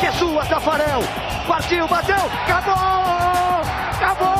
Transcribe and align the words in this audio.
Que 0.00 0.06
é 0.06 0.12
sua, 0.12 0.44
Tafarel, 0.44 1.00
partiu, 1.48 1.88
bateu, 1.88 2.16
acabou, 2.16 2.74
acabou, 3.94 4.36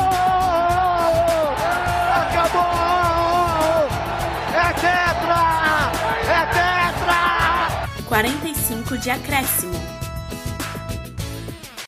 acabou, 2.13 3.87
é 4.53 4.73
tetra, 4.73 5.91
é 6.29 6.45
tetra! 6.53 8.05
45 8.07 8.97
de 8.99 9.09
acréscimo. 9.09 9.97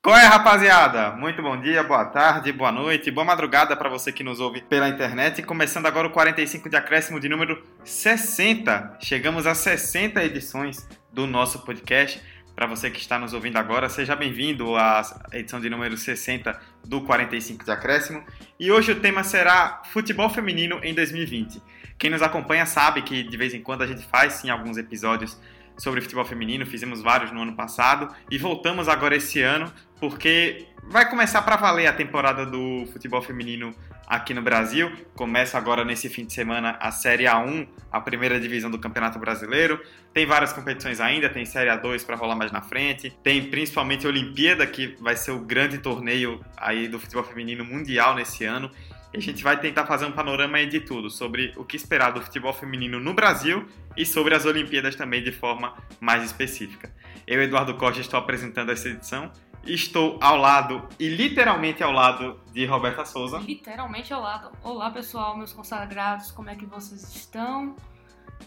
Qual 0.02 0.18
é, 0.18 0.26
rapaziada? 0.26 1.12
Muito 1.12 1.40
bom 1.44 1.62
dia, 1.62 1.84
boa 1.84 2.06
tarde, 2.06 2.52
boa 2.52 2.72
noite, 2.72 3.12
boa 3.12 3.24
madrugada 3.24 3.76
para 3.76 3.90
você 3.90 4.12
que 4.12 4.24
nos 4.24 4.40
ouve 4.40 4.62
pela 4.62 4.90
internet. 4.90 5.44
Começando 5.44 5.86
agora 5.86 6.08
o 6.08 6.12
45 6.12 6.68
de 6.70 6.76
acréscimo 6.76 7.20
de 7.20 7.30
número 7.30 7.64
60. 7.84 8.98
Chegamos 9.00 9.46
a 9.46 9.54
60 9.54 10.24
edições 10.24 10.88
do 11.14 11.28
nosso 11.28 11.60
podcast. 11.60 12.20
Para 12.60 12.68
você 12.68 12.92
que 12.92 13.00
está 13.00 13.18
nos 13.18 13.34
ouvindo 13.34 13.56
agora, 13.56 13.88
seja 13.88 14.18
bem-vindo 14.18 14.76
à 14.76 15.02
edição 15.32 15.62
de 15.62 15.70
número 15.70 15.96
60 15.96 16.60
do 16.86 17.00
45 17.00 17.64
de 17.64 17.72
acréscimo. 17.72 18.22
E 18.60 18.70
hoje 18.70 18.92
o 18.92 19.00
tema 19.00 19.24
será 19.24 19.82
futebol 19.86 20.30
feminino 20.30 20.78
em 20.84 20.94
2020. 20.94 21.64
Quem 21.98 22.10
nos 22.10 22.22
acompanha 22.22 22.66
sabe 22.66 23.02
que 23.02 23.24
de 23.24 23.38
vez 23.38 23.54
em 23.54 23.62
quando 23.62 23.84
a 23.84 23.88
gente 23.88 24.06
faz 24.06 24.34
sim 24.34 24.50
alguns 24.50 24.76
episódios 24.76 25.40
sobre 25.78 26.02
futebol 26.02 26.26
feminino, 26.26 26.66
fizemos 26.66 27.02
vários 27.02 27.32
no 27.32 27.44
ano 27.44 27.56
passado 27.56 28.14
e 28.30 28.38
voltamos 28.38 28.90
agora 28.90 29.16
esse 29.16 29.42
ano 29.42 29.72
porque 29.98 30.68
vai 30.84 31.10
começar 31.10 31.42
para 31.44 31.56
valer 31.56 31.88
a 31.88 31.94
temporada 31.94 32.46
do 32.46 32.86
futebol 32.92 33.22
feminino 33.22 33.74
aqui 34.10 34.34
no 34.34 34.42
Brasil. 34.42 34.92
Começa 35.16 35.56
agora 35.56 35.86
nesse 35.86 36.10
fim 36.10 36.26
de 36.26 36.34
semana 36.34 36.76
a 36.82 36.92
Série 36.92 37.26
A1, 37.26 37.68
a 37.92 38.02
primeira 38.02 38.40
divisão 38.40 38.72
do 38.72 38.80
Campeonato 38.80 39.20
Brasileiro. 39.20 39.80
Tem 40.12 40.26
várias 40.26 40.52
competições 40.52 41.00
ainda, 41.00 41.30
tem 41.30 41.46
Série 41.46 41.70
A2 41.70 42.04
para 42.04 42.16
rolar 42.16 42.36
mais 42.36 42.52
na 42.52 42.62
frente. 42.62 43.16
Tem 43.24 43.50
principalmente 43.50 44.08
a 44.08 44.10
Olimpíada, 44.10 44.66
que 44.66 44.98
vai 45.00 45.16
ser 45.16 45.32
o 45.32 45.40
grande 45.40 45.78
torneio 45.78 46.44
aí 46.58 46.88
do 46.88 47.00
futebol 47.00 47.24
feminino 47.24 47.64
mundial 47.64 48.16
nesse 48.16 48.44
ano. 48.44 48.72
E 49.14 49.18
a 49.18 49.22
gente 49.22 49.44
vai 49.44 49.60
tentar 49.60 49.86
fazer 49.86 50.06
um 50.06 50.12
panorama 50.12 50.64
de 50.66 50.80
tudo, 50.80 51.10
sobre 51.10 51.54
o 51.56 51.64
que 51.64 51.76
esperar 51.76 52.12
do 52.12 52.22
futebol 52.22 52.54
feminino 52.54 53.00
no 53.00 53.14
Brasil 53.14 53.68
e 53.98 54.06
sobre 54.06 54.36
as 54.36 54.46
Olimpíadas 54.46 54.96
também 54.96 55.24
de 55.24 55.32
forma 55.32 55.74
mais 56.00 56.24
específica. 56.24 56.94
Eu, 57.26 57.42
Eduardo 57.42 57.76
Costa, 57.76 58.02
estou 58.02 58.20
apresentando 58.20 58.72
essa 58.72 58.88
edição 58.88 59.32
Estou 59.66 60.18
ao 60.22 60.38
lado, 60.38 60.88
e 61.00 61.10
literalmente 61.10 61.84
ao 61.84 61.92
lado, 61.92 62.40
de 62.52 62.66
Roberta 62.66 63.06
Souza. 63.06 63.40
Literalmente 63.40 64.14
ao 64.14 64.22
lado. 64.22 64.52
Olá, 64.64 64.90
pessoal, 64.90 65.38
meus 65.38 65.54
consagrados, 65.54 66.32
como 66.32 66.50
é 66.50 66.56
que 66.56 66.66
vocês 66.66 67.04
estão? 67.16 67.76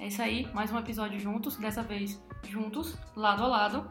É 0.00 0.06
isso 0.06 0.22
aí, 0.22 0.48
mais 0.52 0.72
um 0.72 0.78
episódio 0.78 1.20
juntos, 1.20 1.56
dessa 1.56 1.82
vez 1.82 2.20
juntos, 2.48 2.96
lado 3.14 3.44
a 3.44 3.46
lado. 3.46 3.90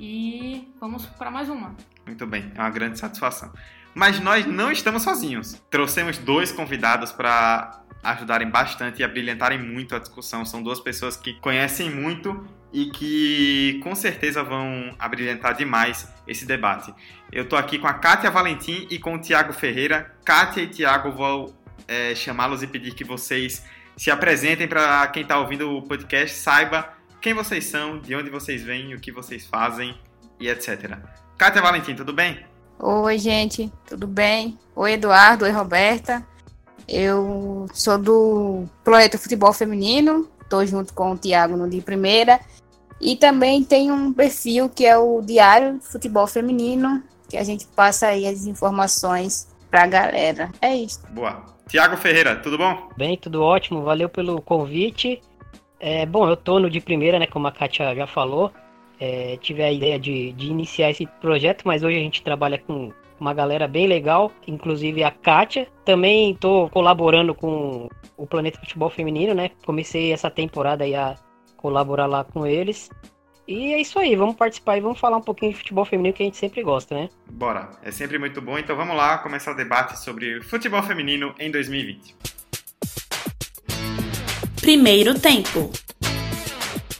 E 0.00 0.72
vamos 0.80 1.06
para 1.06 1.30
mais 1.30 1.48
uma. 1.48 1.76
Muito 2.06 2.26
bem, 2.26 2.50
é 2.54 2.60
uma 2.60 2.70
grande 2.70 2.98
satisfação. 2.98 3.52
Mas 3.94 4.18
nós 4.18 4.46
não 4.46 4.72
estamos 4.72 5.02
sozinhos. 5.02 5.62
Trouxemos 5.70 6.18
dois 6.18 6.50
convidados 6.50 7.12
para 7.12 7.84
ajudarem 8.02 8.50
bastante 8.50 9.00
e 9.00 9.04
abrilhantarem 9.04 9.58
muito 9.58 9.94
a 9.94 9.98
discussão. 9.98 10.44
São 10.44 10.62
duas 10.62 10.80
pessoas 10.80 11.16
que 11.16 11.34
conhecem 11.34 11.90
muito 11.90 12.44
e 12.72 12.86
que 12.86 13.80
com 13.82 13.94
certeza 13.94 14.42
vão 14.42 14.94
abrilhantar 14.98 15.54
demais 15.54 16.08
esse 16.26 16.46
debate. 16.46 16.92
Eu 17.30 17.44
estou 17.44 17.58
aqui 17.58 17.78
com 17.78 17.86
a 17.86 17.94
Kátia 17.94 18.30
Valentim 18.30 18.86
e 18.90 18.98
com 18.98 19.14
o 19.14 19.18
Tiago 19.18 19.52
Ferreira. 19.52 20.14
Kátia 20.24 20.62
e 20.62 20.68
Tiago, 20.68 21.12
vou 21.12 21.54
é, 21.86 22.14
chamá-los 22.14 22.62
e 22.62 22.66
pedir 22.66 22.94
que 22.94 23.04
vocês 23.04 23.64
se 23.96 24.10
apresentem 24.10 24.66
para 24.66 25.06
quem 25.08 25.22
está 25.22 25.38
ouvindo 25.38 25.76
o 25.76 25.82
podcast, 25.82 26.36
saiba 26.36 26.94
quem 27.20 27.34
vocês 27.34 27.66
são, 27.66 27.98
de 27.98 28.14
onde 28.14 28.30
vocês 28.30 28.62
vêm, 28.62 28.94
o 28.94 29.00
que 29.00 29.12
vocês 29.12 29.46
fazem 29.46 29.94
e 30.40 30.48
etc. 30.48 30.98
Kátia 31.36 31.60
Valentim, 31.60 31.94
tudo 31.94 32.12
bem? 32.12 32.44
Oi, 32.78 33.18
gente, 33.18 33.70
tudo 33.86 34.06
bem? 34.06 34.58
Oi, 34.74 34.92
Eduardo, 34.94 35.44
oi, 35.44 35.50
Roberta. 35.50 36.26
Eu 36.88 37.66
sou 37.72 37.96
do 37.96 38.64
Projeto 38.82 39.18
Futebol 39.18 39.52
Feminino, 39.52 40.28
estou 40.42 40.66
junto 40.66 40.92
com 40.92 41.12
o 41.12 41.16
Tiago 41.16 41.56
no 41.56 41.68
dia 41.68 41.80
primeira 41.80 42.40
e 43.02 43.16
também 43.16 43.64
tem 43.64 43.90
um 43.90 44.12
perfil 44.12 44.68
que 44.68 44.86
é 44.86 44.96
o 44.96 45.20
Diário 45.20 45.80
Futebol 45.82 46.26
Feminino, 46.26 47.02
que 47.28 47.36
a 47.36 47.42
gente 47.42 47.66
passa 47.66 48.06
aí 48.06 48.26
as 48.26 48.46
informações 48.46 49.48
pra 49.68 49.86
galera. 49.86 50.50
É 50.60 50.74
isso. 50.74 51.02
Boa. 51.10 51.44
Tiago 51.66 51.96
Ferreira, 51.96 52.36
tudo 52.36 52.56
bom? 52.56 52.88
Bem, 52.96 53.16
tudo 53.16 53.42
ótimo. 53.42 53.82
Valeu 53.82 54.08
pelo 54.08 54.40
convite. 54.40 55.20
É, 55.80 56.06
bom, 56.06 56.28
eu 56.28 56.36
tô 56.36 56.60
no 56.60 56.70
de 56.70 56.80
primeira, 56.80 57.18
né, 57.18 57.26
como 57.26 57.48
a 57.48 57.52
Kátia 57.52 57.92
já 57.94 58.06
falou. 58.06 58.52
É, 59.00 59.36
tive 59.40 59.64
a 59.64 59.72
ideia 59.72 59.98
de, 59.98 60.32
de 60.32 60.46
iniciar 60.46 60.90
esse 60.90 61.06
projeto, 61.20 61.62
mas 61.64 61.82
hoje 61.82 61.96
a 61.96 62.00
gente 62.00 62.22
trabalha 62.22 62.58
com 62.58 62.92
uma 63.18 63.34
galera 63.34 63.66
bem 63.66 63.88
legal, 63.88 64.30
inclusive 64.46 65.02
a 65.02 65.10
Kátia. 65.10 65.66
Também 65.84 66.32
estou 66.32 66.68
colaborando 66.70 67.34
com 67.34 67.88
o 68.16 68.26
Planeta 68.28 68.60
Futebol 68.60 68.90
Feminino, 68.90 69.34
né? 69.34 69.50
Comecei 69.66 70.12
essa 70.12 70.30
temporada 70.30 70.84
aí 70.84 70.94
a 70.94 71.16
colaborar 71.62 72.06
lá 72.06 72.24
com 72.24 72.44
eles. 72.44 72.90
E 73.46 73.72
é 73.72 73.80
isso 73.80 73.98
aí, 73.98 74.14
vamos 74.14 74.36
participar 74.36 74.76
e 74.76 74.80
vamos 74.80 75.00
falar 75.00 75.16
um 75.16 75.22
pouquinho 75.22 75.52
de 75.52 75.58
futebol 75.58 75.84
feminino 75.84 76.14
que 76.14 76.22
a 76.22 76.26
gente 76.26 76.36
sempre 76.36 76.62
gosta, 76.62 76.94
né? 76.94 77.08
Bora, 77.30 77.70
é 77.82 77.90
sempre 77.90 78.18
muito 78.18 78.42
bom. 78.42 78.58
Então 78.58 78.76
vamos 78.76 78.96
lá 78.96 79.18
começar 79.18 79.52
o 79.52 79.56
debate 79.56 79.98
sobre 79.98 80.40
futebol 80.42 80.82
feminino 80.82 81.34
em 81.38 81.50
2020. 81.50 82.16
Primeiro 84.60 85.18
tempo. 85.18 85.70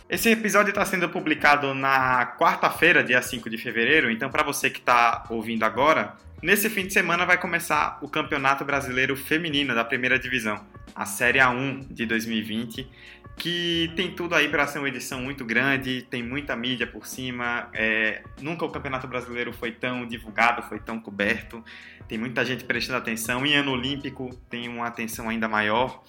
Esse 0.08 0.30
episódio 0.30 0.70
está 0.70 0.84
sendo 0.84 1.08
publicado 1.08 1.72
na 1.74 2.36
quarta-feira, 2.38 3.02
dia 3.02 3.22
5 3.22 3.48
de 3.48 3.56
fevereiro, 3.56 4.10
então 4.10 4.28
para 4.28 4.42
você 4.42 4.68
que 4.68 4.78
está 4.78 5.24
ouvindo 5.30 5.62
agora, 5.62 6.16
nesse 6.42 6.68
fim 6.68 6.86
de 6.86 6.92
semana 6.92 7.24
vai 7.24 7.38
começar 7.38 7.98
o 8.02 8.08
Campeonato 8.08 8.62
Brasileiro 8.62 9.16
Feminino 9.16 9.74
da 9.74 9.84
Primeira 9.84 10.18
Divisão, 10.18 10.60
a 10.94 11.04
Série 11.04 11.38
A1 11.38 11.92
de 11.92 12.06
2020 12.06 12.88
que 13.36 13.90
tem 13.96 14.14
tudo 14.14 14.34
aí 14.34 14.48
para 14.48 14.66
ser 14.66 14.78
uma 14.78 14.88
edição 14.88 15.20
muito 15.20 15.44
grande, 15.44 16.02
tem 16.02 16.22
muita 16.22 16.54
mídia 16.54 16.86
por 16.86 17.06
cima. 17.06 17.68
É, 17.72 18.22
nunca 18.40 18.64
o 18.64 18.70
Campeonato 18.70 19.06
Brasileiro 19.06 19.52
foi 19.52 19.72
tão 19.72 20.06
divulgado, 20.06 20.62
foi 20.62 20.78
tão 20.78 21.00
coberto. 21.00 21.64
Tem 22.06 22.18
muita 22.18 22.44
gente 22.44 22.64
prestando 22.64 22.98
atenção. 22.98 23.44
Em 23.44 23.54
ano 23.54 23.72
olímpico 23.72 24.30
tem 24.48 24.68
uma 24.68 24.86
atenção 24.86 25.28
ainda 25.28 25.48
maior. 25.48 26.02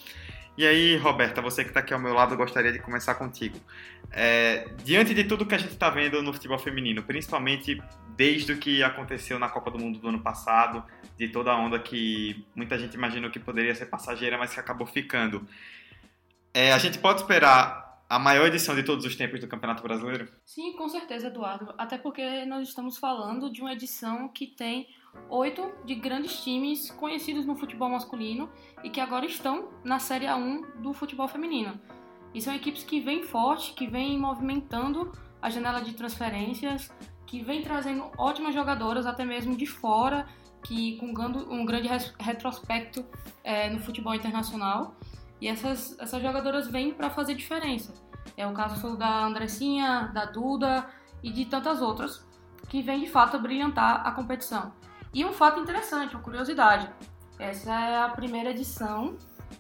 E 0.55 0.67
aí, 0.67 0.95
Roberta, 0.97 1.41
você 1.41 1.63
que 1.63 1.71
está 1.71 1.79
aqui 1.79 1.93
ao 1.93 1.99
meu 1.99 2.13
lado, 2.13 2.33
eu 2.33 2.37
gostaria 2.37 2.71
de 2.71 2.77
começar 2.77 3.15
contigo. 3.15 3.57
É, 4.11 4.67
diante 4.83 5.13
de 5.15 5.23
tudo 5.23 5.45
que 5.45 5.55
a 5.55 5.57
gente 5.57 5.71
está 5.71 5.89
vendo 5.89 6.21
no 6.21 6.31
futebol 6.31 6.59
feminino, 6.59 7.01
principalmente 7.01 7.81
desde 8.15 8.51
o 8.51 8.57
que 8.57 8.83
aconteceu 8.83 9.39
na 9.39 9.49
Copa 9.49 9.71
do 9.71 9.79
Mundo 9.79 9.97
do 9.97 10.09
ano 10.09 10.19
passado, 10.19 10.83
de 11.17 11.29
toda 11.29 11.51
a 11.51 11.57
onda 11.57 11.79
que 11.79 12.45
muita 12.55 12.77
gente 12.77 12.95
imaginou 12.95 13.29
que 13.29 13.39
poderia 13.39 13.73
ser 13.75 13.87
passageira, 13.87 14.37
mas 14.37 14.53
que 14.53 14.59
acabou 14.59 14.87
ficando. 14.87 15.47
É, 16.53 16.71
a 16.73 16.77
gente 16.77 16.99
pode 16.99 17.21
esperar 17.21 17.83
a 18.09 18.19
maior 18.19 18.45
edição 18.47 18.75
de 18.75 18.83
todos 18.83 19.05
os 19.05 19.15
tempos 19.15 19.39
do 19.39 19.47
Campeonato 19.47 19.81
Brasileiro? 19.81 20.27
Sim, 20.45 20.73
com 20.73 20.87
certeza, 20.87 21.27
Eduardo. 21.27 21.73
Até 21.77 21.97
porque 21.97 22.45
nós 22.45 22.67
estamos 22.67 22.97
falando 22.97 23.51
de 23.51 23.61
uma 23.61 23.73
edição 23.73 24.27
que 24.29 24.47
tem 24.47 24.87
oito 25.29 25.71
de 25.85 25.95
grandes 25.95 26.43
times 26.43 26.91
conhecidos 26.91 27.45
no 27.45 27.55
futebol 27.55 27.89
masculino 27.89 28.51
e 28.83 28.89
que 28.89 28.99
agora 28.99 29.25
estão 29.25 29.69
na 29.83 29.99
Série 29.99 30.25
A1 30.25 30.81
do 30.81 30.93
futebol 30.93 31.27
feminino. 31.27 31.79
E 32.33 32.41
são 32.41 32.53
equipes 32.53 32.83
que 32.83 32.99
vêm 32.99 33.23
forte, 33.23 33.73
que 33.73 33.87
vêm 33.87 34.17
movimentando 34.19 35.11
a 35.41 35.49
janela 35.49 35.81
de 35.81 35.93
transferências, 35.93 36.91
que 37.25 37.41
vêm 37.41 37.63
trazendo 37.63 38.11
ótimas 38.17 38.53
jogadoras, 38.53 39.05
até 39.05 39.25
mesmo 39.25 39.55
de 39.55 39.65
fora, 39.65 40.27
que 40.63 40.97
com 40.97 41.07
um 41.07 41.65
grande 41.65 41.89
retrospecto 42.19 43.05
é, 43.43 43.69
no 43.69 43.79
futebol 43.79 44.15
internacional. 44.15 44.95
E 45.39 45.47
essas, 45.47 45.97
essas 45.99 46.21
jogadoras 46.21 46.67
vêm 46.67 46.93
para 46.93 47.09
fazer 47.09 47.35
diferença. 47.35 47.93
É 48.37 48.47
o 48.47 48.53
caso 48.53 48.95
da 48.95 49.25
Andressinha, 49.25 50.09
da 50.13 50.25
Duda 50.25 50.87
e 51.21 51.31
de 51.31 51.45
tantas 51.45 51.81
outras 51.81 52.25
que 52.69 52.81
vêm 52.81 53.01
de 53.01 53.09
fato 53.09 53.37
brilhantar 53.37 54.07
a 54.07 54.11
competição. 54.11 54.73
E 55.13 55.23
um 55.23 55.33
fato 55.33 55.59
interessante, 55.59 56.15
uma 56.15 56.23
curiosidade: 56.23 56.89
essa 57.37 57.71
é 57.71 58.01
a 58.01 58.09
primeira 58.09 58.51
edição 58.51 59.17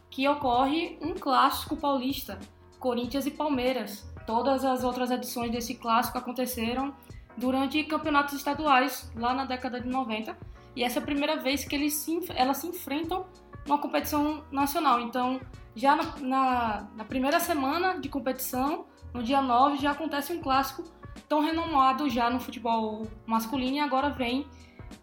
que 0.09 0.27
ocorre 0.27 0.97
um 1.01 1.13
clássico 1.13 1.75
paulista, 1.75 2.39
Corinthians 2.79 3.25
e 3.25 3.31
Palmeiras. 3.31 4.09
Todas 4.25 4.63
as 4.63 4.83
outras 4.83 5.11
edições 5.11 5.51
desse 5.51 5.75
clássico 5.75 6.17
aconteceram 6.17 6.95
durante 7.37 7.83
campeonatos 7.83 8.35
estaduais 8.35 9.11
lá 9.15 9.33
na 9.33 9.45
década 9.45 9.81
de 9.81 9.89
90. 9.89 10.35
E 10.75 10.83
essa 10.83 10.99
é 10.99 11.01
a 11.01 11.05
primeira 11.05 11.37
vez 11.37 11.63
que 11.63 11.75
eles 11.75 11.93
se, 11.93 12.19
elas 12.35 12.57
se 12.57 12.67
enfrentam 12.67 13.25
numa 13.65 13.77
competição 13.77 14.43
nacional. 14.51 14.99
Então, 14.99 15.39
já 15.75 15.95
na, 15.95 16.17
na, 16.19 16.87
na 16.95 17.05
primeira 17.05 17.39
semana 17.39 17.99
de 17.99 18.09
competição, 18.09 18.85
no 19.13 19.23
dia 19.23 19.41
9, 19.41 19.77
já 19.77 19.91
acontece 19.91 20.33
um 20.33 20.41
clássico 20.41 20.83
tão 21.29 21.41
renomado 21.41 22.09
já 22.09 22.29
no 22.29 22.39
futebol 22.39 23.07
masculino 23.25 23.77
e 23.77 23.79
agora 23.79 24.09
vem 24.09 24.47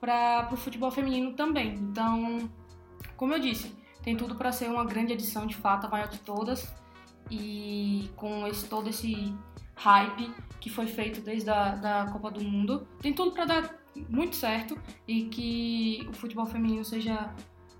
para 0.00 0.48
o 0.52 0.56
futebol 0.56 0.90
feminino 0.90 1.32
também. 1.34 1.74
Então, 1.74 2.50
como 3.16 3.34
eu 3.34 3.38
disse, 3.38 3.74
tem 4.02 4.16
tudo 4.16 4.34
para 4.34 4.52
ser 4.52 4.68
uma 4.68 4.84
grande 4.84 5.12
edição, 5.12 5.46
de 5.46 5.54
fato, 5.54 5.86
a 5.86 5.90
maior 5.90 6.08
de 6.08 6.18
todas. 6.18 6.72
E 7.30 8.10
com 8.16 8.46
esse, 8.46 8.68
todo 8.68 8.88
esse 8.88 9.34
hype 9.76 10.34
que 10.60 10.68
foi 10.68 10.86
feito 10.86 11.20
desde 11.20 11.48
a 11.48 11.74
da 11.74 12.06
Copa 12.06 12.30
do 12.30 12.42
Mundo, 12.42 12.86
tem 13.00 13.12
tudo 13.12 13.30
para 13.30 13.44
dar 13.44 13.79
muito 14.08 14.36
certo 14.36 14.78
e 15.06 15.24
que 15.24 16.06
o 16.08 16.12
futebol 16.12 16.46
feminino 16.46 16.84
seja 16.84 17.34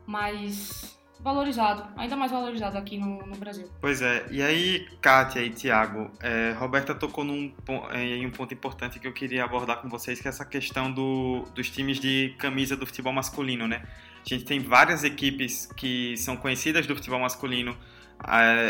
mais 0.06 0.98
valorizado, 1.22 1.86
ainda 1.96 2.16
mais 2.16 2.32
valorizado 2.32 2.78
aqui 2.78 2.96
no, 2.96 3.24
no 3.26 3.36
Brasil. 3.36 3.68
Pois 3.80 4.00
é, 4.00 4.26
e 4.30 4.42
aí, 4.42 4.88
Kátia 5.00 5.40
e 5.40 5.50
Tiago, 5.50 6.10
é, 6.20 6.52
Roberta 6.52 6.94
tocou 6.94 7.24
num, 7.24 7.52
em 7.94 8.26
um 8.26 8.30
ponto 8.30 8.54
importante 8.54 8.98
que 8.98 9.06
eu 9.06 9.12
queria 9.12 9.44
abordar 9.44 9.82
com 9.82 9.88
vocês, 9.88 10.20
que 10.20 10.26
é 10.26 10.30
essa 10.30 10.44
questão 10.44 10.90
do, 10.90 11.44
dos 11.54 11.68
times 11.70 12.00
de 12.00 12.34
camisa 12.38 12.76
do 12.76 12.86
futebol 12.86 13.12
masculino, 13.12 13.68
né? 13.68 13.82
A 14.24 14.28
gente 14.28 14.44
tem 14.44 14.60
várias 14.60 15.04
equipes 15.04 15.66
que 15.76 16.16
são 16.16 16.36
conhecidas 16.36 16.86
do 16.86 16.94
futebol 16.94 17.20
masculino 17.20 17.76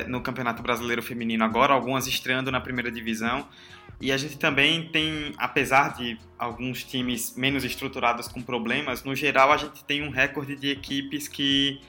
no 0.09 0.21
Campeonato 0.21 0.63
Brasileiro 0.63 1.03
Feminino 1.03 1.45
agora, 1.45 1.73
algumas 1.73 2.07
estreando 2.07 2.51
na 2.51 2.61
primeira 2.61 2.91
divisão. 2.91 3.47
E 4.01 4.11
a 4.11 4.17
gente 4.17 4.39
também 4.39 4.89
tem, 4.89 5.35
apesar 5.37 5.95
de 5.95 6.19
alguns 6.39 6.83
times 6.85 7.35
menos 7.37 7.65
estruturados 7.65 8.29
com 8.29 8.41
problemas, 8.41 9.05
no 9.05 9.15
geral 9.15 9.53
a 9.53 9.57
gente 9.59 9.85
tem 9.85 10.03
um 10.03 10.11
recorde 10.11 10.57
de 10.57 10.71
equipes 10.71 11.29
que 11.29 11.81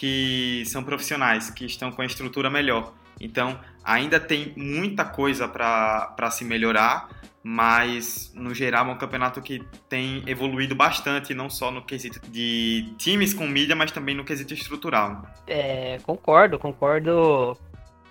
que 0.00 0.62
são 0.64 0.82
profissionais, 0.82 1.50
que 1.50 1.66
estão 1.66 1.92
com 1.92 2.00
a 2.00 2.06
estrutura 2.06 2.48
melhor. 2.48 2.94
Então, 3.20 3.60
ainda 3.84 4.18
tem 4.18 4.54
muita 4.56 5.04
coisa 5.04 5.46
para 5.46 6.30
se 6.30 6.42
melhorar, 6.42 7.10
mas 7.42 8.32
no 8.34 8.54
geral 8.54 8.86
é 8.88 8.92
um 8.92 8.98
campeonato 8.98 9.40
que 9.40 9.64
tem 9.88 10.22
evoluído 10.26 10.74
bastante, 10.74 11.34
não 11.34 11.48
só 11.48 11.70
no 11.70 11.82
quesito 11.82 12.20
de 12.30 12.92
times 12.98 13.32
com 13.32 13.46
mídia, 13.46 13.74
mas 13.74 13.90
também 13.90 14.14
no 14.14 14.24
quesito 14.24 14.52
estrutural. 14.52 15.22
É, 15.46 15.98
concordo, 16.02 16.58
concordo. 16.58 17.56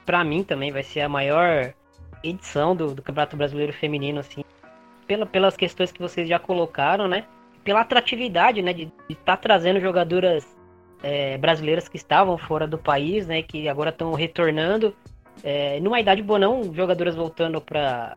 Para 0.06 0.24
mim 0.24 0.44
também 0.44 0.72
vai 0.72 0.82
ser 0.82 1.02
a 1.02 1.10
maior 1.10 1.74
edição 2.24 2.76
do, 2.76 2.96
do 2.96 3.02
Campeonato 3.02 3.38
Brasileiro 3.38 3.72
Feminino, 3.72 4.20
assim, 4.20 4.44
pela, 5.06 5.26
pelas 5.26 5.56
questões 5.56 5.92
que 5.92 6.02
vocês 6.02 6.28
já 6.28 6.40
colocaram, 6.40 7.08
né? 7.08 7.26
Pela 7.64 7.82
atratividade, 7.82 8.62
né, 8.62 8.74
de 8.74 8.92
estar 9.10 9.36
tá 9.36 9.38
trazendo 9.38 9.80
jogadoras 9.80 10.48
é, 11.04 11.38
brasileiras 11.38 11.88
que 11.88 11.98
estavam 11.98 12.38
fora 12.38 12.68
do 12.68 12.78
país, 12.78 13.28
né, 13.28 13.44
que 13.44 13.70
agora 13.70 13.92
estão 13.92 14.14
retornando. 14.14 14.96
É, 15.44 15.80
numa 15.80 16.00
idade 16.00 16.22
boa, 16.22 16.40
não 16.40 16.74
jogadoras 16.74 17.16
voltando 17.16 17.62
para 17.62 18.16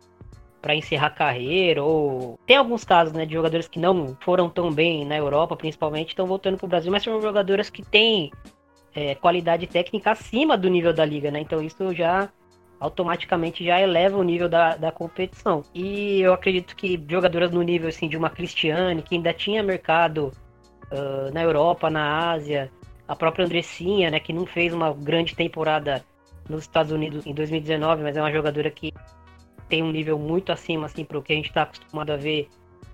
para 0.63 0.75
encerrar 0.75 1.11
carreira 1.11 1.83
ou 1.83 2.39
tem 2.47 2.57
alguns 2.57 2.85
casos 2.85 3.13
né 3.13 3.27
de 3.27 3.35
jogadores 3.35 3.69
que 3.69 3.79
não 3.79 4.17
foram 4.21 4.49
tão 4.49 4.73
bem 4.73 5.05
na 5.05 5.17
Europa 5.17 5.57
principalmente 5.57 6.11
estão 6.11 6.27
voltando 6.27 6.57
para 6.57 6.67
o 6.67 6.69
Brasil 6.69 6.91
mas 6.91 7.03
são 7.03 7.21
jogadoras 7.21 7.69
que 7.69 7.83
têm 7.83 8.31
é, 8.95 9.15
qualidade 9.17 9.67
técnica 9.67 10.13
acima 10.13 10.57
do 10.57 10.71
nível 10.71 10.93
da 10.93 11.05
liga 11.05 11.31
né? 11.31 11.41
Então 11.41 11.61
isso 11.61 11.93
já 11.93 12.31
automaticamente 12.83 13.65
já 13.65 13.81
eleva 13.81 14.19
o 14.19 14.25
nível 14.25 14.49
da, 14.49 14.75
da 14.75 14.91
competição. 14.91 15.63
E 15.73 16.21
eu 16.21 16.33
acredito 16.33 16.75
que 16.75 17.01
jogadoras 17.09 17.53
no 17.53 17.63
nível 17.63 17.89
assim 17.89 18.09
de 18.09 18.17
uma 18.17 18.29
Cristiane 18.29 19.03
que 19.03 19.15
ainda 19.15 19.33
tinha 19.33 19.63
mercado 19.63 20.33
uh, 20.91 21.33
na 21.33 21.43
Europa, 21.43 21.89
na 21.89 22.33
Ásia, 22.33 22.73
a 23.07 23.15
própria 23.15 23.45
Andressinha, 23.45 24.11
né, 24.11 24.19
que 24.19 24.33
não 24.33 24.45
fez 24.45 24.75
uma 24.75 24.93
grande 24.93 25.37
temporada 25.37 26.05
nos 26.49 26.63
Estados 26.63 26.91
Unidos 26.91 27.25
em 27.25 27.33
2019, 27.33 28.03
mas 28.03 28.17
é 28.17 28.21
uma 28.21 28.33
jogadora 28.33 28.69
que 28.69 28.93
tem 29.73 29.83
um 29.83 29.91
nível 29.91 30.19
muito 30.19 30.53
acima 30.53 30.85
assim 30.85 31.03
para 31.03 31.19
o 31.19 31.23
que 31.23 31.33
a 31.33 31.37
gente 31.37 31.49
está 31.49 31.63
acostumado 31.63 32.11
a 32.11 32.17
ver 32.19 32.47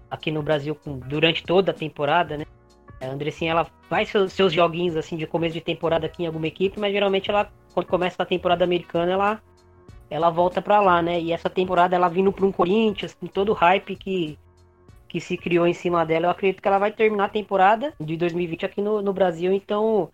aqui 0.09 0.31
no 0.31 0.45
Brasil 0.45 0.77
com, 0.77 0.97
durante 0.97 1.43
toda 1.43 1.73
a 1.73 1.75
temporada, 1.75 2.37
né? 2.37 2.45
A 3.01 3.07
Andressinha 3.07 3.51
ela 3.51 3.65
faz 3.89 4.11
seus, 4.11 4.33
seus 4.33 4.53
joguinhos 4.53 4.97
assim 4.97 5.17
de 5.17 5.27
começo 5.27 5.55
de 5.55 5.61
temporada 5.61 6.07
aqui 6.07 6.23
em 6.23 6.27
alguma 6.27 6.47
equipe, 6.47 6.79
mas 6.79 6.93
geralmente 6.93 7.29
ela 7.29 7.51
quando 7.75 7.87
começa 7.87 8.23
a 8.23 8.25
temporada 8.25 8.63
americana 8.63 9.11
ela 9.11 9.43
ela 10.09 10.31
volta 10.31 10.63
para 10.63 10.81
lá, 10.81 11.03
né? 11.03 11.21
E 11.21 11.33
essa 11.33 11.51
temporada 11.51 11.97
ela 11.97 12.09
vindo 12.09 12.33
para 12.33 12.47
um 12.47 12.53
Corinthians 12.53 13.13
com 13.13 13.27
todo 13.27 13.49
o 13.49 13.55
hype 13.55 13.97
que 13.97 14.39
que 15.09 15.21
se 15.21 15.37
criou 15.37 15.67
em 15.67 15.75
cima 15.75 16.07
dela. 16.07 16.27
Eu 16.27 16.31
acredito 16.31 16.63
que 16.63 16.69
ela 16.69 16.79
vai 16.79 16.93
terminar 16.93 17.25
a 17.25 17.29
temporada 17.29 17.93
de 17.99 18.17
2020 18.17 18.67
aqui 18.67 18.81
no, 18.81 19.03
no 19.03 19.13
Brasil. 19.13 19.53
Então, 19.53 20.13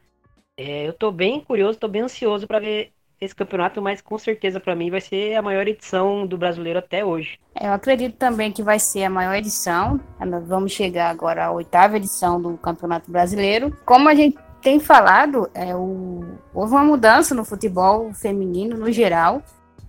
é, 0.56 0.88
eu 0.88 0.94
tô 0.94 1.12
bem 1.12 1.40
curioso, 1.40 1.78
tô 1.78 1.88
bem 1.88 2.00
ansioso 2.00 2.46
para 2.46 2.58
ver 2.58 2.90
esse 3.20 3.34
campeonato, 3.34 3.80
mas 3.80 4.00
com 4.00 4.18
certeza 4.18 4.60
para 4.60 4.74
mim 4.74 4.90
vai 4.90 5.00
ser 5.00 5.34
a 5.34 5.42
maior 5.42 5.66
edição 5.66 6.26
do 6.26 6.36
brasileiro 6.36 6.78
até 6.78 7.04
hoje. 7.04 7.38
Eu 7.60 7.72
acredito 7.72 8.16
também 8.16 8.52
que 8.52 8.62
vai 8.62 8.78
ser 8.78 9.04
a 9.04 9.10
maior 9.10 9.34
edição. 9.34 10.00
Nós 10.20 10.46
vamos 10.46 10.72
chegar 10.72 11.10
agora 11.10 11.46
à 11.46 11.50
oitava 11.52 11.96
edição 11.96 12.40
do 12.40 12.56
Campeonato 12.56 13.10
Brasileiro. 13.10 13.76
Como 13.84 14.08
a 14.08 14.14
gente 14.14 14.38
tem 14.60 14.80
falado, 14.80 15.48
é, 15.54 15.74
o... 15.74 16.24
houve 16.52 16.72
uma 16.72 16.84
mudança 16.84 17.34
no 17.34 17.44
futebol 17.44 18.12
feminino 18.12 18.76
no 18.76 18.90
geral. 18.90 19.42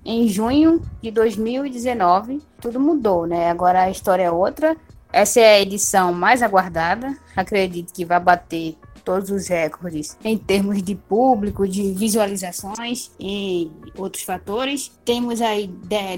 Em 0.03 0.27
junho 0.27 0.81
de 1.01 1.09
2019, 1.09 2.41
tudo 2.61 2.79
mudou, 2.79 3.25
né? 3.25 3.49
Agora 3.49 3.83
a 3.83 3.89
história 3.89 4.23
é 4.23 4.31
outra. 4.31 4.77
Essa 5.11 5.39
é 5.39 5.55
a 5.55 5.61
edição 5.61 6.13
mais 6.13 6.43
aguardada. 6.43 7.17
Acredito 7.35 7.93
que 7.93 8.05
vai 8.05 8.19
bater 8.19 8.77
todos 9.05 9.29
os 9.29 9.47
recordes 9.47 10.17
em 10.23 10.37
termos 10.37 10.81
de 10.81 10.95
público, 10.95 11.67
de 11.67 11.93
visualizações 11.93 13.11
e 13.19 13.71
outros 13.95 14.23
fatores. 14.23 14.91
Temos 15.05 15.41
aí 15.41 15.67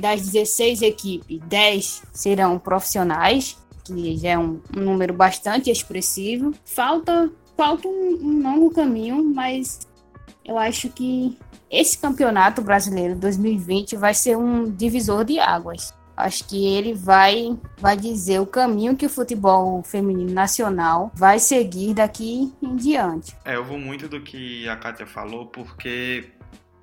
das 0.02 0.22
16 0.22 0.82
equipes, 0.82 1.40
10 1.48 2.04
serão 2.14 2.58
profissionais, 2.58 3.58
que 3.84 4.18
já 4.18 4.30
é 4.30 4.38
um, 4.38 4.62
um 4.76 4.82
número 4.82 5.14
bastante 5.14 5.70
expressivo. 5.70 6.54
Falta, 6.66 7.30
falta 7.56 7.88
um, 7.88 8.18
um 8.22 8.42
longo 8.42 8.72
caminho, 8.72 9.24
mas 9.24 9.80
eu 10.46 10.58
acho 10.58 10.90
que 10.90 11.38
esse 11.70 11.98
campeonato 11.98 12.62
brasileiro 12.62 13.16
2020 13.16 13.98
vai 13.98 14.14
ser 14.14 14.38
um 14.38 14.72
divisor 14.72 15.26
de 15.26 15.38
águas. 15.38 15.94
Acho 16.18 16.48
que 16.48 16.66
ele 16.66 16.96
vai, 16.96 17.56
vai 17.78 17.96
dizer 17.96 18.42
o 18.42 18.46
caminho 18.48 18.98
que 18.98 19.06
o 19.06 19.10
futebol 19.10 19.84
feminino 19.84 20.34
nacional 20.34 21.12
vai 21.14 21.38
seguir 21.38 21.94
daqui 21.94 22.52
em 22.60 22.76
diante. 22.76 23.36
É, 23.46 23.56
eu 23.56 23.64
vou 23.64 23.78
muito 23.78 24.10
do 24.10 24.20
que 24.20 24.68
a 24.68 24.76
Kátia 24.76 25.06
falou, 25.06 25.46
porque 25.46 26.32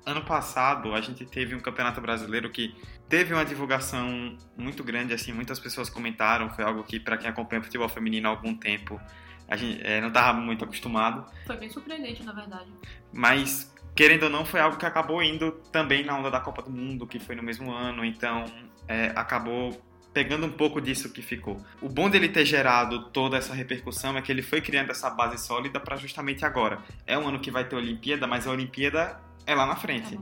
ano 0.05 0.23
passado 0.23 0.93
a 0.93 1.01
gente 1.01 1.25
teve 1.25 1.53
um 1.53 1.59
campeonato 1.59 1.99
brasileiro 1.99 2.49
que 2.49 2.73
teve 3.09 3.33
uma 3.33 3.43
divulgação 3.43 4.37
muito 4.57 4.83
grande, 4.85 5.13
assim, 5.13 5.33
muitas 5.33 5.59
pessoas 5.59 5.89
comentaram, 5.89 6.49
foi 6.49 6.63
algo 6.63 6.83
que, 6.83 6.97
para 6.97 7.17
quem 7.17 7.29
acompanha 7.29 7.59
o 7.61 7.65
futebol 7.65 7.89
feminino 7.89 8.29
há 8.29 8.31
algum 8.31 8.55
tempo, 8.55 9.01
a 9.49 9.57
gente 9.57 9.85
é, 9.85 9.99
não 9.99 10.07
estava 10.07 10.39
muito 10.39 10.63
acostumado. 10.63 11.25
Foi 11.45 11.57
bem 11.57 11.69
surpreendente, 11.69 12.23
na 12.23 12.31
verdade. 12.31 12.71
Mas, 13.11 13.73
querendo 13.93 14.23
ou 14.23 14.29
não, 14.29 14.45
foi 14.45 14.61
algo 14.61 14.77
que 14.77 14.85
acabou 14.85 15.21
indo 15.21 15.51
também 15.71 16.05
na 16.05 16.17
onda 16.17 16.31
da 16.31 16.39
Copa 16.39 16.61
do 16.61 16.71
Mundo, 16.71 17.05
que 17.05 17.19
foi 17.19 17.35
no 17.35 17.43
mesmo 17.43 17.71
ano, 17.71 18.05
então 18.05 18.45
é, 18.87 19.11
acabou 19.15 19.81
pegando 20.13 20.45
um 20.45 20.51
pouco 20.51 20.79
disso 20.79 21.11
que 21.11 21.21
ficou. 21.21 21.61
O 21.81 21.89
bom 21.89 22.09
dele 22.09 22.29
ter 22.29 22.45
gerado 22.45 23.09
toda 23.09 23.35
essa 23.35 23.53
repercussão 23.53 24.17
é 24.17 24.21
que 24.21 24.31
ele 24.31 24.41
foi 24.41 24.61
criando 24.61 24.89
essa 24.89 25.09
base 25.09 25.37
sólida 25.37 25.77
para 25.77 25.97
justamente 25.97 26.45
agora. 26.45 26.79
É 27.05 27.17
um 27.17 27.27
ano 27.27 27.39
que 27.39 27.51
vai 27.51 27.65
ter 27.65 27.75
Olimpíada, 27.75 28.25
mas 28.25 28.47
a 28.47 28.51
Olimpíada 28.51 29.19
é 29.45 29.53
lá 29.53 29.65
na 29.65 29.75
frente. 29.75 30.17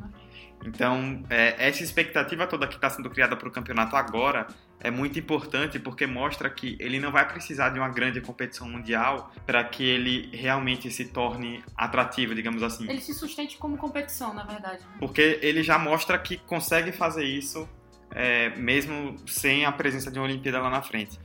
Então, 0.65 1.24
é, 1.29 1.55
essa 1.67 1.84
expectativa 1.84 2.48
toda 2.48 2.67
que 2.67 2.75
está 2.75 2.89
sendo 2.89 3.10
criada 3.10 3.36
para 3.36 3.48
o 3.48 3.51
campeonato 3.51 3.96
agora 3.96 4.48
é 4.79 4.89
muito 4.89 5.20
importante 5.20 5.77
porque 5.77 6.08
mostra 6.08 6.50
que 6.50 6.75
ele 6.79 7.00
não 7.00 7.12
vai 7.12 7.27
precisar 7.27 7.70
de 7.70 7.79
uma 7.79 7.89
grande 7.89 8.20
competição 8.20 8.67
mundial 8.67 9.32
para 9.46 9.63
que 9.63 9.84
ele 9.84 10.29
realmente 10.34 10.89
se 10.89 11.05
torne 11.05 11.63
atrativo, 11.75 12.34
digamos 12.34 12.63
assim. 12.63 12.89
Ele 12.89 13.01
se 13.01 13.13
sustente 13.13 13.58
como 13.58 13.77
competição, 13.77 14.34
na 14.34 14.43
verdade. 14.43 14.84
Porque 15.00 15.39
ele 15.41 15.62
já 15.63 15.77
mostra 15.77 16.17
que 16.17 16.38
consegue 16.38 16.91
fazer 16.91 17.25
isso 17.25 17.67
é, 18.13 18.50
mesmo 18.51 19.15
sem 19.27 19.65
a 19.65 19.72
presença 19.72 20.12
de 20.12 20.20
uma 20.20 20.25
Olimpíada 20.25 20.60
lá 20.60 20.70
na 20.70 20.82
frente. 20.82 21.20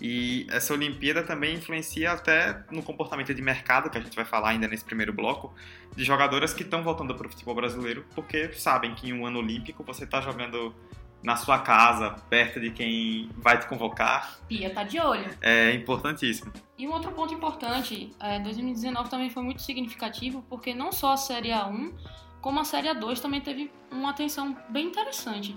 E 0.00 0.46
essa 0.50 0.74
Olimpíada 0.74 1.22
também 1.22 1.54
influencia 1.54 2.12
até 2.12 2.64
no 2.70 2.82
comportamento 2.82 3.32
de 3.32 3.40
mercado, 3.40 3.88
que 3.88 3.96
a 3.96 4.00
gente 4.00 4.16
vai 4.16 4.24
falar 4.24 4.50
ainda 4.50 4.66
nesse 4.66 4.84
primeiro 4.84 5.12
bloco, 5.12 5.54
de 5.94 6.04
jogadoras 6.04 6.52
que 6.52 6.62
estão 6.62 6.82
voltando 6.82 7.14
para 7.14 7.26
o 7.26 7.30
futebol 7.30 7.54
brasileiro, 7.54 8.04
porque 8.14 8.52
sabem 8.52 8.94
que 8.94 9.08
em 9.08 9.12
um 9.12 9.24
ano 9.24 9.38
olímpico 9.38 9.84
você 9.84 10.04
está 10.04 10.20
jogando 10.20 10.74
na 11.22 11.36
sua 11.36 11.58
casa, 11.58 12.10
perto 12.28 12.60
de 12.60 12.70
quem 12.70 13.30
vai 13.38 13.58
te 13.58 13.66
convocar. 13.66 14.38
Pia 14.46 14.68
tá 14.68 14.82
de 14.82 15.00
olho. 15.00 15.30
É 15.40 15.72
importantíssimo. 15.72 16.52
E 16.76 16.86
um 16.86 16.92
outro 16.92 17.12
ponto 17.12 17.32
importante, 17.32 18.14
é, 18.20 18.38
2019 18.40 19.08
também 19.08 19.30
foi 19.30 19.42
muito 19.42 19.62
significativo, 19.62 20.44
porque 20.50 20.74
não 20.74 20.92
só 20.92 21.12
a 21.12 21.16
Série 21.16 21.48
A1, 21.48 21.94
como 22.42 22.60
a 22.60 22.64
Série 22.64 22.88
A2 22.88 23.20
também 23.20 23.40
teve 23.40 23.72
uma 23.90 24.10
atenção 24.10 24.54
bem 24.68 24.86
interessante. 24.86 25.56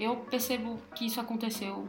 Eu 0.00 0.16
percebo 0.16 0.78
que 0.94 1.04
isso 1.06 1.20
aconteceu 1.20 1.86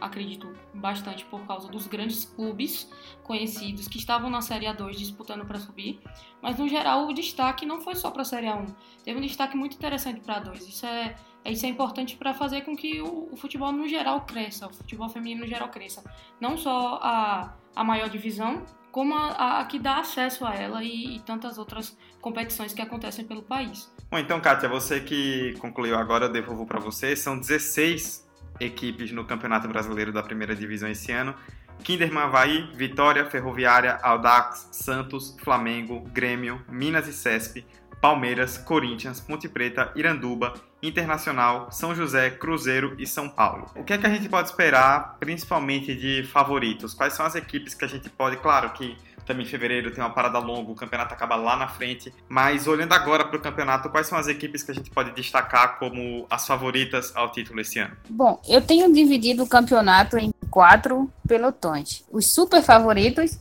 acredito 0.00 0.52
bastante 0.74 1.24
por 1.24 1.46
causa 1.46 1.68
dos 1.68 1.86
grandes 1.86 2.24
clubes 2.24 2.90
conhecidos 3.22 3.88
que 3.88 3.96
estavam 3.96 4.28
na 4.28 4.42
Série 4.42 4.66
A2 4.66 4.96
disputando 4.96 5.46
para 5.46 5.58
subir, 5.58 6.00
mas 6.42 6.58
no 6.58 6.68
geral 6.68 7.06
o 7.06 7.14
destaque 7.14 7.64
não 7.64 7.80
foi 7.80 7.94
só 7.94 8.10
para 8.10 8.22
a 8.22 8.24
Série 8.24 8.46
A1, 8.46 8.74
teve 9.02 9.18
um 9.18 9.22
destaque 9.22 9.56
muito 9.56 9.76
interessante 9.76 10.20
para 10.20 10.36
a 10.36 10.40
2. 10.40 10.68
Isso 10.68 10.84
é, 10.84 11.16
isso 11.46 11.64
é 11.64 11.68
importante 11.68 12.16
para 12.16 12.34
fazer 12.34 12.62
com 12.62 12.76
que 12.76 13.00
o, 13.00 13.32
o, 13.32 13.36
futebol 13.36 13.72
no 13.72 13.88
geral 13.88 14.22
cresça, 14.22 14.66
o 14.66 14.74
futebol 14.74 15.08
feminino 15.08 15.42
no 15.42 15.46
geral 15.46 15.68
cresça. 15.68 16.04
Não 16.40 16.56
só 16.56 16.98
a, 17.02 17.54
a 17.74 17.84
maior 17.84 18.08
divisão, 18.10 18.64
como 18.92 19.14
a, 19.14 19.60
a 19.60 19.64
que 19.64 19.78
dá 19.78 19.98
acesso 19.98 20.44
a 20.44 20.54
ela 20.54 20.84
e, 20.84 21.16
e 21.16 21.20
tantas 21.20 21.58
outras 21.58 21.96
competições 22.24 22.72
que 22.72 22.80
acontecem 22.80 23.22
pelo 23.22 23.42
país. 23.42 23.92
Bom, 24.10 24.16
então, 24.16 24.40
Kátia, 24.40 24.66
você 24.66 24.98
que 24.98 25.54
concluiu 25.58 25.94
agora, 25.94 26.24
eu 26.24 26.32
devolvo 26.32 26.64
para 26.64 26.80
você. 26.80 27.14
São 27.14 27.38
16 27.38 28.26
equipes 28.58 29.12
no 29.12 29.26
Campeonato 29.26 29.68
Brasileiro 29.68 30.10
da 30.10 30.22
Primeira 30.22 30.56
Divisão 30.56 30.88
esse 30.88 31.12
ano. 31.12 31.34
Kinderman 31.82 32.22
Havaí, 32.22 32.70
Vitória, 32.74 33.26
Ferroviária, 33.26 33.98
Audax, 34.02 34.70
Santos, 34.72 35.36
Flamengo, 35.44 36.00
Grêmio, 36.14 36.64
Minas 36.66 37.06
e 37.08 37.12
Cesp, 37.12 37.62
Palmeiras, 38.00 38.56
Corinthians, 38.56 39.20
Ponte 39.20 39.46
Preta, 39.46 39.92
Iranduba, 39.94 40.54
Internacional, 40.82 41.70
São 41.70 41.94
José, 41.94 42.30
Cruzeiro 42.30 42.94
e 42.98 43.06
São 43.06 43.28
Paulo. 43.28 43.66
O 43.76 43.84
que 43.84 43.92
é 43.92 43.98
que 43.98 44.06
a 44.06 44.10
gente 44.10 44.30
pode 44.30 44.48
esperar, 44.48 45.18
principalmente 45.20 45.94
de 45.94 46.22
favoritos? 46.22 46.94
Quais 46.94 47.12
são 47.12 47.26
as 47.26 47.34
equipes 47.34 47.74
que 47.74 47.84
a 47.84 47.88
gente 47.88 48.08
pode, 48.08 48.38
claro 48.38 48.70
que 48.70 48.96
também 49.24 49.44
em 49.44 49.48
fevereiro 49.48 49.90
tem 49.90 50.02
uma 50.02 50.10
parada 50.10 50.38
longa, 50.38 50.70
o 50.70 50.74
campeonato 50.74 51.14
acaba 51.14 51.36
lá 51.36 51.56
na 51.56 51.68
frente. 51.68 52.12
Mas 52.28 52.66
olhando 52.66 52.92
agora 52.92 53.24
para 53.24 53.36
o 53.36 53.40
campeonato, 53.40 53.90
quais 53.90 54.06
são 54.06 54.18
as 54.18 54.28
equipes 54.28 54.62
que 54.62 54.70
a 54.70 54.74
gente 54.74 54.90
pode 54.90 55.12
destacar 55.12 55.78
como 55.78 56.26
as 56.30 56.46
favoritas 56.46 57.12
ao 57.14 57.30
título 57.30 57.60
esse 57.60 57.78
ano? 57.78 57.96
Bom, 58.08 58.40
eu 58.48 58.60
tenho 58.60 58.92
dividido 58.92 59.42
o 59.42 59.48
campeonato 59.48 60.16
em 60.18 60.32
quatro 60.50 61.10
pelotões. 61.26 62.04
Os 62.12 62.32
super 62.32 62.62
favoritos 62.62 63.38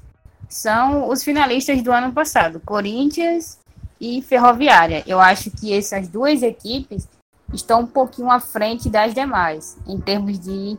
são 0.50 1.10
os 1.10 1.24
finalistas 1.24 1.82
do 1.82 1.92
ano 1.92 2.12
passado, 2.14 2.62
Corinthians 2.66 3.60
e 4.00 4.22
Ferroviária. 4.22 5.04
Eu 5.08 5.20
acho 5.20 5.50
que 5.52 5.74
essas 5.74 6.08
duas 6.08 6.44
equipes 6.44 7.08
estão 7.54 7.82
um 7.82 7.88
pouquinho 7.88 8.30
à 8.30 8.40
frente 8.40 8.90
das 8.90 9.14
demais, 9.14 9.78
em 9.88 10.00
termos 10.00 10.40
de 10.40 10.78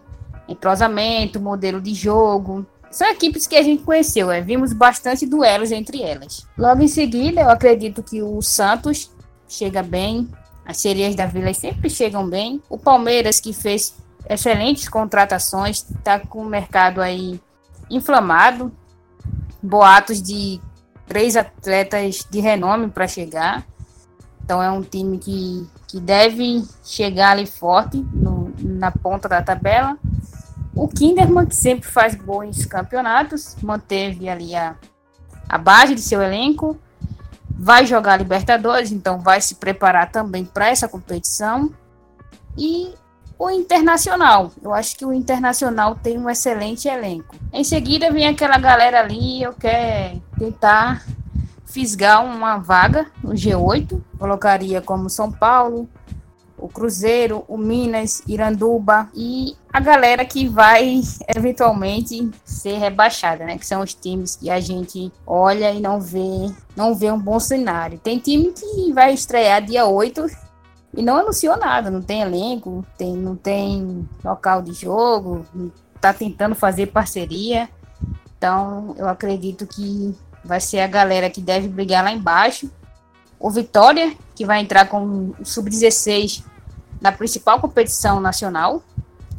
entrosamento, 0.49 1.41
modelo 1.41 1.81
de 1.81 1.95
jogo. 1.95 2.67
São 2.95 3.09
equipes 3.09 3.45
que 3.45 3.57
a 3.57 3.63
gente 3.63 3.83
conheceu, 3.83 4.31
é, 4.31 4.41
vimos 4.41 4.73
bastante 4.73 5.27
duelos 5.27 5.73
entre 5.73 6.01
elas. 6.01 6.47
Logo 6.57 6.81
em 6.81 6.87
seguida, 6.87 7.41
eu 7.41 7.51
acredito 7.51 8.05
que 8.05 8.23
o 8.23 8.41
Santos 8.41 9.11
chega 9.49 9.83
bem, 9.83 10.29
as 10.65 10.77
sereias 10.77 11.17
da 11.17 11.27
Vila 11.27 11.53
sempre 11.53 11.91
chegam 11.91 12.31
bem. 12.31 12.63
O 12.71 12.79
Palmeiras, 12.79 13.41
que 13.41 13.53
fez 13.53 13.97
excelentes 14.31 14.89
contratações, 14.89 15.85
está 15.91 16.21
com 16.21 16.43
o 16.43 16.47
mercado 16.47 17.01
aí 17.01 17.41
inflamado. 17.91 18.71
Boatos 19.61 20.23
de 20.23 20.61
três 21.05 21.37
atletas 21.37 22.25
de 22.31 22.39
renome 22.39 22.89
para 22.89 23.09
chegar. 23.09 23.67
Então 24.45 24.63
é 24.63 24.71
um 24.71 24.83
time 24.83 25.19
que, 25.19 25.69
que 25.89 25.99
deve 25.99 26.63
chegar 26.85 27.33
ali 27.33 27.47
forte 27.47 27.97
no, 28.13 28.55
na 28.61 28.93
ponta 28.93 29.29
da 29.29 29.43
tabela. 29.43 29.99
O 30.75 30.89
Kinderman, 30.89 31.47
que 31.47 31.55
sempre 31.55 31.89
faz 31.89 32.15
bons 32.15 32.65
campeonatos, 32.67 33.57
manteve 33.63 34.29
ali 34.29 34.55
a, 34.57 34.75
a 35.49 35.57
base 35.57 35.95
de 35.95 36.01
seu 36.01 36.21
elenco, 36.21 36.79
vai 37.49 37.87
jogar 37.87 38.17
Libertadores, 38.17 38.91
então 38.91 39.21
vai 39.21 39.41
se 39.41 39.55
preparar 39.55 40.11
também 40.11 40.45
para 40.45 40.69
essa 40.69 40.89
competição. 40.89 41.73
E 42.59 42.93
o 43.39 43.51
Internacional, 43.51 44.53
eu 44.63 44.75
acho 44.75 44.97
que 44.97 45.05
o 45.05 45.13
Internacional 45.13 45.95
tem 45.95 46.19
um 46.19 46.29
excelente 46.29 46.89
elenco. 46.89 47.37
Em 47.53 47.63
seguida 47.63 48.11
vem 48.11 48.27
aquela 48.27 48.59
galera 48.59 49.01
ali, 49.01 49.43
eu 49.43 49.53
quero 49.53 50.21
tentar 50.39 51.05
fisgar 51.65 52.25
uma 52.25 52.59
vaga 52.59 53.07
no 53.23 53.33
G8, 53.33 54.01
colocaria 54.19 54.81
como 54.81 55.11
São 55.11 55.31
Paulo, 55.31 55.89
o 56.57 56.69
Cruzeiro, 56.69 57.45
o 57.49 57.59
Minas, 57.59 58.23
Iranduba 58.27 59.09
e 59.15 59.57
a 59.75 59.81
galera 59.81 60.25
que 60.25 60.47
vai 60.47 61.01
eventualmente 61.35 62.31
ser 62.45 62.79
rebaixada, 62.79 63.45
né? 63.45 63.59
Que 63.59 63.67
são 63.67 63.83
os 63.83 63.93
times 63.93 64.37
que 64.37 64.49
a 64.49 64.61
gente 64.61 65.13
olha 65.27 65.73
e 65.73 65.81
não 65.81 66.01
vê, 66.01 66.49
não 66.77 66.95
vê 66.95 67.11
um 67.11 67.19
bom 67.19 67.41
cenário. 67.41 67.99
Tem 67.99 68.21
time 68.21 68.53
que 68.53 68.93
vai 68.93 69.13
estrear 69.13 69.61
dia 69.61 69.85
8 69.85 70.27
e 70.97 71.03
não 71.03 71.17
anunciou 71.17 71.57
nada, 71.57 71.91
não 71.91 72.01
tem 72.01 72.21
elenco, 72.21 72.87
tem, 72.97 73.17
não 73.17 73.35
tem 73.35 74.09
local 74.25 74.63
de 74.63 74.73
jogo, 74.73 75.45
tá 76.01 76.15
tentando 76.15 76.55
fazer 76.55 76.93
parceria. 76.93 77.69
Então, 78.39 78.95
eu 78.97 79.09
acredito 79.09 79.67
que 79.67 80.17
vai 80.45 80.61
ser 80.61 80.83
a 80.83 80.87
galera 80.87 81.29
que 81.29 81.41
deve 81.41 81.67
brigar 81.67 82.05
lá 82.05 82.13
embaixo. 82.13 82.71
O 83.41 83.51
Vitória, 83.51 84.15
que 84.37 84.47
vai 84.47 84.61
entrar 84.61 84.89
com 84.89 85.35
o 85.37 85.45
Sub-16 85.45 86.45
na 87.01 87.11
principal 87.11 87.59
competição 87.59 88.21
nacional, 88.21 88.81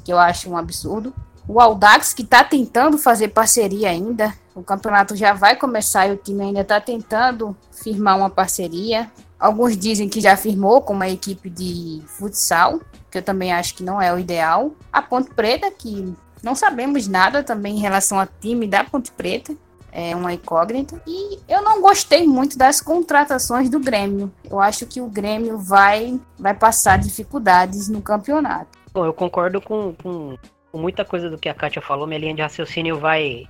que 0.06 0.14
eu 0.14 0.20
acho 0.20 0.50
um 0.50 0.56
absurdo. 0.56 1.14
O 1.48 1.60
Audax, 1.60 2.14
que 2.14 2.22
está 2.22 2.44
tentando 2.44 2.98
fazer 2.98 3.30
parceria 3.30 3.90
ainda. 3.90 4.34
O 4.56 4.64
campeonato 4.64 5.16
já 5.16 5.34
vai 5.34 5.56
começar 5.56 6.08
e 6.08 6.14
o 6.14 6.18
time 6.18 6.44
ainda 6.44 6.62
está 6.62 6.80
tentando 6.80 7.58
firmar 7.72 8.18
uma 8.18 8.30
parceria. 8.30 9.12
Alguns 9.38 9.76
dizem 9.76 10.08
que 10.08 10.22
já 10.22 10.38
firmou 10.38 10.82
com 10.82 10.94
uma 10.94 11.10
equipe 11.10 11.50
de 11.50 12.02
futsal, 12.08 12.80
que 13.12 13.18
eu 13.18 13.22
também 13.22 13.52
acho 13.52 13.76
que 13.76 13.84
não 13.84 14.02
é 14.02 14.14
o 14.14 14.18
ideal. 14.18 14.72
A 14.94 15.02
Ponte 15.02 15.32
Preta, 15.32 15.70
que 15.70 16.16
não 16.42 16.56
sabemos 16.56 17.08
nada 17.08 17.44
também 17.44 17.76
em 17.76 17.82
relação 17.82 18.20
ao 18.20 18.28
time 18.40 18.68
da 18.68 18.84
Ponte 18.84 19.12
Preta 19.12 19.54
é 19.96 20.14
uma 20.14 20.34
incógnita. 20.34 21.02
E 21.08 21.40
eu 21.48 21.62
não 21.62 21.82
gostei 21.82 22.28
muito 22.28 22.58
das 22.58 22.82
contratações 22.82 23.70
do 23.70 23.80
Grêmio. 23.80 24.30
Eu 24.50 24.60
acho 24.60 24.86
que 24.86 25.00
o 25.00 25.08
Grêmio 25.08 25.58
vai, 25.58 26.20
vai 26.38 26.54
passar 26.54 27.00
dificuldades 27.00 27.88
no 27.88 28.02
campeonato. 28.02 28.78
Bom, 28.96 29.06
eu 29.06 29.14
concordo 29.14 29.60
com, 29.60 29.94
com, 29.94 30.38
com 30.72 30.78
muita 30.78 31.04
coisa 31.04 31.30
do 31.30 31.38
que 31.38 31.50
a 31.50 31.54
Kátia 31.54 31.82
falou. 31.82 32.08
Minha 32.08 32.18
linha 32.22 32.34
de 32.34 32.42
raciocínio 32.42 32.98
vai, 32.98 33.46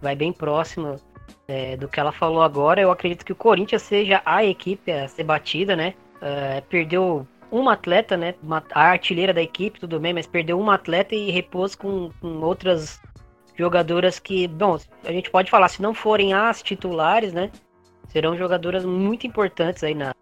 vai 0.00 0.16
bem 0.16 0.32
próxima 0.32 0.96
é, 1.46 1.76
do 1.76 1.86
que 1.86 2.00
ela 2.00 2.12
falou 2.12 2.40
agora. 2.40 2.80
Eu 2.80 2.90
acredito 2.90 3.22
que 3.22 3.32
o 3.32 3.36
Corinthians 3.36 3.82
seja 3.82 4.22
a 4.24 4.42
equipe 4.42 4.90
a 4.90 5.06
ser 5.06 5.24
batida, 5.24 5.76
né? 5.76 5.92
É, 6.22 6.62
perdeu 6.62 7.28
uma 7.52 7.74
atleta, 7.74 8.16
né? 8.16 8.34
Uma, 8.42 8.64
a 8.72 8.84
artilheira 8.84 9.34
da 9.34 9.42
equipe, 9.42 9.80
tudo 9.80 10.00
bem, 10.00 10.14
mas 10.14 10.26
perdeu 10.26 10.58
uma 10.58 10.76
atleta 10.76 11.14
e 11.14 11.30
repôs 11.30 11.74
com, 11.74 12.10
com 12.18 12.40
outras 12.40 12.98
jogadoras 13.54 14.18
que, 14.18 14.48
bom, 14.48 14.78
a 15.04 15.12
gente 15.12 15.30
pode 15.30 15.50
falar, 15.50 15.68
se 15.68 15.82
não 15.82 15.92
forem 15.92 16.32
as 16.32 16.62
titulares, 16.62 17.34
né? 17.34 17.50
Serão 18.08 18.34
jogadoras 18.34 18.82
muito 18.86 19.26
importantes 19.26 19.84
aí 19.84 19.94
na, 19.94 20.14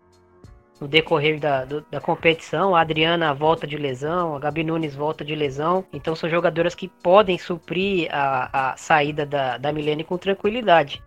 no 0.81 0.87
decorrer 0.87 1.39
da, 1.39 1.65
do, 1.65 1.85
da 1.91 2.01
competição. 2.01 2.75
A 2.75 2.81
Adriana 2.81 3.35
volta 3.35 3.67
de 3.67 3.77
lesão, 3.77 4.37
a 4.37 4.39
Gabi 4.39 4.65
Nunes 4.65 4.95
volta 4.95 5.25
de 5.25 5.35
lesão. 5.35 5.85
Então 5.93 6.15
são 6.15 6.29
jogadoras 6.29 6.75
que 6.75 6.89
podem 6.89 7.39
suprir 7.39 8.09
a, 8.13 8.73
a 8.73 8.77
saída 8.77 9.27
da, 9.27 9.59
da 9.59 9.73
Milene 9.73 10.05
com 10.05 10.17
tranquilidade. 10.17 11.03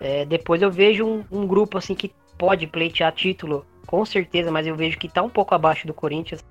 É, 0.00 0.24
depois 0.24 0.62
eu 0.62 0.70
vejo 0.70 1.04
um, 1.04 1.24
um, 1.30 1.46
grupo 1.46 1.78
assim 1.78 1.94
que 1.94 2.12
pode 2.38 2.66
pleitear 2.66 3.12
título, 3.12 3.66
com 3.86 4.04
certeza, 4.04 4.50
mas 4.50 4.66
eu 4.66 4.76
vejo 4.76 4.98
que 4.98 5.08
está 5.08 5.22
um 5.22 5.30
pouco 5.30 5.54
abaixo 5.54 5.86
do 5.86 5.94
Corinthians, 5.94 6.44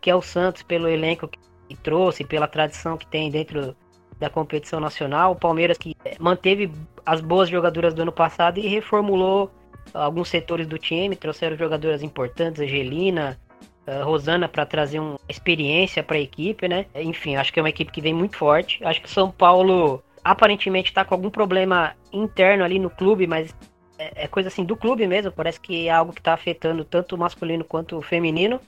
que 0.00 0.10
é 0.10 0.14
o 0.14 0.22
Santos, 0.22 0.62
pelo 0.62 0.88
elenco 0.88 1.28
que 1.28 1.76
trouxe, 1.76 2.24
pela 2.24 2.48
tradição 2.48 2.96
que 2.96 3.06
tem 3.06 3.30
dentro 3.30 3.76
da 4.18 4.30
competição 4.30 4.80
nacional. 4.80 5.32
O 5.32 5.36
Palmeiras 5.36 5.76
que 5.76 5.94
manteve 6.18 6.72
as 7.04 7.20
boas 7.20 7.48
jogadoras 7.48 7.92
do 7.92 8.02
ano 8.02 8.12
passado 8.12 8.58
e 8.58 8.66
reformulou 8.66 9.50
alguns 9.92 10.28
setores 10.28 10.66
do 10.66 10.78
time, 10.78 11.16
trouxeram 11.16 11.56
jogadoras 11.56 12.02
importantes, 12.02 12.60
Angelina, 12.60 13.38
Rosana 14.02 14.48
para 14.48 14.66
trazer 14.66 14.98
uma 14.98 15.18
experiência 15.28 16.02
para 16.02 16.16
a 16.16 16.20
equipe, 16.20 16.68
né? 16.68 16.86
Enfim, 16.94 17.36
acho 17.36 17.52
que 17.52 17.58
é 17.58 17.62
uma 17.62 17.70
equipe 17.70 17.90
que 17.90 18.00
vem 18.00 18.12
muito 18.12 18.36
forte. 18.36 18.84
Acho 18.84 19.00
que 19.00 19.08
o 19.08 19.10
São 19.10 19.30
Paulo 19.30 20.02
aparentemente 20.22 20.90
está 20.90 21.04
com 21.04 21.14
algum 21.14 21.30
problema 21.30 21.94
interno 22.12 22.64
ali 22.64 22.78
no 22.78 22.90
clube, 22.90 23.26
mas 23.26 23.54
é, 23.98 24.24
é 24.24 24.28
coisa 24.28 24.48
assim 24.48 24.64
do 24.64 24.76
clube 24.76 25.06
mesmo. 25.06 25.32
Parece 25.32 25.60
que 25.60 25.88
é 25.88 25.90
algo 25.90 26.12
que 26.12 26.20
está 26.20 26.34
afetando 26.34 26.84
tanto 26.84 27.14
o 27.14 27.18
masculino 27.18 27.64
quanto 27.64 27.96
o 27.96 28.02
feminino. 28.02 28.60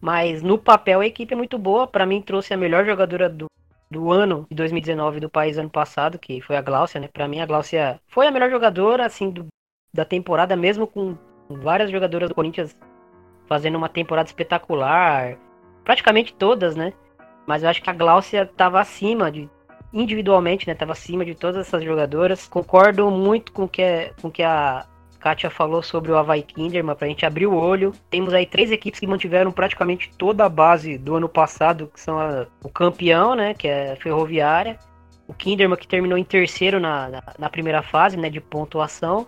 Mas 0.00 0.42
no 0.42 0.58
papel 0.58 1.00
a 1.00 1.06
equipe 1.06 1.34
é 1.34 1.36
muito 1.36 1.58
boa. 1.58 1.86
Para 1.86 2.06
mim 2.06 2.22
trouxe 2.22 2.54
a 2.54 2.56
melhor 2.56 2.84
jogadora 2.84 3.28
do, 3.28 3.46
do 3.90 4.10
ano 4.10 4.46
de 4.50 4.56
2019 4.56 5.20
do 5.20 5.28
país 5.28 5.58
ano 5.58 5.70
passado, 5.70 6.18
que 6.18 6.40
foi 6.40 6.56
a 6.56 6.62
Gláucia, 6.62 7.00
né? 7.00 7.08
Para 7.12 7.28
mim 7.28 7.40
a 7.40 7.46
Gláucia 7.46 8.00
foi 8.08 8.26
a 8.26 8.30
melhor 8.30 8.50
jogadora 8.50 9.06
assim 9.06 9.30
do, 9.30 9.46
da 9.92 10.04
temporada, 10.04 10.56
mesmo 10.56 10.86
com 10.86 11.16
várias 11.48 11.90
jogadoras 11.90 12.28
do 12.28 12.34
Corinthians 12.34 12.76
fazendo 13.46 13.76
uma 13.76 13.88
temporada 13.88 14.28
espetacular, 14.28 15.36
praticamente 15.84 16.32
todas, 16.32 16.74
né? 16.74 16.92
Mas 17.46 17.62
eu 17.62 17.68
acho 17.68 17.82
que 17.82 17.90
a 17.90 17.92
Gláucia 17.92 18.42
estava 18.42 18.80
acima 18.80 19.30
de 19.30 19.48
individualmente, 19.92 20.66
né? 20.66 20.74
Tava 20.74 20.92
acima 20.92 21.24
de 21.24 21.34
todas 21.34 21.66
essas 21.66 21.84
jogadoras. 21.84 22.48
Concordo 22.48 23.10
muito 23.10 23.52
com 23.52 23.68
que, 23.68 24.12
com 24.22 24.30
que 24.30 24.42
a 24.42 24.86
Kátia 25.20 25.50
falou 25.50 25.82
sobre 25.82 26.10
o 26.10 26.16
Havaí 26.16 26.42
Kinderman, 26.42 26.96
pra 26.96 27.06
gente 27.06 27.26
abrir 27.26 27.46
o 27.46 27.54
olho. 27.54 27.92
Temos 28.10 28.32
aí 28.32 28.46
três 28.46 28.72
equipes 28.72 28.98
que 28.98 29.06
mantiveram 29.06 29.52
praticamente 29.52 30.10
toda 30.16 30.44
a 30.44 30.48
base 30.48 30.96
do 30.98 31.14
ano 31.14 31.28
passado, 31.28 31.90
que 31.92 32.00
são 32.00 32.18
a, 32.18 32.46
o 32.62 32.68
campeão, 32.68 33.34
né, 33.34 33.54
que 33.54 33.68
é 33.68 33.92
a 33.92 33.96
Ferroviária, 33.96 34.78
o 35.28 35.34
Kinderman 35.34 35.78
que 35.78 35.86
terminou 35.86 36.18
em 36.18 36.24
terceiro 36.24 36.80
na, 36.80 37.08
na, 37.08 37.22
na, 37.38 37.50
primeira 37.50 37.82
fase, 37.82 38.16
né, 38.16 38.28
de 38.28 38.40
pontuação, 38.40 39.26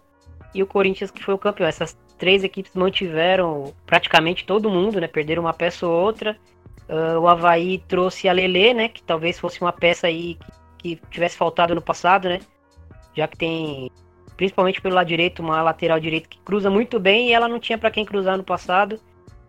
e 0.55 0.63
o 0.63 0.67
Corinthians 0.67 1.11
que 1.11 1.23
foi 1.23 1.35
o 1.35 1.39
campeão. 1.39 1.67
Essas 1.67 1.99
três 2.17 2.45
equipes 2.45 2.73
mantiveram 2.75 3.75
praticamente 3.85 4.45
todo 4.45 4.71
mundo, 4.71 5.01
né, 5.01 5.09
perderam 5.09 5.43
uma 5.43 5.53
peça 5.53 5.87
ou 5.87 5.93
outra. 5.93 6.39
Uh, 6.89 7.19
o 7.19 7.29
Havaí 7.29 7.79
trouxe 7.89 8.29
a 8.29 8.33
Lele, 8.33 8.75
né, 8.75 8.89
que 8.89 9.03
talvez 9.03 9.39
fosse 9.39 9.61
uma 9.61 9.73
peça 9.73 10.07
aí 10.07 10.39
que, 10.79 10.97
que 10.97 11.01
tivesse 11.11 11.37
faltado 11.37 11.75
no 11.75 11.83
passado, 11.83 12.29
né, 12.29 12.41
já 13.15 13.27
que 13.27 13.37
tem 13.37 13.91
principalmente 14.37 14.81
pelo 14.81 14.95
lado 14.95 15.07
direito, 15.07 15.41
uma 15.41 15.63
lateral 15.63 15.99
direita 16.01 16.29
que 16.29 16.39
cruza 16.39 16.69
muito 16.69 16.99
bem 16.99 17.29
e 17.29 17.33
ela 17.33 17.49
não 17.49 17.61
tinha 17.61 17.79
para 17.79 17.91
quem 17.91 18.05
cruzar 18.05 18.37
no 18.37 18.45
passado. 18.45 19.01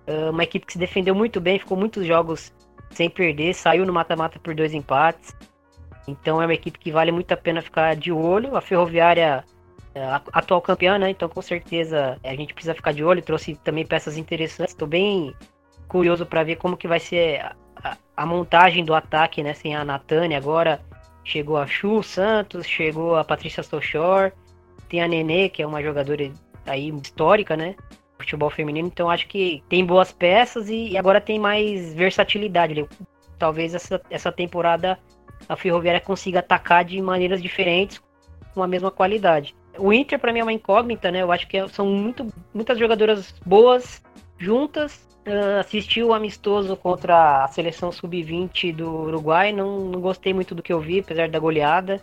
Uh, 0.08 0.30
uma 0.30 0.44
equipe 0.44 0.66
que 0.66 0.74
se 0.74 0.80
defendeu 0.80 1.16
muito 1.16 1.42
bem, 1.42 1.60
ficou 1.60 1.78
muitos 1.78 2.06
jogos 2.06 2.54
sem 2.92 3.10
perder, 3.10 3.54
saiu 3.54 3.86
no 3.86 3.92
mata-mata 3.92 4.40
por 4.40 4.54
dois 4.54 4.74
empates. 4.74 5.36
Então 6.08 6.42
é 6.42 6.46
uma 6.46 6.54
equipe 6.54 6.78
que 6.78 6.92
vale 6.92 7.12
muito 7.12 7.32
a 7.32 7.38
pena 7.38 7.62
ficar 7.62 7.96
de 7.96 8.12
olho. 8.12 8.56
A 8.56 8.62
Ferroviária 8.62 9.44
atual 10.32 10.62
campeã, 10.62 10.98
né? 10.98 11.10
Então 11.10 11.30
com 11.30 11.42
certeza 11.42 12.18
a 12.24 12.36
gente 12.36 12.54
precisa 12.54 12.76
ficar 12.76 12.94
de 12.94 13.04
olho. 13.04 13.22
Trouxe 13.22 13.56
também 13.64 13.86
peças 13.86 14.18
interessantes. 14.18 14.74
Estou 14.74 14.88
bem 14.88 15.34
curioso 15.88 16.26
para 16.26 16.44
ver 16.44 16.58
como 16.58 16.78
que 16.78 16.88
vai 16.88 17.00
ser 17.00 17.40
a, 17.42 17.56
a, 17.84 17.98
a, 18.18 18.26
montagem 18.26 18.84
do 18.84 18.94
ataque, 18.94 19.44
né? 19.44 19.54
Sem 19.54 19.76
a 19.76 19.86
Natânia 19.86 20.38
agora. 20.38 20.82
Chegou 21.24 21.58
a 21.58 21.66
Chu 21.66 22.04
Santos, 22.04 22.68
chegou 22.68 23.16
a 23.16 23.24
Patrícia 23.24 23.64
Sochor. 23.64 24.32
Tem 24.88 25.02
a 25.02 25.08
Nenê, 25.08 25.50
que 25.50 25.64
é 25.64 25.68
uma 25.68 25.82
jogadora 25.82 26.32
aí 26.66 26.90
histórica, 26.90 27.58
né? 27.58 27.76
Futebol 28.20 28.50
feminino, 28.50 28.88
então 28.88 29.10
acho 29.10 29.28
que 29.28 29.62
tem 29.68 29.86
boas 29.86 30.12
peças 30.12 30.70
e, 30.70 30.90
e 30.90 30.98
agora 30.98 31.20
tem 31.20 31.38
mais 31.40 31.94
versatilidade. 31.94 32.88
Talvez 33.38 33.76
essa, 33.76 34.02
essa 34.10 34.32
temporada 34.32 34.98
a 35.50 35.56
Ferroviária 35.56 36.00
consiga 36.00 36.40
atacar 36.40 36.86
de 36.86 37.02
maneiras 37.02 37.42
diferentes 37.42 38.02
com 38.54 38.64
a 38.64 38.68
mesma 38.68 38.90
qualidade. 38.90 39.56
O 39.78 39.92
Inter 39.94 40.20
para 40.20 40.32
mim 40.32 40.40
é 40.40 40.44
uma 40.44 40.54
incógnita, 40.54 41.12
né? 41.12 41.22
Eu 41.22 41.32
acho 41.32 41.48
que 41.48 41.68
são 41.70 41.86
muito, 41.88 42.28
muitas 42.54 42.78
jogadoras 42.78 43.34
boas 43.46 44.02
juntas. 44.38 45.06
Uh, 45.28 45.60
assisti 45.60 46.04
o 46.04 46.14
amistoso 46.14 46.76
contra 46.78 47.46
a 47.46 47.48
seleção 47.48 47.92
sub-20 47.92 48.76
do 48.76 48.88
Uruguai, 48.88 49.52
não, 49.52 49.80
não 49.86 50.00
gostei 50.00 50.36
muito 50.36 50.54
do 50.54 50.62
que 50.62 50.72
eu 50.72 50.80
vi, 50.80 51.00
apesar 51.00 51.28
da 51.30 51.40
goleada. 51.40 52.00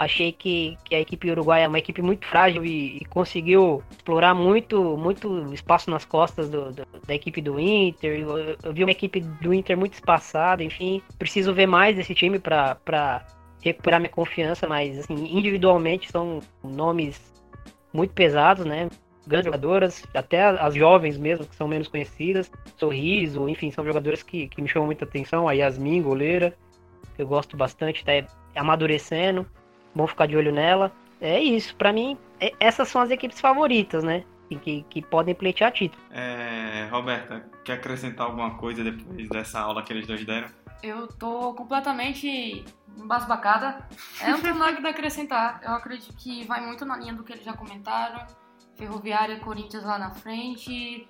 Achei 0.00 0.32
que, 0.32 0.78
que 0.82 0.94
a 0.94 1.00
equipe 1.00 1.30
uruguaia 1.30 1.64
é 1.64 1.68
uma 1.68 1.78
equipe 1.78 2.00
muito 2.00 2.26
frágil 2.26 2.64
e, 2.64 2.96
e 2.96 3.04
conseguiu 3.04 3.82
explorar 3.90 4.34
muito, 4.34 4.96
muito 4.96 5.52
espaço 5.52 5.90
nas 5.90 6.06
costas 6.06 6.48
do, 6.48 6.72
do, 6.72 6.86
da 7.06 7.14
equipe 7.14 7.42
do 7.42 7.60
Inter. 7.60 8.18
Eu, 8.18 8.56
eu, 8.62 8.72
vi 8.72 8.82
uma 8.82 8.92
equipe 8.92 9.20
do 9.20 9.52
Inter 9.52 9.76
muito 9.76 9.92
espaçada, 9.92 10.64
enfim. 10.64 11.02
Preciso 11.18 11.52
ver 11.52 11.66
mais 11.66 11.94
desse 11.96 12.14
time 12.14 12.38
para 12.38 13.26
recuperar 13.60 14.00
minha 14.00 14.10
confiança, 14.10 14.66
mas 14.66 14.98
assim, 14.98 15.14
individualmente 15.14 16.10
são 16.10 16.40
nomes 16.62 17.20
muito 17.92 18.12
pesados, 18.12 18.64
né? 18.64 18.88
Grandes 19.26 19.46
jogadoras, 19.46 20.04
até 20.14 20.42
as 20.42 20.74
jovens 20.74 21.16
mesmo, 21.18 21.46
que 21.46 21.54
são 21.54 21.68
menos 21.68 21.88
conhecidas. 21.88 22.50
Sorriso, 22.76 23.48
enfim, 23.48 23.70
são 23.70 23.84
jogadoras 23.84 24.22
que, 24.22 24.48
que 24.48 24.62
me 24.62 24.68
chamam 24.68 24.86
muita 24.86 25.04
atenção. 25.04 25.46
A 25.46 25.52
Yasmin, 25.52 26.02
goleira, 26.02 26.56
eu 27.18 27.26
gosto 27.26 27.56
bastante, 27.56 28.04
tá 28.04 28.12
amadurecendo. 28.56 29.46
Bom 29.94 30.06
ficar 30.06 30.26
de 30.26 30.36
olho 30.36 30.52
nela. 30.52 30.90
É 31.20 31.38
isso, 31.38 31.76
para 31.76 31.92
mim, 31.92 32.16
é, 32.40 32.52
essas 32.58 32.88
são 32.88 33.02
as 33.02 33.10
equipes 33.10 33.40
favoritas, 33.40 34.02
né? 34.02 34.24
Que, 34.62 34.84
que, 34.90 35.00
podem 35.00 35.32
pleitear 35.32 35.70
título. 35.70 36.02
É, 36.10 36.88
Roberta, 36.90 37.44
quer 37.64 37.74
acrescentar 37.74 38.26
alguma 38.26 38.56
coisa 38.56 38.82
depois 38.82 39.28
dessa 39.28 39.60
aula 39.60 39.80
que 39.80 39.92
eles 39.92 40.08
dois 40.08 40.24
deram? 40.24 40.48
Eu 40.82 41.06
tô 41.08 41.54
completamente 41.54 42.64
embasbacada. 42.96 43.86
É, 44.20 44.30
não 44.30 44.40
tem 44.40 44.54
nada 44.54 44.86
a 44.86 44.90
acrescentar. 44.90 45.60
Eu 45.62 45.72
acredito 45.72 46.14
que 46.14 46.44
vai 46.46 46.60
muito 46.64 46.84
na 46.84 46.96
linha 46.96 47.14
do 47.14 47.22
que 47.22 47.32
eles 47.32 47.44
já 47.44 47.52
comentaram. 47.52 48.26
Ferroviária, 48.76 49.40
Corinthians 49.40 49.84
lá 49.84 49.98
na 49.98 50.10
frente. 50.10 51.06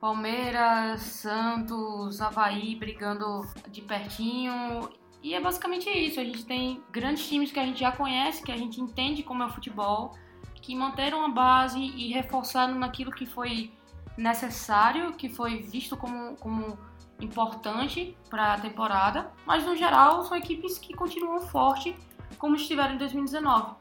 Palmeiras, 0.00 1.02
Santos, 1.02 2.20
Havaí 2.20 2.74
brigando 2.76 3.42
de 3.68 3.82
pertinho. 3.82 4.88
E 5.22 5.34
é 5.34 5.40
basicamente 5.40 5.88
isso. 5.90 6.18
A 6.18 6.24
gente 6.24 6.44
tem 6.44 6.82
grandes 6.90 7.28
times 7.28 7.52
que 7.52 7.60
a 7.60 7.64
gente 7.64 7.80
já 7.80 7.92
conhece, 7.92 8.42
que 8.42 8.52
a 8.52 8.56
gente 8.56 8.80
entende 8.80 9.22
como 9.22 9.42
é 9.42 9.46
o 9.46 9.50
futebol, 9.50 10.16
que 10.54 10.74
manteram 10.74 11.24
a 11.24 11.28
base 11.28 11.78
e 11.78 12.12
reforçaram 12.12 12.74
naquilo 12.74 13.10
que 13.10 13.26
foi 13.26 13.72
necessário, 14.16 15.12
que 15.12 15.28
foi 15.28 15.62
visto 15.62 15.96
como, 15.96 16.36
como 16.36 16.78
importante 17.20 18.16
para 18.28 18.54
a 18.54 18.60
temporada. 18.60 19.30
Mas 19.46 19.64
no 19.64 19.76
geral, 19.76 20.24
são 20.24 20.36
equipes 20.36 20.78
que 20.78 20.94
continuam 20.94 21.40
forte 21.40 21.94
como 22.38 22.56
estiveram 22.56 22.94
em 22.94 22.98
2019. 22.98 23.74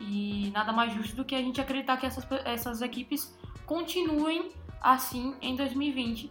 E 0.00 0.50
nada 0.52 0.72
mais 0.72 0.92
justo 0.92 1.16
do 1.16 1.24
que 1.24 1.34
a 1.34 1.40
gente 1.40 1.60
acreditar 1.60 1.96
que 1.96 2.06
essas, 2.06 2.26
essas 2.44 2.82
equipes 2.82 3.36
continuem 3.66 4.50
assim 4.80 5.36
em 5.40 5.54
2020 5.54 6.30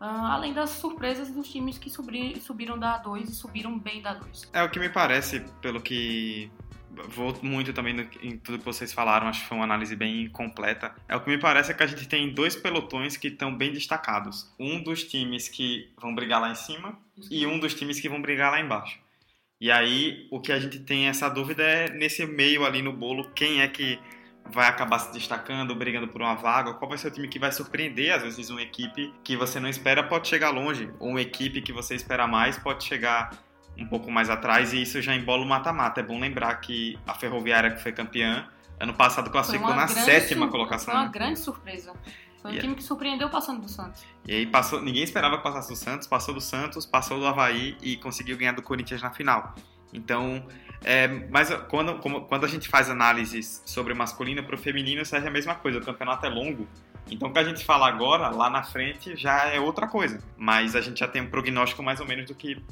Uh, 0.00 0.04
além 0.04 0.52
das 0.52 0.70
surpresas 0.70 1.30
dos 1.30 1.48
times 1.48 1.76
que 1.76 1.90
subir, 1.90 2.40
subiram 2.40 2.78
da 2.78 3.02
A2 3.02 3.24
e 3.24 3.32
subiram 3.32 3.76
bem 3.76 4.00
da 4.00 4.14
A2. 4.14 4.48
É 4.52 4.62
o 4.62 4.70
que 4.70 4.78
me 4.78 4.88
parece, 4.88 5.40
pelo 5.60 5.80
que 5.80 6.50
vou 7.08 7.36
muito 7.42 7.72
também 7.72 7.92
no, 7.92 8.02
em 8.22 8.36
tudo 8.36 8.58
que 8.58 8.64
vocês 8.64 8.92
falaram, 8.92 9.28
acho 9.28 9.42
que 9.42 9.48
foi 9.48 9.56
uma 9.56 9.64
análise 9.64 9.94
bem 9.94 10.28
completa. 10.28 10.94
É 11.08 11.16
o 11.16 11.20
que 11.20 11.30
me 11.30 11.38
parece 11.38 11.70
é 11.70 11.74
que 11.74 11.82
a 11.82 11.86
gente 11.86 12.08
tem 12.08 12.32
dois 12.32 12.56
pelotões 12.56 13.16
que 13.16 13.28
estão 13.28 13.54
bem 13.54 13.72
destacados. 13.72 14.52
Um 14.58 14.82
dos 14.82 15.04
times 15.04 15.48
que 15.48 15.92
vão 16.00 16.14
brigar 16.14 16.40
lá 16.40 16.50
em 16.50 16.54
cima 16.54 16.98
e 17.30 17.46
um 17.46 17.58
dos 17.58 17.74
times 17.74 18.00
que 18.00 18.08
vão 18.08 18.20
brigar 18.20 18.50
lá 18.50 18.60
embaixo. 18.60 18.98
E 19.60 19.70
aí 19.70 20.26
o 20.30 20.40
que 20.40 20.52
a 20.52 20.58
gente 20.58 20.78
tem 20.80 21.08
essa 21.08 21.28
dúvida 21.28 21.62
é 21.62 21.90
nesse 21.90 22.24
meio 22.24 22.64
ali 22.64 22.80
no 22.80 22.92
bolo, 22.92 23.30
quem 23.34 23.60
é 23.60 23.68
que 23.68 23.98
vai 24.50 24.66
acabar 24.66 24.98
se 24.98 25.12
destacando, 25.12 25.74
brigando 25.74 26.08
por 26.08 26.20
uma 26.20 26.34
vaga? 26.34 26.74
Qual 26.74 26.88
vai 26.88 26.98
ser 26.98 27.08
o 27.08 27.10
time 27.10 27.28
que 27.28 27.38
vai 27.38 27.52
surpreender? 27.52 28.14
Às 28.14 28.22
vezes, 28.22 28.50
uma 28.50 28.62
equipe 28.62 29.12
que 29.22 29.36
você 29.36 29.60
não 29.60 29.68
espera 29.68 30.02
pode 30.02 30.28
chegar 30.28 30.50
longe, 30.50 30.90
ou 30.98 31.10
uma 31.10 31.20
equipe 31.20 31.60
que 31.60 31.72
você 31.72 31.94
espera 31.94 32.26
mais 32.26 32.58
pode 32.58 32.84
chegar 32.84 33.30
um 33.78 33.86
pouco 33.86 34.10
mais 34.10 34.28
atrás, 34.28 34.72
e 34.72 34.82
isso 34.82 35.00
já 35.00 35.14
embola 35.14 35.44
o 35.44 35.48
mata-mata. 35.48 36.00
É 36.00 36.02
bom 36.02 36.18
lembrar 36.18 36.54
que 36.56 36.98
a 37.06 37.14
Ferroviária, 37.14 37.70
que 37.70 37.82
foi 37.82 37.92
campeã, 37.92 38.48
ano 38.78 38.94
passado 38.94 39.30
classificou 39.30 39.74
na 39.74 39.86
sétima 39.86 40.48
colocação. 40.48 40.92
Foi 40.92 41.02
uma 41.02 41.08
grande 41.08 41.38
surpresa. 41.38 41.92
Foi 42.42 42.52
um 42.52 42.58
time 42.58 42.74
que 42.74 42.82
surpreendeu 42.82 43.28
passando 43.28 43.60
do 43.60 43.68
Santos. 43.68 44.04
E 44.26 44.32
aí 44.32 44.46
passou, 44.46 44.80
ninguém 44.80 45.02
esperava 45.02 45.38
que 45.38 45.42
passasse 45.42 45.68
do 45.68 45.76
Santos, 45.76 46.06
passou 46.06 46.34
do 46.34 46.40
Santos, 46.40 46.86
passou 46.86 47.18
do 47.18 47.26
Havaí 47.26 47.76
e 47.82 47.96
conseguiu 47.96 48.36
ganhar 48.36 48.52
do 48.52 48.62
Corinthians 48.62 49.02
na 49.02 49.10
final. 49.10 49.54
Então, 49.92 50.46
é, 50.84 51.08
mas 51.08 51.50
quando, 51.68 51.98
como, 51.98 52.22
quando 52.22 52.44
a 52.44 52.48
gente 52.48 52.68
faz 52.68 52.88
análises 52.88 53.62
sobre 53.64 53.92
o 53.92 53.96
masculino 53.96 54.42
para 54.44 54.54
o 54.54 54.58
feminino, 54.58 55.04
serve 55.04 55.28
a 55.28 55.30
mesma 55.30 55.54
coisa. 55.54 55.78
O 55.78 55.84
campeonato 55.84 56.26
é 56.26 56.28
longo. 56.28 56.68
Então, 57.10 57.28
o 57.28 57.32
que 57.32 57.38
a 57.38 57.44
gente 57.44 57.64
fala 57.64 57.88
agora, 57.88 58.28
lá 58.28 58.50
na 58.50 58.62
frente, 58.62 59.16
já 59.16 59.46
é 59.46 59.58
outra 59.58 59.86
coisa. 59.86 60.22
Mas 60.36 60.76
a 60.76 60.80
gente 60.80 61.00
já 61.00 61.08
tem 61.08 61.22
um 61.22 61.30
prognóstico 61.30 61.82
mais 61.82 62.00
ou 62.00 62.06
menos 62.06 62.26
do 62.26 62.34
que 62.34 62.62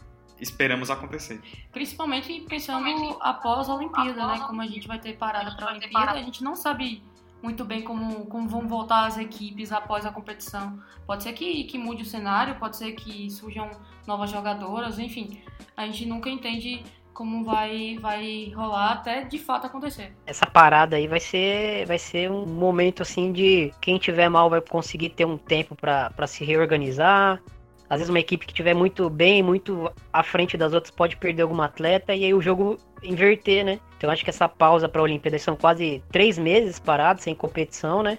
esperamos 0.40 0.90
acontecer. 0.90 1.40
Principalmente 1.72 2.40
pensando 2.48 3.16
após 3.20 3.68
a 3.68 3.74
Olimpíada, 3.74 4.26
né? 4.26 4.40
Como 4.46 4.60
a 4.60 4.66
gente 4.66 4.86
vai 4.86 4.98
ter 4.98 5.16
parada 5.16 5.54
para 5.56 5.66
a 5.66 5.70
Olimpíada, 5.70 6.12
a 6.12 6.22
gente 6.22 6.42
não 6.44 6.54
sabe 6.54 7.02
muito 7.42 7.64
bem 7.64 7.82
como, 7.82 8.26
como 8.26 8.48
vão 8.48 8.66
voltar 8.66 9.06
as 9.06 9.18
equipes 9.18 9.72
após 9.72 10.04
a 10.04 10.10
competição. 10.10 10.78
Pode 11.06 11.22
ser 11.22 11.32
que, 11.32 11.64
que 11.64 11.78
mude 11.78 12.02
o 12.02 12.06
cenário, 12.06 12.56
pode 12.56 12.76
ser 12.76 12.92
que 12.92 13.30
surjam 13.30 13.70
novas 14.06 14.30
jogadoras, 14.30 14.98
enfim. 14.98 15.40
A 15.76 15.86
gente 15.86 16.06
nunca 16.06 16.28
entende 16.28 16.82
como 17.12 17.42
vai 17.44 17.96
vai 17.98 18.52
rolar 18.54 18.92
até 18.92 19.24
de 19.24 19.38
fato 19.38 19.66
acontecer. 19.66 20.14
Essa 20.26 20.44
parada 20.44 20.96
aí 20.96 21.06
vai 21.06 21.20
ser 21.20 21.86
vai 21.86 21.98
ser 21.98 22.30
um 22.30 22.44
momento 22.44 23.02
assim 23.02 23.32
de 23.32 23.72
quem 23.80 23.96
tiver 23.96 24.28
mal 24.28 24.50
vai 24.50 24.60
conseguir 24.60 25.10
ter 25.10 25.24
um 25.24 25.38
tempo 25.38 25.74
para 25.74 26.26
se 26.26 26.44
reorganizar. 26.44 27.40
Às 27.88 27.98
vezes 27.98 28.10
uma 28.10 28.18
equipe 28.18 28.46
que 28.46 28.54
tiver 28.54 28.74
muito 28.74 29.08
bem, 29.08 29.42
muito 29.42 29.90
à 30.12 30.22
frente 30.22 30.56
das 30.56 30.72
outras 30.72 30.90
pode 30.90 31.16
perder 31.16 31.42
algum 31.42 31.60
atleta 31.60 32.14
e 32.14 32.24
aí 32.24 32.34
o 32.34 32.42
jogo 32.42 32.78
inverter, 33.02 33.64
né? 33.64 33.80
Então 33.96 34.10
acho 34.10 34.24
que 34.24 34.30
essa 34.30 34.48
pausa 34.48 34.88
para 34.88 35.00
a 35.00 35.04
Olimpíada 35.04 35.38
são 35.38 35.56
quase 35.56 36.02
três 36.10 36.38
meses 36.38 36.78
parados 36.78 37.22
sem 37.22 37.34
competição, 37.34 38.02
né? 38.02 38.18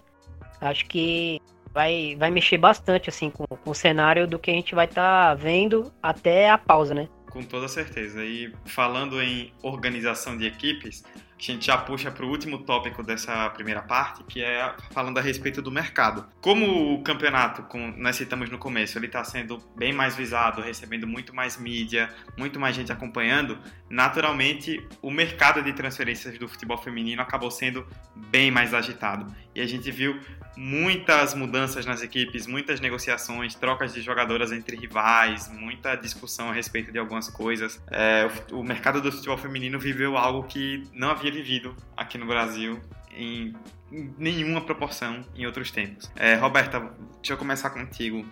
Acho 0.61 0.85
que 0.85 1.41
vai, 1.73 2.15
vai 2.17 2.31
mexer 2.31 2.57
bastante 2.57 3.09
assim 3.09 3.29
com, 3.29 3.45
com 3.45 3.69
o 3.71 3.75
cenário 3.75 4.27
do 4.27 4.39
que 4.39 4.49
a 4.49 4.53
gente 4.53 4.73
vai 4.73 4.85
estar 4.85 5.29
tá 5.29 5.33
vendo 5.35 5.91
até 6.01 6.49
a 6.49 6.57
pausa, 6.57 6.93
né? 6.93 7.07
Com 7.29 7.43
toda 7.43 7.67
certeza. 7.67 8.23
E 8.23 8.51
falando 8.65 9.21
em 9.21 9.51
organização 9.61 10.37
de 10.37 10.47
equipes, 10.47 11.03
a 11.39 11.53
gente 11.53 11.65
já 11.65 11.77
puxa 11.77 12.09
para 12.09 12.25
o 12.25 12.29
último 12.29 12.59
tópico 12.59 13.03
dessa 13.03 13.49
primeira 13.51 13.81
parte, 13.81 14.23
que 14.23 14.41
é 14.41 14.73
falando 14.91 15.17
a 15.17 15.21
respeito 15.21 15.61
do 15.61 15.71
mercado. 15.71 16.25
Como 16.41 16.93
o 16.95 17.03
campeonato, 17.03 17.63
como 17.63 17.95
nós 17.95 18.15
citamos 18.15 18.49
no 18.49 18.57
começo, 18.57 18.97
ele 18.97 19.05
está 19.05 19.23
sendo 19.23 19.59
bem 19.75 19.93
mais 19.93 20.15
visado, 20.15 20.61
recebendo 20.61 21.05
muito 21.05 21.35
mais 21.35 21.57
mídia, 21.57 22.09
muito 22.37 22.59
mais 22.59 22.75
gente 22.75 22.91
acompanhando, 22.91 23.59
naturalmente 23.89 24.85
o 25.01 25.11
mercado 25.11 25.61
de 25.61 25.73
transferências 25.73 26.37
do 26.37 26.47
futebol 26.47 26.77
feminino 26.77 27.21
acabou 27.21 27.51
sendo 27.51 27.85
bem 28.15 28.49
mais 28.49 28.73
agitado. 28.73 29.33
E 29.57 29.61
a 29.61 29.65
gente 29.65 29.89
viu 29.89 30.19
muitas 30.55 31.33
mudanças 31.33 31.83
nas 31.83 32.03
equipes, 32.03 32.45
muitas 32.45 32.79
negociações, 32.79 33.55
trocas 33.55 33.91
de 33.91 34.01
jogadoras 34.01 34.51
entre 34.51 34.77
rivais, 34.77 35.51
muita 35.51 35.95
discussão 35.95 36.51
a 36.51 36.53
respeito 36.53 36.91
de 36.91 36.99
algumas 36.99 37.27
coisas. 37.27 37.81
É, 37.89 38.29
o, 38.51 38.59
o 38.59 38.63
mercado 38.63 39.01
do 39.01 39.11
futebol 39.11 39.37
feminino 39.37 39.79
viveu 39.79 40.15
algo 40.15 40.43
que 40.43 40.83
não 40.93 41.09
havia 41.09 41.31
vivido 41.31 41.75
aqui 41.95 42.19
no 42.19 42.27
Brasil 42.27 42.79
em 43.11 43.51
nenhuma 43.91 44.61
proporção 44.61 45.25
em 45.35 45.47
outros 45.47 45.71
tempos. 45.71 46.11
É, 46.15 46.35
Roberta, 46.35 46.79
deixa 47.15 47.33
eu 47.33 47.37
começar 47.37 47.71
contigo. 47.71 48.23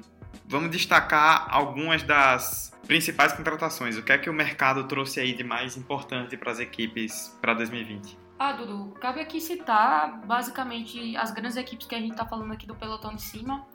Vamos 0.47 0.69
destacar 0.69 1.47
algumas 1.49 2.03
das 2.03 2.71
principais 2.85 3.33
contratações. 3.33 3.97
O 3.97 4.03
que 4.03 4.11
é 4.11 4.17
que 4.19 4.29
o 4.29 4.33
mercado 4.33 4.83
trouxe 4.83 5.19
aí 5.19 5.33
de 5.33 5.43
mais 5.43 5.75
importante 5.75 6.37
para 6.37 6.51
as 6.51 6.59
equipes 6.59 7.35
para 7.41 7.55
2020? 7.55 8.24
Ah, 8.37 8.51
Dudu, 8.51 8.93
cabe 8.99 9.21
aqui 9.21 9.39
citar 9.39 10.19
basicamente 10.25 11.15
as 11.15 11.31
grandes 11.31 11.55
equipes 11.55 11.87
que 11.87 11.95
a 11.95 11.99
gente 11.99 12.11
está 12.11 12.25
falando 12.25 12.51
aqui 12.51 12.67
do 12.67 12.75
pelotão 12.75 13.15
de 13.15 13.21
cima. 13.21 13.65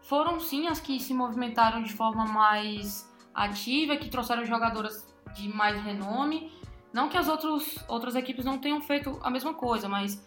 Foram 0.00 0.40
sim 0.40 0.66
as 0.66 0.80
que 0.80 0.98
se 0.98 1.14
movimentaram 1.14 1.82
de 1.82 1.92
forma 1.92 2.24
mais 2.24 3.08
ativa, 3.32 3.96
que 3.96 4.08
trouxeram 4.08 4.44
jogadoras 4.44 5.06
de 5.34 5.48
mais 5.48 5.80
renome. 5.82 6.52
Não 6.92 7.08
que 7.08 7.16
as 7.16 7.28
outros, 7.28 7.78
outras 7.88 8.16
equipes 8.16 8.44
não 8.44 8.58
tenham 8.58 8.80
feito 8.80 9.18
a 9.22 9.30
mesma 9.30 9.54
coisa, 9.54 9.88
mas 9.88 10.22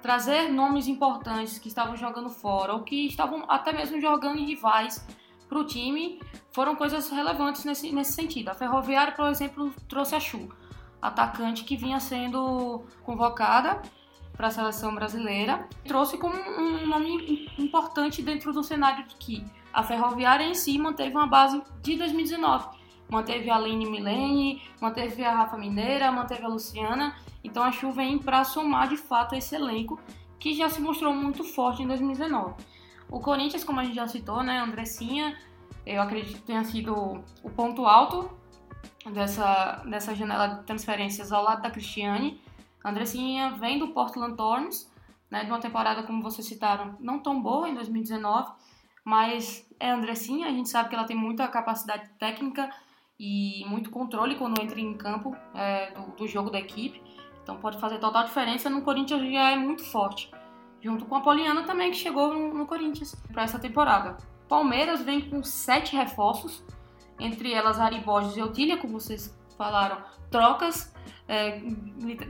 trazer 0.00 0.48
nomes 0.48 0.86
importantes 0.86 1.58
que 1.58 1.68
estavam 1.68 1.96
jogando 1.96 2.30
fora 2.30 2.72
ou 2.72 2.82
que 2.82 3.06
estavam 3.06 3.44
até 3.48 3.72
mesmo 3.72 4.00
jogando 4.00 4.38
em 4.38 4.46
rivais 4.46 5.04
para 5.48 5.58
o 5.58 5.64
time 5.64 6.20
foram 6.52 6.76
coisas 6.76 7.10
relevantes 7.10 7.64
nesse, 7.64 7.90
nesse 7.92 8.12
sentido. 8.12 8.50
A 8.50 8.54
Ferroviária, 8.54 9.12
por 9.12 9.26
exemplo, 9.26 9.74
trouxe 9.88 10.14
a 10.14 10.20
Chu, 10.20 10.48
atacante 11.00 11.64
que 11.64 11.76
vinha 11.76 12.00
sendo 12.00 12.84
convocada 13.02 13.80
para 14.36 14.48
a 14.48 14.50
seleção 14.50 14.94
brasileira, 14.94 15.68
trouxe 15.84 16.16
como 16.16 16.34
um 16.34 16.86
nome 16.86 17.48
importante 17.58 18.22
dentro 18.22 18.52
do 18.52 18.62
cenário 18.62 19.06
de 19.06 19.14
que 19.16 19.44
a 19.72 19.82
Ferroviária 19.82 20.44
em 20.44 20.54
si 20.54 20.78
manteve 20.78 21.14
uma 21.14 21.26
base 21.26 21.62
de 21.82 21.96
2019. 21.96 22.80
Manteve 23.10 23.50
a 23.50 23.56
Aline 23.56 23.86
Milene, 23.86 24.62
manteve 24.80 25.24
a 25.24 25.34
Rafa 25.34 25.58
Mineira, 25.58 26.10
manteve 26.10 26.44
a 26.44 26.48
Luciana. 26.48 27.16
Então 27.42 27.62
a 27.62 27.72
Chu 27.72 27.90
vem 27.92 28.18
para 28.18 28.44
somar 28.44 28.88
de 28.88 28.96
fato 28.96 29.34
esse 29.34 29.54
elenco 29.54 30.00
que 30.38 30.54
já 30.54 30.68
se 30.68 30.80
mostrou 30.80 31.12
muito 31.12 31.44
forte 31.44 31.82
em 31.82 31.86
2019. 31.86 32.54
O 33.10 33.20
Corinthians, 33.20 33.64
como 33.64 33.80
a 33.80 33.84
gente 33.84 33.96
já 33.96 34.06
citou, 34.06 34.42
né, 34.42 34.60
Andressinha, 34.60 35.36
eu 35.84 36.00
acredito 36.00 36.36
que 36.36 36.46
tenha 36.46 36.64
sido 36.64 37.22
o 37.42 37.50
ponto 37.50 37.84
alto 37.84 38.30
dessa, 39.12 39.82
dessa 39.86 40.14
janela 40.14 40.46
de 40.46 40.64
transferências 40.64 41.32
ao 41.32 41.42
lado 41.42 41.62
da 41.62 41.70
Cristiane. 41.70 42.40
Andressinha 42.84 43.52
vem 43.52 43.78
do 43.78 43.88
Portland 43.88 44.36
Thorns, 44.36 44.90
né, 45.30 45.44
de 45.44 45.50
uma 45.50 45.60
temporada, 45.60 46.02
como 46.02 46.22
vocês 46.22 46.46
citaram, 46.46 46.96
não 46.98 47.18
tão 47.18 47.40
boa 47.40 47.68
em 47.68 47.74
2019, 47.74 48.52
mas 49.04 49.66
é 49.78 49.90
Andressinha, 49.90 50.48
a 50.48 50.50
gente 50.50 50.68
sabe 50.68 50.88
que 50.88 50.94
ela 50.94 51.04
tem 51.04 51.16
muita 51.16 51.46
capacidade 51.48 52.08
técnica 52.18 52.70
e 53.18 53.64
muito 53.66 53.90
controle 53.90 54.36
quando 54.36 54.60
entra 54.60 54.80
em 54.80 54.94
campo 54.94 55.36
é, 55.54 55.92
do, 55.92 56.16
do 56.16 56.26
jogo 56.26 56.50
da 56.50 56.58
equipe. 56.58 57.02
Então 57.42 57.56
pode 57.58 57.78
fazer 57.78 57.98
total 57.98 58.24
diferença. 58.24 58.70
No 58.70 58.82
Corinthians 58.82 59.20
já 59.30 59.50
é 59.50 59.56
muito 59.56 59.84
forte 59.84 60.30
junto 60.82 61.04
com 61.04 61.16
a 61.16 61.20
Poliana 61.20 61.62
também, 61.64 61.90
que 61.90 61.96
chegou 61.96 62.32
no, 62.32 62.54
no 62.54 62.66
Corinthians 62.66 63.14
para 63.32 63.42
essa 63.42 63.58
temporada. 63.58 64.16
Palmeiras 64.48 65.02
vem 65.02 65.28
com 65.28 65.42
sete 65.42 65.94
reforços, 65.94 66.64
entre 67.20 67.52
elas 67.52 67.78
Ari 67.78 68.00
Borges 68.00 68.36
e 68.36 68.42
Otília, 68.42 68.78
como 68.78 68.98
vocês 68.98 69.36
falaram, 69.56 69.98
trocas, 70.30 70.94
é, 71.28 71.60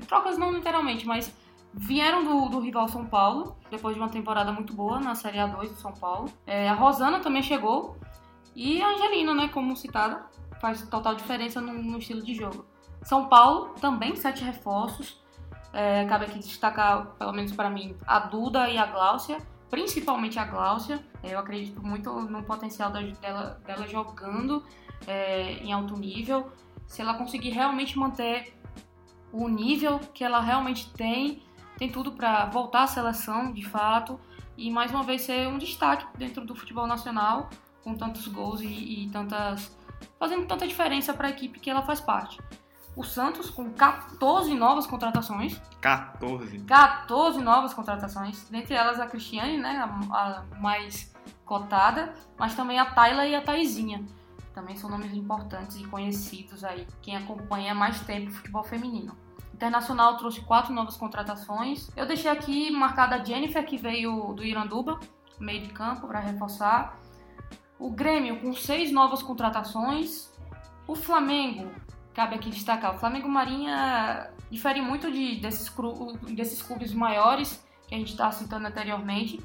trocas 0.06 0.36
não 0.36 0.52
literalmente, 0.52 1.06
mas 1.06 1.34
vieram 1.72 2.24
do, 2.24 2.48
do, 2.48 2.60
rival 2.60 2.88
São 2.88 3.06
Paulo, 3.06 3.56
depois 3.70 3.94
de 3.94 4.00
uma 4.00 4.08
temporada 4.08 4.50
muito 4.52 4.74
boa 4.74 4.98
na 4.98 5.14
Série 5.14 5.38
A2 5.38 5.68
do 5.68 5.76
São 5.76 5.92
Paulo. 5.92 6.30
É, 6.46 6.68
a 6.68 6.74
Rosana 6.74 7.20
também 7.20 7.42
chegou, 7.42 7.96
e 8.54 8.82
a 8.82 8.88
Angelina, 8.88 9.34
né, 9.34 9.48
como 9.48 9.76
citada, 9.76 10.26
faz 10.60 10.82
total 10.88 11.14
diferença 11.14 11.60
no, 11.60 11.72
no 11.72 11.98
estilo 11.98 12.22
de 12.22 12.34
jogo. 12.34 12.66
São 13.02 13.28
Paulo 13.28 13.74
também 13.80 14.14
sete 14.16 14.44
reforços, 14.44 15.20
é, 15.72 16.04
cabe 16.06 16.26
aqui 16.26 16.38
destacar, 16.38 17.06
pelo 17.18 17.32
menos 17.32 17.52
para 17.52 17.70
mim, 17.70 17.96
a 18.06 18.18
Duda 18.18 18.68
e 18.68 18.76
a 18.76 18.86
Gláucia, 18.86 19.38
principalmente 19.70 20.38
a 20.38 20.44
Gláucia. 20.44 21.02
Eu 21.22 21.38
acredito 21.38 21.82
muito 21.82 22.12
no 22.12 22.42
potencial 22.42 22.90
dela, 22.90 23.60
dela 23.64 23.86
jogando 23.86 24.64
é, 25.06 25.52
em 25.58 25.72
alto 25.72 25.96
nível. 25.96 26.50
Se 26.86 27.00
ela 27.00 27.14
conseguir 27.14 27.50
realmente 27.50 27.98
manter 27.98 28.52
o 29.32 29.48
nível 29.48 30.00
que 30.12 30.24
ela 30.24 30.40
realmente 30.40 30.92
tem, 30.92 31.42
tem 31.78 31.90
tudo 31.90 32.12
para 32.12 32.46
voltar 32.46 32.82
à 32.82 32.86
seleção 32.86 33.52
de 33.52 33.64
fato 33.64 34.20
e 34.56 34.70
mais 34.70 34.90
uma 34.90 35.04
vez 35.04 35.22
ser 35.22 35.46
um 35.46 35.56
destaque 35.56 36.04
dentro 36.18 36.44
do 36.44 36.54
futebol 36.54 36.86
nacional, 36.86 37.48
com 37.82 37.94
tantos 37.94 38.26
gols 38.26 38.60
e, 38.60 39.04
e 39.04 39.10
tantas. 39.10 39.74
fazendo 40.18 40.46
tanta 40.46 40.66
diferença 40.66 41.14
para 41.14 41.28
a 41.28 41.30
equipe 41.30 41.60
que 41.60 41.70
ela 41.70 41.82
faz 41.82 42.00
parte 42.00 42.38
o 42.96 43.04
Santos 43.04 43.50
com 43.50 43.70
14 43.70 44.54
novas 44.54 44.86
contratações. 44.86 45.60
14. 45.80 46.60
14 46.60 47.40
novas 47.40 47.72
contratações, 47.72 48.48
dentre 48.50 48.74
elas 48.74 48.98
a 48.98 49.06
Cristiane, 49.06 49.58
né, 49.58 49.76
a, 50.10 50.16
a 50.16 50.44
mais 50.60 51.14
cotada, 51.44 52.14
mas 52.38 52.54
também 52.54 52.78
a 52.78 52.86
Tayla 52.86 53.26
e 53.26 53.34
a 53.34 53.42
Taizinha. 53.42 54.04
Também 54.52 54.76
são 54.76 54.90
nomes 54.90 55.12
importantes 55.14 55.76
e 55.76 55.84
conhecidos 55.84 56.64
aí, 56.64 56.86
quem 57.00 57.16
acompanha 57.16 57.72
há 57.72 57.74
mais 57.74 58.00
tempo 58.00 58.30
o 58.30 58.32
futebol 58.32 58.64
feminino. 58.64 59.16
Internacional 59.54 60.16
trouxe 60.16 60.40
quatro 60.40 60.72
novas 60.72 60.96
contratações. 60.96 61.90
Eu 61.94 62.06
deixei 62.06 62.30
aqui 62.30 62.70
marcada 62.70 63.16
a 63.16 63.24
Jennifer, 63.24 63.64
que 63.64 63.76
veio 63.76 64.32
do 64.32 64.44
Iranduba, 64.44 64.98
meio 65.38 65.60
de 65.62 65.68
campo, 65.68 66.06
para 66.08 66.18
reforçar. 66.18 66.98
O 67.78 67.90
Grêmio 67.90 68.40
com 68.40 68.52
seis 68.54 68.90
novas 68.90 69.22
contratações. 69.22 70.30
O 70.86 70.94
Flamengo 70.94 71.70
cabe 72.14 72.34
aqui 72.34 72.50
destacar, 72.50 72.94
o 72.94 72.98
Flamengo 72.98 73.28
Marinha 73.28 74.30
difere 74.50 74.80
muito 74.80 75.10
de, 75.10 75.36
desses, 75.36 75.72
desses 76.34 76.62
clubes 76.62 76.92
maiores 76.92 77.64
que 77.86 77.94
a 77.94 77.98
gente 77.98 78.10
está 78.10 78.30
citando 78.32 78.66
anteriormente, 78.66 79.40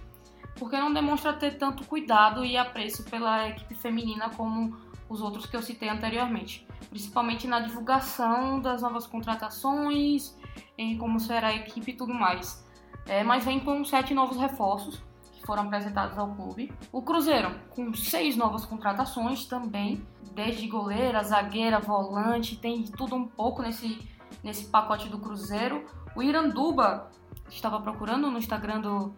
porque 0.56 0.78
não 0.78 0.94
demonstra 0.94 1.34
ter 1.34 1.58
tanto 1.58 1.86
cuidado 1.86 2.44
e 2.46 2.58
apreço 2.58 3.04
pela 3.04 3.50
equipe 3.50 3.76
feminina 3.76 4.30
como 4.30 4.78
os 5.10 5.22
outros 5.22 5.46
que 5.46 5.56
eu 5.56 5.62
citei 5.62 5.90
anteriormente, 5.90 6.66
principalmente 6.90 7.48
na 7.48 7.60
divulgação 7.60 8.60
das 8.60 8.82
novas 8.82 9.06
contratações, 9.06 10.36
em 10.78 10.98
como 10.98 11.20
será 11.20 11.50
a 11.50 11.56
equipe 11.56 11.92
e 11.92 11.96
tudo 11.96 12.14
mais. 12.14 12.66
É, 13.06 13.24
mas 13.24 13.46
vem 13.46 13.60
com 13.60 13.84
sete 13.86 14.14
novos 14.14 14.38
reforços, 14.38 15.04
foram 15.46 15.64
apresentados 15.64 16.18
ao 16.18 16.34
clube. 16.36 16.74
O 16.92 17.02
Cruzeiro, 17.02 17.60
com 17.70 17.94
seis 17.94 18.36
novas 18.36 18.66
contratações 18.66 19.46
também, 19.46 20.06
desde 20.34 20.68
goleira, 20.68 21.24
zagueira, 21.24 21.80
volante, 21.80 22.58
tem 22.58 22.84
tudo 22.84 23.16
um 23.16 23.28
pouco 23.28 23.62
nesse, 23.62 24.00
nesse 24.44 24.66
pacote 24.66 25.08
do 25.10 25.20
Cruzeiro. 25.20 25.86
O 26.16 26.24
Iranduba, 26.24 27.12
estava 27.50 27.80
procurando 27.80 28.30
no 28.30 28.38
Instagram 28.38 28.82
do, 28.82 29.14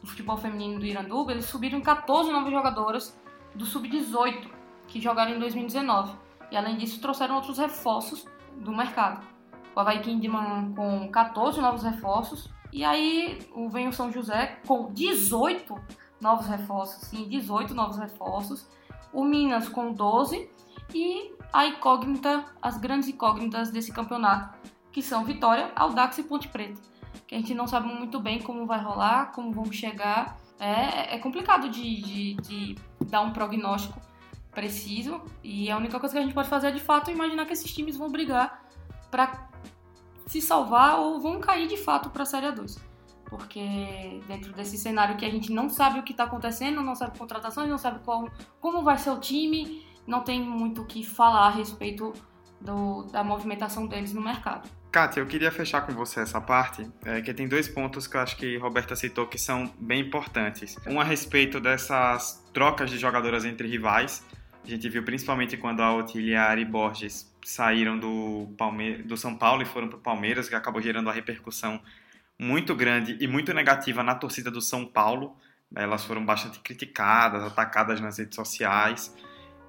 do 0.00 0.06
futebol 0.06 0.36
feminino 0.36 0.80
do 0.80 0.86
Iranduba, 0.86 1.32
eles 1.32 1.46
subiram 1.46 1.80
14 1.80 2.30
novas 2.30 2.52
jogadoras 2.52 3.18
do 3.54 3.64
Sub-18, 3.64 4.48
que 4.86 5.00
jogaram 5.00 5.32
em 5.32 5.38
2019. 5.38 6.12
E 6.50 6.56
além 6.56 6.76
disso, 6.76 7.00
trouxeram 7.00 7.36
outros 7.36 7.58
reforços 7.58 8.24
do 8.56 8.74
mercado. 8.74 9.26
O 9.74 9.80
Havaí 9.80 10.00
Kinderman 10.00 10.74
com 10.74 11.08
14 11.10 11.60
novos 11.60 11.82
reforços, 11.82 12.50
e 12.72 12.84
aí 12.84 13.38
vem 13.70 13.88
o 13.88 13.92
São 13.92 14.12
José 14.12 14.58
com 14.66 14.92
18 14.92 15.74
novos 16.20 16.46
reforços, 16.46 17.08
sim, 17.08 17.28
18 17.28 17.74
novos 17.74 17.96
reforços. 17.96 18.66
O 19.12 19.24
Minas 19.24 19.68
com 19.68 19.92
12 19.92 20.50
e 20.94 21.32
a 21.52 21.66
incógnita, 21.66 22.44
as 22.60 22.76
grandes 22.76 23.08
incógnitas 23.08 23.70
desse 23.70 23.92
campeonato, 23.92 24.58
que 24.92 25.02
são 25.02 25.24
Vitória, 25.24 25.72
Audax 25.74 26.18
e 26.18 26.22
Ponte 26.22 26.48
Preta. 26.48 26.80
Que 27.26 27.34
a 27.34 27.38
gente 27.38 27.54
não 27.54 27.66
sabe 27.66 27.88
muito 27.88 28.20
bem 28.20 28.40
como 28.40 28.66
vai 28.66 28.82
rolar, 28.82 29.32
como 29.32 29.52
vão 29.52 29.70
chegar. 29.72 30.36
É, 30.58 31.14
é 31.14 31.18
complicado 31.18 31.68
de, 31.68 32.02
de, 32.02 32.34
de 32.34 32.76
dar 33.06 33.22
um 33.22 33.32
prognóstico 33.32 34.00
preciso. 34.50 35.22
E 35.42 35.70
a 35.70 35.76
única 35.76 35.98
coisa 35.98 36.14
que 36.14 36.18
a 36.18 36.22
gente 36.22 36.34
pode 36.34 36.48
fazer 36.48 36.68
é 36.68 36.72
de 36.72 36.80
fato 36.80 37.10
imaginar 37.10 37.46
que 37.46 37.52
esses 37.52 37.72
times 37.72 37.96
vão 37.96 38.10
brigar 38.10 38.64
para 39.10 39.48
se 40.28 40.40
salvar 40.40 40.98
ou 41.00 41.20
vão 41.20 41.40
cair 41.40 41.66
de 41.66 41.76
fato 41.76 42.10
para 42.10 42.22
a 42.22 42.26
Série 42.26 42.52
2. 42.52 42.76
Porque 43.24 44.20
dentro 44.26 44.52
desse 44.52 44.78
cenário 44.78 45.16
que 45.16 45.24
a 45.24 45.30
gente 45.30 45.52
não 45.52 45.68
sabe 45.68 45.98
o 45.98 46.02
que 46.02 46.12
está 46.12 46.24
acontecendo, 46.24 46.82
não 46.82 46.94
sabe 46.94 47.18
contratações, 47.18 47.68
não 47.68 47.78
sabe 47.78 47.98
qual, 48.04 48.28
como 48.60 48.82
vai 48.82 48.96
ser 48.96 49.10
o 49.10 49.18
time, 49.18 49.84
não 50.06 50.22
tem 50.22 50.42
muito 50.42 50.82
o 50.82 50.86
que 50.86 51.04
falar 51.04 51.48
a 51.48 51.50
respeito 51.50 52.12
do, 52.60 53.02
da 53.04 53.22
movimentação 53.22 53.86
deles 53.86 54.12
no 54.12 54.20
mercado. 54.20 54.68
Kátia, 54.90 55.20
eu 55.20 55.26
queria 55.26 55.52
fechar 55.52 55.82
com 55.82 55.92
você 55.92 56.20
essa 56.20 56.40
parte, 56.40 56.90
é, 57.04 57.20
que 57.20 57.34
tem 57.34 57.46
dois 57.46 57.68
pontos 57.68 58.06
que 58.06 58.16
eu 58.16 58.20
acho 58.20 58.36
que 58.36 58.56
Roberta 58.56 58.96
citou 58.96 59.26
que 59.26 59.38
são 59.38 59.70
bem 59.78 60.00
importantes. 60.00 60.76
Um 60.86 60.98
a 60.98 61.04
respeito 61.04 61.60
dessas 61.60 62.42
trocas 62.54 62.90
de 62.90 62.98
jogadoras 62.98 63.44
entre 63.44 63.68
rivais. 63.68 64.24
A 64.64 64.68
gente 64.68 64.88
viu 64.88 65.02
principalmente 65.02 65.56
quando 65.56 65.80
a 65.80 65.94
Otília 65.94 66.54
e 66.58 66.64
Borges 66.64 67.34
saíram 67.44 67.98
do, 67.98 68.52
Palme 68.58 69.02
do 69.02 69.16
São 69.16 69.34
Paulo 69.34 69.62
e 69.62 69.64
foram 69.64 69.88
para 69.88 69.96
o 69.96 70.00
Palmeiras, 70.00 70.48
que 70.48 70.54
acabou 70.54 70.82
gerando 70.82 71.06
uma 71.06 71.12
repercussão 71.12 71.80
muito 72.38 72.74
grande 72.74 73.16
e 73.20 73.26
muito 73.26 73.52
negativa 73.52 74.02
na 74.02 74.14
torcida 74.14 74.50
do 74.50 74.60
São 74.60 74.84
Paulo. 74.84 75.36
Elas 75.74 76.04
foram 76.04 76.24
bastante 76.24 76.60
criticadas, 76.60 77.42
atacadas 77.42 78.00
nas 78.00 78.18
redes 78.18 78.36
sociais. 78.36 79.14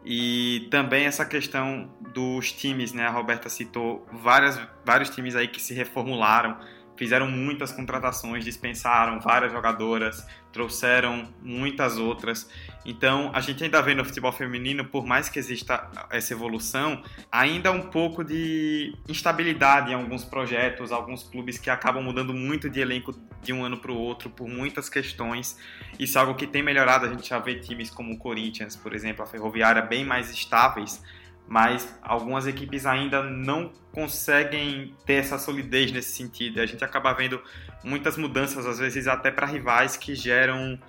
E 0.05 0.67
também 0.71 1.05
essa 1.05 1.25
questão 1.25 1.93
dos 2.13 2.51
times, 2.51 2.93
né? 2.93 3.05
A 3.05 3.11
Roberta 3.11 3.49
citou 3.49 4.07
várias, 4.11 4.59
vários 4.85 5.09
times 5.09 5.35
aí 5.35 5.47
que 5.47 5.61
se 5.61 5.73
reformularam, 5.73 6.57
fizeram 6.99 7.31
muitas 7.31 7.71
contratações, 7.71 8.43
dispensaram 8.43 9.21
várias 9.21 9.53
jogadoras, 9.53 10.27
trouxeram 10.51 11.29
muitas 11.41 11.97
outras. 11.97 12.49
Então, 12.85 13.31
a 13.33 13.39
gente 13.39 13.63
ainda 13.63 13.81
vê 13.81 13.95
no 13.95 14.03
futebol 14.03 14.33
feminino, 14.33 14.83
por 14.83 15.05
mais 15.05 15.29
que 15.29 15.39
exista 15.39 15.89
essa 16.09 16.33
evolução, 16.33 17.01
ainda 17.31 17.71
um 17.71 17.83
pouco 17.83 18.21
de 18.21 18.93
instabilidade 19.07 19.91
em 19.91 19.95
alguns 19.95 20.25
projetos, 20.25 20.91
alguns 20.91 21.23
clubes 21.23 21.57
que 21.57 21.69
acabam 21.69 22.03
mudando 22.03 22.33
muito 22.33 22.69
de 22.69 22.81
elenco 22.81 23.15
de 23.41 23.53
um 23.53 23.63
ano 23.63 23.77
para 23.77 23.93
o 23.93 23.97
outro 23.97 24.29
por 24.29 24.49
muitas 24.49 24.89
questões. 24.89 25.57
Isso 25.97 26.17
é 26.17 26.21
algo 26.21 26.35
que 26.35 26.45
tem 26.45 26.61
melhorado, 26.61 27.05
a 27.05 27.09
gente 27.09 27.29
já 27.29 27.39
vê 27.39 27.55
times 27.55 27.89
como 27.89 28.11
o 28.11 28.17
Corinthians, 28.17 28.75
por 28.75 28.93
exemplo, 28.93 29.23
a 29.23 29.25
Ferroviária, 29.25 29.81
bem 29.81 30.03
mais 30.03 30.29
estáveis 30.31 31.01
mas 31.49 31.97
algumas 32.03 32.45
equipes 32.45 32.85
ainda 32.85 33.23
não 33.23 33.71
conseguem 33.91 34.93
ter 35.03 35.15
essa 35.15 35.39
solidez 35.39 35.91
nesse 35.91 36.11
sentido. 36.11 36.61
A 36.61 36.65
gente 36.67 36.85
acaba 36.85 37.11
vendo 37.11 37.41
muitas 37.83 38.15
mudanças, 38.17 38.67
às 38.67 38.77
vezes 38.77 39.07
até 39.07 39.31
para 39.31 39.47
rivais, 39.47 39.97
que 39.97 40.13
geram 40.13 40.79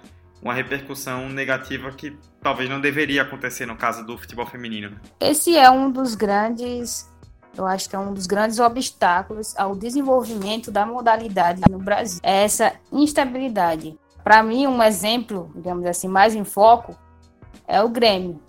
uma 0.43 0.53
repercussão 0.53 1.31
negativa 1.31 1.91
que 1.93 2.17
talvez 2.43 2.69
não 2.69 2.79
deveria 2.79 3.23
acontecer 3.23 3.65
no 3.65 3.75
caso 3.75 4.05
do 4.05 4.19
futebol 4.19 4.45
feminino. 4.45 5.01
Esse 5.19 5.57
é 5.57 5.71
um 5.71 5.91
dos 5.91 6.15
grandes, 6.15 7.11
eu 7.57 7.67
acho 7.67 7.89
que 7.89 7.97
é 7.97 7.99
um 7.99 8.13
dos 8.13 8.27
grandes 8.27 8.59
obstáculos 8.59 9.57
ao 9.57 9.75
desenvolvimento 9.75 10.71
da 10.71 10.85
modalidade 10.85 11.63
no 11.71 11.79
Brasil. 11.79 12.21
É 12.23 12.45
essa 12.45 12.75
instabilidade. 12.93 13.99
Para 14.23 14.43
mim, 14.43 14.67
um 14.67 14.83
exemplo, 14.83 15.51
digamos 15.55 15.87
assim, 15.87 16.07
mais 16.07 16.35
em 16.35 16.45
foco 16.45 16.95
é 17.67 17.83
o 17.83 17.89
Grêmio. 17.89 18.41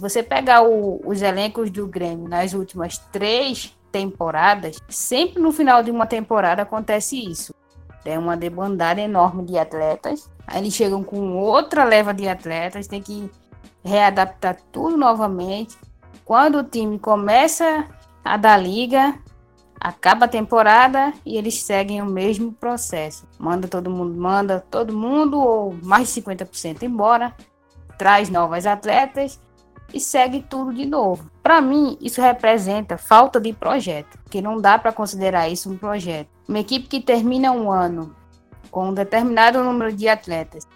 Você 0.00 0.22
pegar 0.22 0.62
o, 0.62 0.98
os 1.04 1.20
elencos 1.20 1.70
do 1.70 1.86
Grêmio 1.86 2.26
nas 2.26 2.54
últimas 2.54 2.96
três 3.12 3.76
temporadas, 3.92 4.78
sempre 4.88 5.42
no 5.42 5.52
final 5.52 5.82
de 5.82 5.90
uma 5.90 6.06
temporada 6.06 6.62
acontece 6.62 7.22
isso. 7.22 7.54
Tem 8.02 8.16
uma 8.16 8.34
debandada 8.34 8.98
enorme 8.98 9.44
de 9.44 9.58
atletas. 9.58 10.30
Aí 10.46 10.62
eles 10.62 10.72
chegam 10.72 11.04
com 11.04 11.36
outra 11.36 11.84
leva 11.84 12.14
de 12.14 12.26
atletas, 12.26 12.86
tem 12.86 13.02
que 13.02 13.30
readaptar 13.84 14.56
tudo 14.72 14.96
novamente. 14.96 15.76
Quando 16.24 16.60
o 16.60 16.64
time 16.64 16.98
começa 16.98 17.86
a 18.24 18.38
dar 18.38 18.56
liga, 18.56 19.18
acaba 19.78 20.24
a 20.24 20.28
temporada 20.28 21.12
e 21.26 21.36
eles 21.36 21.62
seguem 21.62 22.00
o 22.00 22.06
mesmo 22.06 22.54
processo. 22.54 23.26
Manda 23.38 23.68
todo 23.68 23.90
mundo, 23.90 24.18
manda 24.18 24.64
todo 24.70 24.96
mundo 24.96 25.38
ou 25.38 25.76
mais 25.82 26.10
de 26.14 26.22
50% 26.22 26.84
embora, 26.84 27.34
traz 27.98 28.30
novas 28.30 28.64
atletas 28.64 29.38
e 29.92 30.00
segue 30.00 30.44
tudo 30.48 30.72
de 30.72 30.86
novo. 30.86 31.30
Para 31.42 31.60
mim, 31.60 31.96
isso 32.00 32.20
representa 32.20 32.98
falta 32.98 33.40
de 33.40 33.52
projeto, 33.52 34.18
que 34.30 34.42
não 34.42 34.60
dá 34.60 34.78
para 34.78 34.92
considerar 34.92 35.48
isso 35.48 35.70
um 35.70 35.76
projeto. 35.76 36.28
Uma 36.48 36.60
equipe 36.60 36.88
que 36.88 37.00
termina 37.00 37.52
um 37.52 37.70
ano 37.70 38.14
com 38.70 38.88
um 38.88 38.94
determinado 38.94 39.62
número 39.62 39.92
de 39.92 40.08
atletas, 40.08 40.66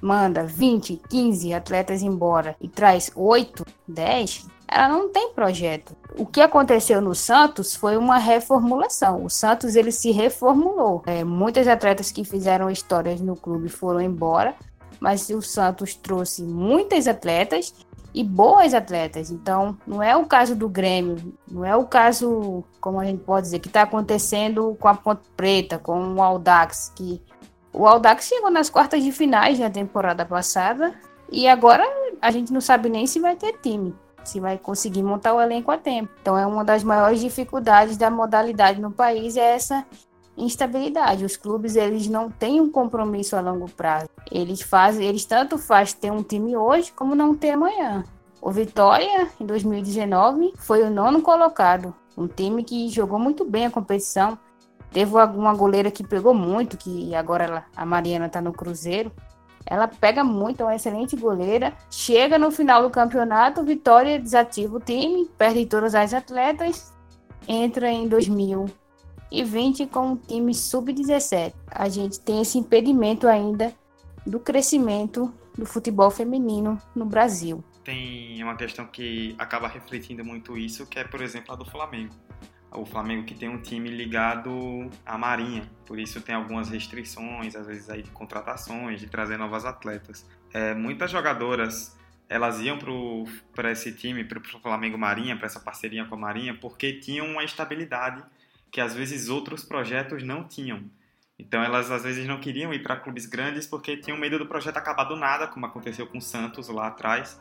manda 0.00 0.44
20, 0.44 1.00
15 1.08 1.52
atletas 1.52 2.02
embora 2.02 2.56
e 2.60 2.68
traz 2.68 3.10
8, 3.14 3.64
10, 3.86 4.46
ela 4.68 4.88
não 4.88 5.08
tem 5.08 5.32
projeto. 5.32 5.96
O 6.16 6.26
que 6.26 6.40
aconteceu 6.40 7.00
no 7.00 7.14
Santos 7.14 7.74
foi 7.74 7.96
uma 7.96 8.18
reformulação. 8.18 9.24
O 9.24 9.30
Santos 9.30 9.74
ele 9.74 9.90
se 9.90 10.10
reformulou. 10.10 11.02
É, 11.06 11.24
muitas 11.24 11.66
atletas 11.66 12.10
que 12.10 12.22
fizeram 12.22 12.70
histórias 12.70 13.20
no 13.20 13.34
clube 13.34 13.68
foram 13.68 14.00
embora, 14.00 14.54
mas 15.00 15.30
o 15.30 15.40
Santos 15.40 15.94
trouxe 15.94 16.42
muitas 16.42 17.06
atletas 17.08 17.72
e 18.18 18.24
boas 18.24 18.74
atletas. 18.74 19.30
Então, 19.30 19.78
não 19.86 20.02
é 20.02 20.16
o 20.16 20.26
caso 20.26 20.56
do 20.56 20.68
Grêmio, 20.68 21.32
não 21.48 21.64
é 21.64 21.76
o 21.76 21.84
caso, 21.84 22.64
como 22.80 22.98
a 22.98 23.04
gente 23.04 23.22
pode 23.22 23.42
dizer, 23.42 23.60
que 23.60 23.68
está 23.68 23.82
acontecendo 23.82 24.76
com 24.80 24.88
a 24.88 24.94
Ponte 24.94 25.22
Preta, 25.36 25.78
com 25.78 26.14
o 26.14 26.20
Aldax, 26.20 26.92
que 26.96 27.22
o 27.72 27.86
Aldax 27.86 28.26
chegou 28.26 28.50
nas 28.50 28.68
quartas 28.68 29.04
de 29.04 29.12
finais 29.12 29.60
na 29.60 29.70
temporada 29.70 30.26
passada 30.26 30.92
e 31.30 31.46
agora 31.46 31.84
a 32.20 32.32
gente 32.32 32.52
não 32.52 32.60
sabe 32.60 32.88
nem 32.88 33.06
se 33.06 33.20
vai 33.20 33.36
ter 33.36 33.52
time, 33.62 33.94
se 34.24 34.40
vai 34.40 34.58
conseguir 34.58 35.04
montar 35.04 35.32
o 35.32 35.40
elenco 35.40 35.70
a 35.70 35.78
tempo. 35.78 36.10
Então, 36.20 36.36
é 36.36 36.44
uma 36.44 36.64
das 36.64 36.82
maiores 36.82 37.20
dificuldades 37.20 37.96
da 37.96 38.10
modalidade 38.10 38.80
no 38.80 38.90
país 38.90 39.36
é 39.36 39.54
essa 39.54 39.86
instabilidade. 40.38 41.24
Os 41.24 41.36
clubes 41.36 41.76
eles 41.76 42.08
não 42.08 42.30
têm 42.30 42.60
um 42.60 42.70
compromisso 42.70 43.36
a 43.36 43.40
longo 43.40 43.68
prazo. 43.70 44.08
Eles 44.30 44.62
fazem, 44.62 45.06
eles 45.06 45.24
tanto 45.24 45.58
faz 45.58 45.92
ter 45.92 46.10
um 46.10 46.22
time 46.22 46.56
hoje 46.56 46.92
como 46.92 47.14
não 47.14 47.34
ter 47.34 47.50
amanhã. 47.50 48.04
O 48.40 48.50
Vitória 48.50 49.28
em 49.40 49.44
2019 49.44 50.52
foi 50.56 50.82
o 50.82 50.90
nono 50.90 51.20
colocado, 51.20 51.94
um 52.16 52.28
time 52.28 52.62
que 52.62 52.88
jogou 52.88 53.18
muito 53.18 53.44
bem 53.44 53.66
a 53.66 53.70
competição. 53.70 54.38
Teve 54.92 55.14
uma 55.14 55.54
goleira 55.54 55.90
que 55.90 56.06
pegou 56.06 56.32
muito, 56.32 56.76
que 56.76 57.14
agora 57.14 57.44
ela, 57.44 57.64
a 57.76 57.84
Mariana 57.84 58.26
está 58.26 58.40
no 58.40 58.52
Cruzeiro. 58.52 59.12
Ela 59.66 59.86
pega 59.86 60.24
muito, 60.24 60.62
é 60.62 60.64
uma 60.64 60.74
excelente 60.74 61.14
goleira. 61.14 61.74
Chega 61.90 62.38
no 62.38 62.50
final 62.50 62.82
do 62.82 62.88
campeonato, 62.88 63.62
Vitória 63.62 64.18
desativa 64.18 64.76
o 64.76 64.80
time, 64.80 65.28
perde 65.36 65.66
todas 65.66 65.94
as 65.94 66.14
atletas, 66.14 66.90
entra 67.46 67.90
em 67.90 68.08
2000 68.08 68.66
e 69.30 69.44
20 69.44 69.86
com 69.86 70.12
o 70.12 70.16
time 70.16 70.54
sub-17. 70.54 71.52
A 71.70 71.88
gente 71.88 72.20
tem 72.20 72.40
esse 72.40 72.58
impedimento 72.58 73.26
ainda 73.26 73.74
do 74.26 74.38
crescimento 74.40 75.32
do 75.56 75.66
futebol 75.66 76.10
feminino 76.10 76.80
no 76.94 77.04
Brasil. 77.04 77.62
Tem 77.84 78.42
uma 78.42 78.56
questão 78.56 78.86
que 78.86 79.34
acaba 79.38 79.66
refletindo 79.66 80.24
muito 80.24 80.56
isso, 80.56 80.86
que 80.86 80.98
é, 80.98 81.04
por 81.04 81.20
exemplo, 81.20 81.52
a 81.52 81.56
do 81.56 81.64
Flamengo. 81.64 82.14
O 82.70 82.84
Flamengo 82.84 83.24
que 83.24 83.34
tem 83.34 83.48
um 83.48 83.60
time 83.60 83.88
ligado 83.88 84.90
à 85.04 85.16
Marinha, 85.16 85.68
por 85.86 85.98
isso 85.98 86.20
tem 86.20 86.34
algumas 86.34 86.68
restrições, 86.68 87.56
às 87.56 87.66
vezes 87.66 87.88
aí 87.88 88.02
de 88.02 88.10
contratações, 88.10 89.00
de 89.00 89.06
trazer 89.06 89.38
novas 89.38 89.64
atletas. 89.64 90.26
É, 90.52 90.74
muitas 90.74 91.10
jogadoras 91.10 91.96
elas 92.28 92.60
iam 92.60 92.78
para 93.54 93.72
esse 93.72 93.90
time, 93.92 94.22
para 94.22 94.38
o 94.38 94.60
Flamengo 94.60 94.98
Marinha, 94.98 95.34
para 95.34 95.46
essa 95.46 95.58
parceria 95.58 96.04
com 96.04 96.14
a 96.14 96.18
Marinha, 96.18 96.54
porque 96.54 96.92
tinham 96.92 97.26
uma 97.26 97.42
estabilidade 97.42 98.22
que 98.70 98.80
às 98.80 98.94
vezes 98.94 99.28
outros 99.28 99.64
projetos 99.64 100.22
não 100.22 100.44
tinham. 100.44 100.84
Então 101.38 101.62
elas 101.62 101.90
às 101.90 102.02
vezes 102.02 102.26
não 102.26 102.40
queriam 102.40 102.72
ir 102.74 102.82
para 102.82 102.96
clubes 102.96 103.24
grandes 103.24 103.66
porque 103.66 103.96
tinham 103.96 104.18
medo 104.18 104.38
do 104.38 104.46
projeto 104.46 104.76
acabar 104.76 105.04
do 105.04 105.16
nada, 105.16 105.46
como 105.46 105.66
aconteceu 105.66 106.06
com 106.06 106.18
o 106.18 106.22
Santos 106.22 106.68
lá 106.68 106.88
atrás, 106.88 107.40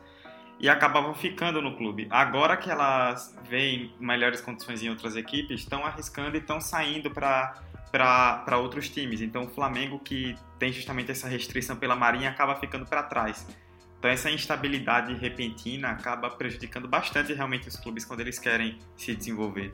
e 0.60 0.70
acabavam 0.70 1.14
ficando 1.16 1.62
no 1.62 1.76
clube. 1.76 2.08
Agora 2.10 2.56
que 2.58 2.70
elas 2.70 3.36
veem 3.50 3.94
melhores 4.00 4.40
condições 4.40 4.84
em 4.84 4.90
outras 4.90 5.16
equipes, 5.16 5.62
estão 5.62 5.84
arriscando 5.86 6.36
e 6.36 6.40
estão 6.40 6.62
saindo 6.62 7.10
para 7.10 8.58
outros 8.58 8.88
times. 8.90 9.22
Então 9.22 9.46
o 9.46 9.50
Flamengo, 9.50 10.00
que 10.00 10.36
tem 10.60 10.72
justamente 10.72 11.12
essa 11.12 11.28
restrição 11.28 11.76
pela 11.76 11.96
Marinha, 11.96 12.30
acaba 12.30 12.56
ficando 12.56 12.86
para 12.86 13.02
trás. 13.04 13.48
Então 13.98 14.12
essa 14.12 14.30
instabilidade 14.30 15.14
repentina 15.16 15.90
acaba 15.90 16.30
prejudicando 16.30 16.88
bastante 16.88 17.34
realmente 17.34 17.68
os 17.68 17.76
clubes 17.76 18.06
quando 18.06 18.20
eles 18.20 18.38
querem 18.38 18.78
se 18.96 19.16
desenvolver. 19.16 19.72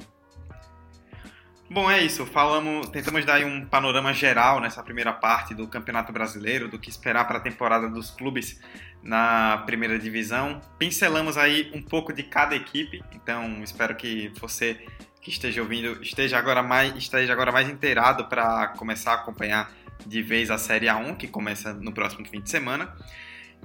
Bom, 1.69 1.89
é 1.89 2.01
isso. 2.01 2.25
Falamos, 2.25 2.89
tentamos 2.89 3.25
dar 3.25 3.43
um 3.45 3.65
panorama 3.65 4.13
geral 4.13 4.59
nessa 4.59 4.83
primeira 4.83 5.13
parte 5.13 5.55
do 5.55 5.67
Campeonato 5.67 6.11
Brasileiro, 6.11 6.67
do 6.67 6.77
que 6.77 6.89
esperar 6.89 7.25
para 7.25 7.37
a 7.37 7.41
temporada 7.41 7.89
dos 7.89 8.11
clubes 8.11 8.59
na 9.01 9.63
primeira 9.65 9.97
divisão. 9.97 10.61
Pincelamos 10.77 11.37
aí 11.37 11.71
um 11.73 11.81
pouco 11.81 12.13
de 12.13 12.23
cada 12.23 12.55
equipe, 12.55 13.03
então 13.11 13.63
espero 13.63 13.95
que 13.95 14.31
você 14.39 14.85
que 15.21 15.29
esteja 15.29 15.61
ouvindo 15.61 16.03
esteja 16.03 16.37
agora 16.37 16.61
mais 16.61 16.93
esteja 16.97 17.31
agora 17.31 17.49
mais 17.49 17.69
inteirado 17.69 18.25
para 18.25 18.67
começar 18.77 19.11
a 19.11 19.15
acompanhar 19.15 19.71
de 20.05 20.21
vez 20.21 20.51
a 20.51 20.57
Série 20.57 20.87
A1, 20.87 21.15
que 21.15 21.29
começa 21.29 21.73
no 21.73 21.93
próximo 21.93 22.25
fim 22.27 22.41
de 22.41 22.49
semana. 22.49 22.93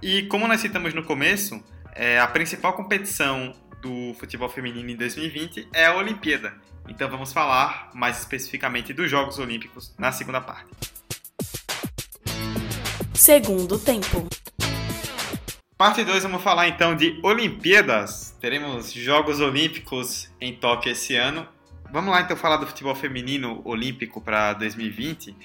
E 0.00 0.22
como 0.24 0.46
nós 0.46 0.60
citamos 0.60 0.94
no 0.94 1.02
começo, 1.02 1.62
é, 1.94 2.20
a 2.20 2.28
principal 2.28 2.74
competição 2.74 3.52
do 3.80 4.14
futebol 4.14 4.48
feminino 4.48 4.90
em 4.90 4.96
2020 4.96 5.68
é 5.72 5.86
a 5.86 5.96
Olimpíada. 5.96 6.54
Então 6.88 7.08
vamos 7.08 7.32
falar 7.32 7.90
mais 7.94 8.18
especificamente 8.18 8.92
dos 8.92 9.10
Jogos 9.10 9.38
Olímpicos 9.38 9.94
na 9.98 10.10
segunda 10.10 10.40
parte. 10.40 10.70
Segundo 13.14 13.78
tempo. 13.78 14.28
Parte 15.76 16.02
2, 16.02 16.22
vamos 16.24 16.42
falar 16.42 16.66
então 16.68 16.96
de 16.96 17.20
Olimpíadas. 17.22 18.36
Teremos 18.40 18.92
Jogos 18.92 19.40
Olímpicos 19.40 20.28
em 20.40 20.54
Tóquio 20.54 20.92
esse 20.92 21.14
ano. 21.14 21.46
Vamos 21.92 22.10
lá 22.10 22.20
então 22.20 22.36
falar 22.36 22.56
do 22.56 22.66
futebol 22.66 22.94
feminino 22.94 23.62
olímpico 23.64 24.20
para 24.20 24.54
2020. 24.54 25.36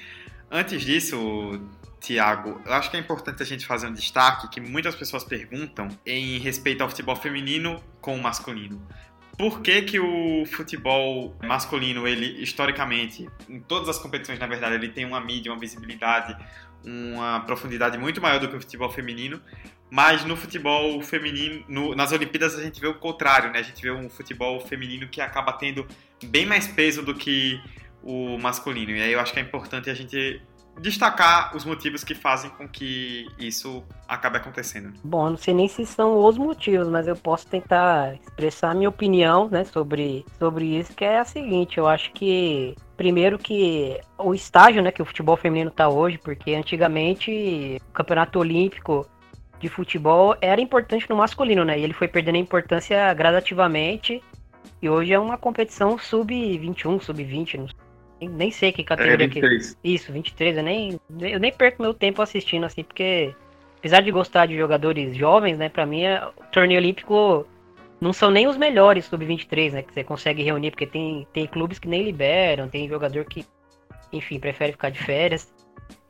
Antes 0.50 0.82
disso, 0.82 1.62
Tiago, 2.04 2.62
eu 2.66 2.74
acho 2.74 2.92
que 2.92 2.98
é 2.98 3.00
importante 3.00 3.42
a 3.42 3.46
gente 3.46 3.66
fazer 3.66 3.88
um 3.88 3.94
destaque 3.94 4.50
que 4.50 4.60
muitas 4.60 4.94
pessoas 4.94 5.24
perguntam 5.24 5.88
em 6.06 6.38
respeito 6.38 6.82
ao 6.82 6.90
futebol 6.90 7.16
feminino 7.16 7.82
com 8.02 8.14
o 8.14 8.22
masculino. 8.22 8.86
por 9.38 9.62
que, 9.62 9.82
que 9.84 10.00
o 10.00 10.46
futebol 10.46 11.34
masculino, 11.42 12.06
ele 12.06 12.44
historicamente, 12.44 13.28
em 13.50 13.62
todas 13.62 13.88
as 13.88 13.98
competições, 13.98 14.38
na 14.38 14.46
verdade, 14.46 14.76
ele 14.76 14.90
tem 14.90 15.06
uma 15.06 15.20
mídia, 15.22 15.52
uma 15.52 15.60
visibilidade, 15.60 16.38
uma 16.86 17.40
profundidade 17.40 17.98
muito 17.98 18.22
maior 18.22 18.40
do 18.40 18.50
que 18.50 18.58
o 18.58 18.62
futebol 18.62 18.92
feminino, 18.92 19.42
mas 19.90 20.26
no 20.26 20.36
futebol 20.36 21.02
feminino, 21.02 21.64
no, 21.70 21.96
nas 21.96 22.12
Olimpíadas 22.12 22.60
a 22.60 22.62
gente 22.62 22.82
vê 22.82 22.88
o 22.88 22.96
contrário, 22.96 23.50
né? 23.50 23.60
A 23.60 23.64
gente 23.64 23.82
vê 23.82 23.92
um 23.92 24.10
futebol 24.10 24.60
feminino 24.60 25.08
que 25.08 25.22
acaba 25.22 25.54
tendo 25.54 25.88
bem 26.26 26.46
mais 26.46 26.68
peso 26.68 27.02
do 27.02 27.16
que 27.16 27.62
o 28.04 28.38
masculino. 28.38 28.92
E 28.92 29.02
aí 29.02 29.14
eu 29.14 29.20
acho 29.22 29.32
que 29.32 29.40
é 29.40 29.42
importante 29.42 29.90
a 29.90 29.94
gente 29.94 30.42
destacar 30.80 31.56
os 31.56 31.66
motivos 31.66 32.04
que 32.04 32.16
fazem 32.16 32.50
com 32.52 32.68
que 32.68 33.28
isso 33.38 33.84
acabe 34.08 34.38
acontecendo. 34.38 34.94
Bom, 35.04 35.28
eu 35.28 35.30
não 35.32 35.38
sei 35.38 35.54
nem 35.54 35.68
se 35.68 35.86
são 35.86 36.18
os 36.18 36.38
motivos, 36.38 36.88
mas 36.88 37.08
eu 37.08 37.16
posso 37.16 37.48
tentar 37.48 38.16
expressar 38.16 38.72
a 38.72 38.74
minha 38.74 38.90
opinião, 38.90 39.48
né, 39.50 39.64
sobre, 39.64 40.26
sobre 40.40 40.66
isso, 40.66 40.94
que 40.94 41.06
é 41.06 41.20
a 41.20 41.26
seguinte, 41.26 41.78
eu 41.78 41.88
acho 41.88 42.12
que 42.14 42.76
primeiro 42.98 43.38
que 43.38 44.00
o 44.18 44.34
estágio, 44.34 44.82
né, 44.82 44.92
que 44.92 45.02
o 45.02 45.06
futebol 45.06 45.38
feminino 45.38 45.70
está 45.70 45.90
hoje, 45.90 46.18
porque 46.18 46.54
antigamente 46.54 47.82
o 47.90 47.94
campeonato 47.94 48.40
olímpico 48.40 49.08
de 49.60 49.70
futebol 49.70 50.36
era 50.42 50.60
importante 50.60 51.10
no 51.10 51.16
masculino, 51.16 51.64
né? 51.64 51.80
E 51.80 51.84
ele 51.84 51.94
foi 51.94 52.08
perdendo 52.08 52.38
importância 52.38 53.14
gradativamente. 53.14 54.22
E 54.82 54.90
hoje 54.90 55.14
é 55.14 55.20
uma 55.20 55.38
competição 55.38 55.98
sub-21, 55.98 57.02
sub-20, 57.02 57.58
não 57.58 57.68
sei 57.68 57.83
nem 58.28 58.52
sei 58.52 58.72
que 58.72 58.84
categoria 58.84 59.26
é, 59.26 59.28
23. 59.28 59.78
que. 59.82 59.94
Isso, 59.94 60.12
23. 60.12 60.58
Eu 60.58 60.64
nem, 60.64 61.00
eu 61.22 61.40
nem 61.40 61.52
perco 61.52 61.82
meu 61.82 61.94
tempo 61.94 62.22
assistindo, 62.22 62.66
assim, 62.66 62.84
porque 62.84 63.34
apesar 63.80 64.02
de 64.02 64.12
gostar 64.12 64.46
de 64.46 64.56
jogadores 64.58 65.16
jovens, 65.16 65.58
né, 65.58 65.68
pra 65.68 65.86
mim 65.86 66.04
é, 66.04 66.26
o 66.26 66.52
torneio 66.52 66.80
olímpico 66.80 67.46
não 68.00 68.14
são 68.14 68.32
nem 68.32 68.48
os 68.48 68.58
melhores 68.58 69.06
sub-23, 69.06 69.72
né, 69.72 69.82
que 69.82 69.94
você 69.94 70.04
consegue 70.04 70.42
reunir, 70.42 70.72
porque 70.72 70.88
tem, 70.88 71.28
tem 71.34 71.46
clubes 71.46 71.80
que 71.80 71.88
nem 71.88 72.04
liberam, 72.04 72.70
tem 72.70 72.88
jogador 72.88 73.26
que, 73.26 73.46
enfim, 74.12 74.40
prefere 74.40 74.72
ficar 74.72 74.90
de 74.90 75.04
férias. 75.04 75.54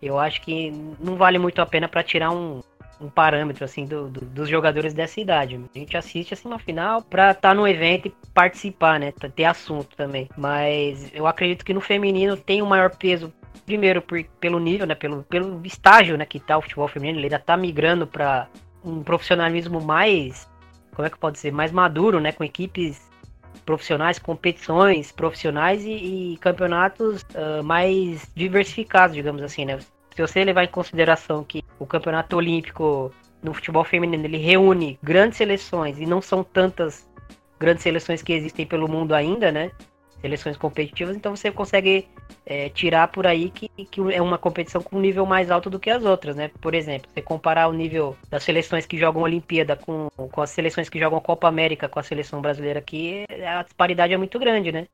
Eu 0.02 0.19
acho 0.19 0.41
que 0.41 0.71
não 0.99 1.15
vale 1.15 1.39
muito 1.39 1.62
a 1.62 1.65
pena 1.65 1.88
para 1.88 2.04
tirar 2.04 2.32
um, 2.32 2.62
um 2.99 3.10
parâmetro 3.10 3.65
assim 3.65 3.86
do, 3.86 4.10
do, 4.10 4.21
dos 4.21 4.49
jogadores 4.49 4.93
dessa 4.93 5.19
idade. 5.19 5.60
A 5.75 5.79
gente 5.79 5.97
assiste 5.97 6.34
assim 6.34 6.47
uma 6.47 6.60
final 6.60 7.01
para 7.01 7.32
estar 7.32 7.49
tá 7.49 7.53
no 7.53 7.67
evento 7.67 8.08
e 8.08 8.15
participar, 8.34 8.99
né? 8.99 9.12
Ter 9.12 9.45
assunto 9.45 9.95
também. 9.95 10.29
Mas 10.38 11.12
eu 11.13 11.27
acredito 11.27 11.65
que 11.65 11.73
no 11.73 11.82
feminino 11.82 12.38
tem 12.38 12.62
um 12.62 12.67
maior 12.67 12.95
peso 12.95 13.34
primeiro 13.65 14.01
por, 14.01 14.21
pelo 14.39 14.60
nível, 14.60 14.86
né, 14.86 14.95
pelo, 14.95 15.23
pelo 15.23 15.65
estágio, 15.65 16.17
né, 16.17 16.25
que 16.25 16.39
tá 16.39 16.58
o 16.58 16.62
futebol 16.62 16.88
feminino, 16.88 17.19
ele 17.19 17.27
ainda 17.27 17.39
tá 17.39 17.56
migrando 17.56 18.06
para 18.06 18.47
um 18.84 19.01
profissionalismo 19.01 19.79
mais, 19.79 20.49
como 20.93 21.06
é 21.06 21.10
que 21.10 21.17
pode 21.17 21.39
ser, 21.39 21.51
mais 21.51 21.71
maduro, 21.71 22.19
né, 22.19 22.32
com 22.32 22.43
equipes 22.43 23.10
profissionais, 23.65 24.19
competições 24.19 25.12
profissionais 25.12 25.86
e, 25.86 26.34
e 26.34 26.38
campeonatos 26.38 27.21
uh, 27.21 27.63
mais 27.63 28.29
diversificados, 28.36 29.15
digamos 29.15 29.41
assim, 29.41 29.63
né? 29.63 29.79
Se 30.15 30.21
você 30.21 30.43
levar 30.43 30.63
em 30.63 30.67
consideração 30.67 31.43
que 31.43 31.63
o 31.80 31.86
campeonato 31.86 32.36
olímpico 32.36 33.12
no 33.41 33.54
futebol 33.54 33.84
feminino 33.84 34.26
ele 34.26 34.38
reúne 34.38 34.97
grandes 35.04 35.38
seleções 35.38 35.99
e 35.99 36.06
não 36.06 36.21
são 36.21 36.43
tantas 36.43 37.10
grandes 37.60 37.84
seleções 37.84 38.21
que 38.21 38.34
existem 38.34 38.65
pelo 38.65 38.88
mundo 38.88 39.13
ainda, 39.13 39.52
né? 39.52 39.71
Seleções 40.21 40.56
competitivas, 40.56 41.17
então 41.17 41.36
você 41.36 41.52
consegue 41.52 42.08
é, 42.45 42.69
tirar 42.69 43.10
por 43.10 43.28
aí 43.28 43.49
que, 43.49 43.67
que 43.67 43.99
é 44.13 44.21
uma 44.21 44.38
competição 44.38 44.82
com 44.82 44.97
um 44.97 45.02
nível 45.02 45.26
mais 45.26 45.52
alto 45.52 45.69
do 45.69 45.80
que 45.80 45.89
as 45.89 46.06
outras, 46.06 46.36
né? 46.36 46.49
Por 46.62 46.73
exemplo, 46.73 47.10
você 47.13 47.21
comparar 47.21 47.67
o 47.67 47.73
nível 47.73 48.15
das 48.30 48.43
seleções 48.43 48.86
que 48.86 48.97
jogam 48.97 49.23
Olimpíada 49.23 49.76
com, 49.76 50.08
com 50.10 50.41
as 50.41 50.52
seleções 50.52 50.88
que 50.88 50.99
jogam 50.99 51.19
Copa 51.19 51.47
América 51.47 51.89
com 51.89 51.99
a 51.99 52.04
seleção 52.04 52.41
brasileira 52.41 52.80
aqui, 52.80 53.26
a 53.45 53.63
disparidade 53.63 54.13
é 54.13 54.17
muito 54.17 54.39
grande, 54.39 54.71
né? 54.71 54.88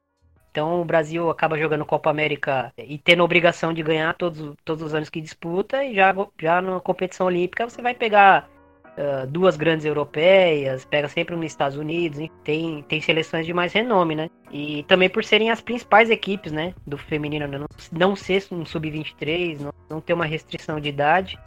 Então 0.52 0.82
o 0.82 0.86
Brasil 0.86 1.30
acaba 1.30 1.58
jogando 1.58 1.86
Copa 1.86 2.10
América 2.10 2.74
e 2.78 2.98
tendo 2.98 3.22
a 3.22 3.26
obrigação 3.26 3.74
de 3.74 3.84
ganhar 3.84 4.14
todos, 4.16 4.56
todos 4.66 4.84
os 4.84 4.94
anos 4.94 5.10
que 5.10 5.22
disputa, 5.22 5.84
e 5.84 5.96
já, 5.96 6.14
já 6.40 6.62
na 6.62 6.80
competição 6.80 7.28
olímpica 7.28 7.70
você 7.70 7.82
vai 7.82 7.94
pegar 7.94 8.50
uh, 8.98 9.28
duas 9.28 9.56
grandes 9.56 9.86
europeias, 9.86 10.86
pega 10.86 11.08
sempre 11.08 11.36
nos 11.36 11.46
Estados 11.46 11.78
Unidos, 11.78 12.28
tem, 12.44 12.84
tem 12.84 13.00
seleções 13.00 13.46
de 13.46 13.54
mais 13.54 13.74
renome, 13.74 14.16
né? 14.16 14.30
E 14.52 14.84
também 14.84 15.10
por 15.10 15.24
serem 15.24 15.52
as 15.52 15.62
principais 15.62 16.10
equipes, 16.10 16.52
né, 16.52 16.74
do 16.86 16.98
feminino, 16.98 17.48
né? 17.48 17.60
não, 17.60 17.68
não 17.92 18.16
ser 18.16 18.44
um 18.52 18.66
sub-23, 18.66 19.60
não, 19.60 19.74
não 19.90 20.02
ter 20.02 20.14
uma 20.14 20.26
restrição 20.26 20.80
de 20.80 20.90
idade. 20.90 21.40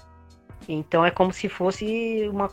Então 0.68 1.04
é 1.04 1.10
como 1.10 1.32
se 1.32 1.48
fosse 1.48 2.28
uma 2.30 2.48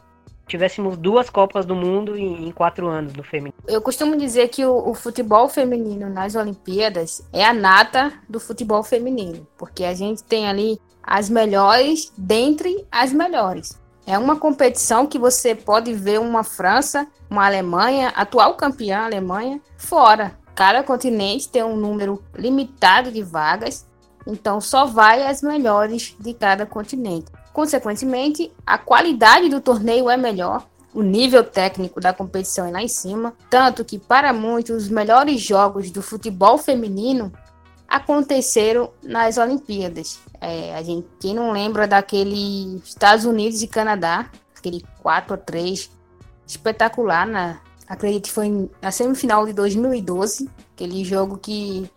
tivéssemos 0.50 0.98
duas 0.98 1.30
Copas 1.30 1.66
do 1.66 1.76
Mundo 1.76 2.18
em, 2.18 2.48
em, 2.48 2.52
quatro 2.52 2.88
anos 2.88 3.14
no 3.14 3.24
feminino. 3.24 3.54
Eu 3.68 3.82
costumo 3.82 4.18
dizer 4.18 4.50
que 4.50 4.66
o, 4.66 4.90
o, 4.90 4.94
futebol 4.94 5.48
feminino 5.48 6.10
nas 6.10 6.36
Olimpíadas 6.36 7.22
é 7.32 7.46
a 7.46 7.54
nata 7.54 8.12
do 8.28 8.40
futebol 8.40 8.84
feminino, 8.84 9.48
porque 9.58 9.84
a 9.86 9.94
gente 9.94 10.24
tem 10.24 10.48
ali 10.48 10.80
as 11.04 11.30
melhores 11.30 12.12
dentre 12.18 12.86
as 12.92 13.14
melhores. 13.14 13.80
É 14.06 14.18
uma 14.18 14.36
competição 14.36 15.06
que 15.06 15.20
você 15.20 15.54
pode 15.54 15.94
ver 15.94 16.20
uma 16.20 16.44
França, 16.44 17.08
uma 17.30 17.46
Alemanha, 17.46 18.10
atual 18.10 18.56
campeã 18.56 19.06
Alemanha, 19.06 19.62
fora. 19.78 20.38
Cada 20.56 20.84
continente 20.84 21.48
tem 21.48 21.64
um 21.64 21.78
número 21.78 22.22
limitado 22.36 23.12
de 23.12 23.22
vagas, 23.22 23.88
então 24.26 24.60
só 24.60 24.86
vai 24.86 25.26
as 25.26 25.42
melhores 25.42 26.16
de 26.20 26.34
cada 26.34 26.66
continente. 26.66 27.32
Consequentemente, 27.60 28.54
a 28.66 28.78
qualidade 28.78 29.50
do 29.50 29.60
torneio 29.60 30.10
é 30.10 30.16
melhor, 30.16 30.66
o 30.94 31.02
nível 31.02 31.44
técnico 31.44 32.00
da 32.00 32.14
competição 32.14 32.66
é 32.66 32.72
lá 32.72 32.82
em 32.82 32.88
cima, 32.88 33.34
tanto 33.50 33.84
que 33.84 34.00
para 34.00 34.32
muitos 34.32 34.84
os 34.84 34.90
melhores 34.90 35.42
jogos 35.42 35.92
do 35.92 36.02
futebol 36.02 36.58
feminino 36.58 37.34
aconteceram 37.86 38.92
nas 39.04 39.38
Olimpíadas. 39.38 40.22
É, 40.40 40.74
a 40.74 40.82
gente, 40.82 41.06
quem 41.20 41.34
não 41.34 41.52
lembra 41.52 41.86
daquele 41.86 42.78
Estados 42.78 43.26
Unidos 43.26 43.62
e 43.62 43.68
Canadá, 43.68 44.32
aquele 44.58 44.82
4 45.02 45.34
a 45.34 45.38
3 45.38 45.92
espetacular 46.48 47.28
na 47.28 47.60
acredito 47.90 48.28
que 48.28 48.32
foi 48.32 48.70
na 48.82 48.90
semifinal 48.90 49.46
de 49.46 49.52
2012, 49.52 50.50
aquele 50.74 51.04
jogo 51.04 51.38
que 51.38 51.92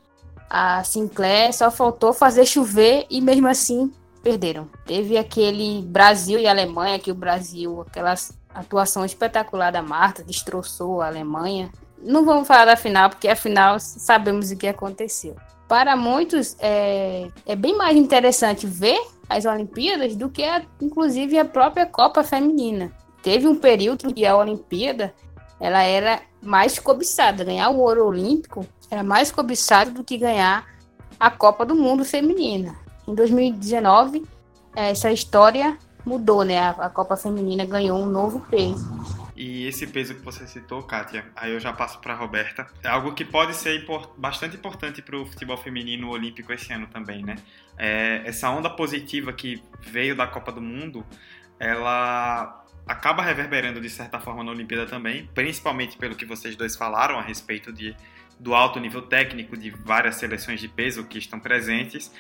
a 0.50 0.82
Sinclair 0.82 1.54
só 1.54 1.70
faltou 1.70 2.12
fazer 2.12 2.46
chover 2.46 3.06
e 3.08 3.20
mesmo 3.20 3.46
assim 3.46 3.92
perderam. 4.22 4.68
Teve 4.86 5.18
aquele 5.18 5.82
Brasil 5.82 6.38
e 6.38 6.46
Alemanha, 6.46 6.98
que 6.98 7.10
o 7.10 7.14
Brasil, 7.14 7.82
aquela 7.82 8.14
atuação 8.54 9.04
espetacular 9.04 9.70
da 9.70 9.82
Marta, 9.82 10.22
destroçou 10.22 11.00
a 11.00 11.06
Alemanha. 11.06 11.70
Não 11.98 12.24
vamos 12.24 12.46
falar 12.46 12.64
da 12.64 12.76
final, 12.76 13.10
porque 13.10 13.28
afinal 13.28 13.78
sabemos 13.80 14.50
o 14.50 14.56
que 14.56 14.66
aconteceu. 14.66 15.36
Para 15.68 15.96
muitos, 15.96 16.56
é, 16.60 17.28
é 17.46 17.56
bem 17.56 17.76
mais 17.76 17.96
interessante 17.96 18.66
ver 18.66 19.00
as 19.28 19.44
Olimpíadas 19.44 20.14
do 20.14 20.28
que, 20.28 20.44
a, 20.44 20.62
inclusive, 20.80 21.38
a 21.38 21.44
própria 21.44 21.86
Copa 21.86 22.22
Feminina. 22.22 22.92
Teve 23.22 23.46
um 23.46 23.56
período 23.56 24.12
que 24.12 24.26
a 24.26 24.36
Olimpíada 24.36 25.14
ela 25.58 25.82
era 25.82 26.20
mais 26.42 26.78
cobiçada. 26.78 27.44
Ganhar 27.44 27.70
o 27.70 27.78
ouro 27.78 28.06
olímpico 28.06 28.66
era 28.90 29.02
mais 29.02 29.30
cobiçado 29.30 29.92
do 29.92 30.04
que 30.04 30.18
ganhar 30.18 30.66
a 31.18 31.30
Copa 31.30 31.64
do 31.64 31.76
Mundo 31.76 32.04
feminina. 32.04 32.81
Em 33.06 33.14
2019, 33.14 34.24
essa 34.74 35.10
história 35.10 35.76
mudou, 36.04 36.44
né? 36.44 36.58
A, 36.58 36.88
Copa 36.88 37.16
Feminina 37.16 37.64
ganhou 37.64 37.98
um 37.98 38.06
novo 38.06 38.40
peso. 38.50 38.90
E 39.34 39.66
esse 39.66 39.86
peso 39.86 40.14
que 40.14 40.20
você 40.20 40.46
citou, 40.46 40.82
Kátia, 40.82 41.24
aí 41.34 41.52
eu 41.52 41.58
já 41.58 41.72
passo 41.72 41.98
para 42.00 42.14
Roberta. 42.14 42.66
É 42.82 42.88
algo 42.88 43.12
que 43.12 43.24
pode 43.24 43.54
ser 43.56 43.84
bastante 44.16 44.56
importante 44.56 45.00
para 45.00 45.16
o 45.16 45.26
futebol 45.26 45.56
feminino 45.56 46.10
olímpico 46.10 46.52
esse 46.52 46.72
ano 46.72 46.86
também, 46.86 47.24
né? 47.24 47.36
É, 47.76 48.22
essa 48.24 48.50
onda 48.50 48.68
positiva 48.70 49.32
que 49.32 49.62
veio 49.80 50.14
da 50.14 50.26
Copa 50.26 50.52
do 50.52 50.60
Mundo, 50.60 51.04
ela 51.58 52.62
acaba 52.86 53.22
reverberando 53.22 53.80
de 53.80 53.88
certa 53.88 54.20
forma 54.20 54.42
na 54.42 54.50
Olimpíada 54.50 54.86
também, 54.86 55.28
principalmente 55.34 55.96
pelo 55.96 56.14
que 56.14 56.26
vocês 56.26 56.56
dois 56.56 56.76
falaram 56.76 57.18
a 57.18 57.22
respeito 57.22 57.72
de, 57.72 57.96
do 58.38 58.54
alto 58.54 58.80
nível 58.80 59.02
técnico 59.02 59.56
de 59.56 59.70
várias 59.70 60.16
seleções 60.16 60.60
de 60.60 60.68
peso 60.68 61.04
que 61.04 61.18
estão 61.18 61.38
presentes, 61.38 62.12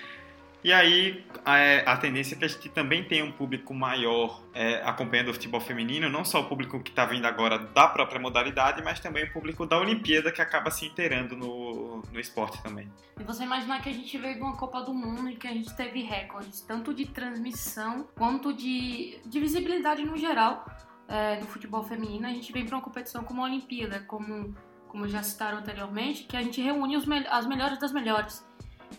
e 0.64 0.72
aí 0.72 1.24
a, 1.44 1.92
a, 1.92 1.96
tendência 1.96 2.34
é 2.34 2.38
que 2.38 2.44
a 2.44 2.48
gente 2.48 2.68
também 2.68 3.04
tenha 3.04 3.24
um 3.24 3.32
público 3.32 3.74
maior 3.74 4.42
é, 4.54 4.82
acompanhando 4.84 5.28
o 5.28 5.32
futebol 5.32 5.60
feminino, 5.60 6.08
não 6.08 6.24
só 6.24 6.40
o 6.40 6.44
público 6.44 6.78
que 6.80 6.90
está 6.90 7.04
vindo 7.04 7.26
agora 7.26 7.58
da 7.58 7.88
própria 7.88 8.20
modalidade, 8.20 8.82
mas 8.82 9.00
também 9.00 9.24
o 9.24 9.32
público 9.32 9.66
da 9.66 9.78
Olimpíada 9.78 10.30
que 10.30 10.40
acaba 10.40 10.70
se 10.70 10.86
inteirando 10.86 11.36
no, 11.36 12.02
no 12.12 12.20
esporte 12.20 12.62
também. 12.62 12.88
E 13.18 13.24
você 13.24 13.42
imaginar 13.42 13.82
que 13.82 13.88
a 13.88 13.92
gente 13.92 14.16
veio 14.18 14.36
de 14.36 14.40
uma 14.40 14.56
Copa 14.56 14.82
do 14.82 14.94
Mundo 14.94 15.28
e 15.28 15.36
que 15.36 15.48
a 15.48 15.52
gente 15.52 15.74
teve 15.74 16.02
recordes 16.02 16.60
tanto 16.60 16.94
de 16.94 17.06
transmissão 17.06 18.06
quanto 18.16 18.52
de, 18.52 19.20
de 19.26 19.40
visibilidade 19.40 20.04
no 20.04 20.16
geral 20.16 20.64
é, 21.08 21.36
do 21.36 21.46
futebol 21.46 21.82
feminino, 21.82 22.26
a 22.26 22.30
gente 22.30 22.52
vem 22.52 22.64
para 22.64 22.76
uma 22.76 22.82
competição 22.82 23.22
como 23.22 23.42
a 23.42 23.44
Olimpíada, 23.44 24.00
como, 24.00 24.54
como 24.88 25.06
já 25.06 25.22
citaram 25.22 25.58
anteriormente, 25.58 26.24
que 26.24 26.36
a 26.36 26.42
gente 26.42 26.60
reúne 26.60 26.96
os, 26.96 27.04
as 27.28 27.46
melhores 27.46 27.78
das 27.78 27.92
melhores. 27.92 28.46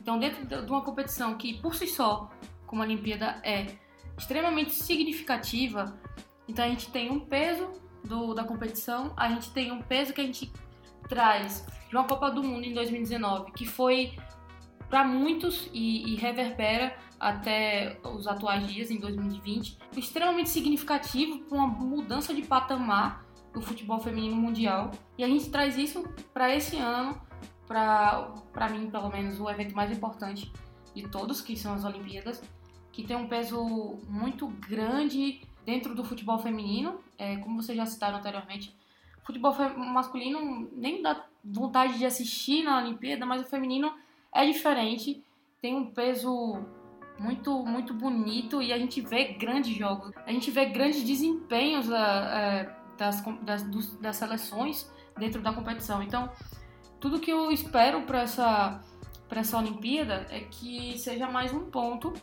Então, 0.02 0.20
dentro 0.20 0.46
de 0.46 0.72
uma 0.72 0.82
competição 0.82 1.36
que, 1.36 1.60
por 1.62 1.76
si 1.76 1.88
só, 1.88 2.30
como 2.66 2.82
a 2.82 2.86
Olimpíada 2.86 3.40
é 3.44 3.68
extremamente 4.18 4.72
significativa, 4.72 5.98
então 6.48 6.66
a 6.66 6.68
gente 6.68 6.90
tem 6.92 7.12
um 7.12 7.20
peso 7.20 7.72
do, 8.04 8.34
da 8.34 8.44
competição, 8.44 9.14
a 9.16 9.30
gente 9.30 9.52
tem 9.52 9.72
um 9.72 9.82
peso 9.82 10.14
que 10.14 10.22
a 10.22 10.24
gente 10.24 10.52
traz 11.08 11.66
de 11.90 11.96
uma 11.96 12.06
Copa 12.06 12.30
do 12.30 12.44
Mundo 12.44 12.66
em 12.66 12.74
2019, 12.74 13.52
que 13.52 13.66
foi 13.66 14.16
para 14.90 15.04
muitos 15.04 15.70
e, 15.74 16.14
e, 16.14 16.16
reverbera 16.16 16.96
até 17.20 17.98
os 18.04 18.28
atuais 18.28 18.68
dias, 18.68 18.92
em 18.92 19.00
2020, 19.00 19.78
extremamente 19.98 20.50
significativo 20.50 21.40
para 21.40 21.58
uma 21.58 21.68
mudança 21.68 22.34
de 22.34 22.44
patamar 22.44 23.26
do 23.54 23.62
futebol 23.62 24.00
feminino 24.00 24.36
mundial. 24.36 24.92
E 25.18 25.24
a 25.24 25.28
gente 25.28 25.50
traz 25.50 25.78
isso 25.78 26.04
para 26.34 26.54
esse 26.54 26.78
ano, 26.78 27.20
para 28.52 28.70
mim, 28.70 28.90
pelo 28.90 29.10
menos, 29.10 29.40
o 29.40 29.50
evento 29.50 29.76
mais 29.76 29.92
importante 29.92 30.52
de 30.94 31.08
todos, 31.08 31.42
que 31.42 31.56
são 31.58 31.74
as 31.74 31.84
Olimpíadas, 31.84 32.42
que 32.92 33.04
tem 33.04 33.18
um 33.18 33.28
peso 33.28 33.98
muito 34.08 34.48
grande 34.70 35.42
dentro 35.66 35.96
do 35.96 36.04
futebol 36.04 36.38
feminino, 36.38 37.00
é, 37.18 37.38
como 37.38 37.62
vocês 37.62 37.78
já 37.78 37.86
citaram 37.86 38.20
anteriormente. 38.20 38.76
Futebol 39.26 39.56
masculino 39.78 40.70
nem 40.74 41.02
dá 41.02 41.26
vontade 41.44 41.98
de 41.98 42.06
assistir 42.06 42.64
na 42.64 42.78
Olimpíada, 42.78 43.26
mas 43.26 43.42
o 43.42 43.50
feminino 43.50 43.92
é 44.32 44.46
diferente, 44.46 45.24
tem 45.62 45.76
um 45.76 45.92
peso 45.92 46.60
muito 47.20 47.64
muito 47.64 47.94
bonito 47.94 48.62
e 48.62 48.74
a 48.74 48.78
gente 48.78 49.00
vê 49.00 49.34
grandes 49.34 49.76
jogos, 49.76 50.12
a 50.26 50.32
gente 50.32 50.50
vê 50.52 50.66
grandes 50.66 51.04
desempenhos 51.04 51.90
é, 51.90 51.96
é 51.96 52.84
das, 52.98 53.24
das, 53.42 53.64
das 54.00 54.16
seleções 54.18 54.92
dentro 55.18 55.42
da 55.42 55.54
competição. 55.54 56.02
Então, 56.04 56.30
tudo 57.04 57.20
que 57.20 57.30
eu 57.30 57.52
espero 57.52 58.04
para 58.04 58.22
essa, 58.22 58.82
essa 59.30 59.58
Olimpíada 59.58 60.26
é 60.30 60.40
que 60.40 60.98
seja 60.98 61.30
mais 61.30 61.54
um 61.54 61.70
ponto 61.70 62.14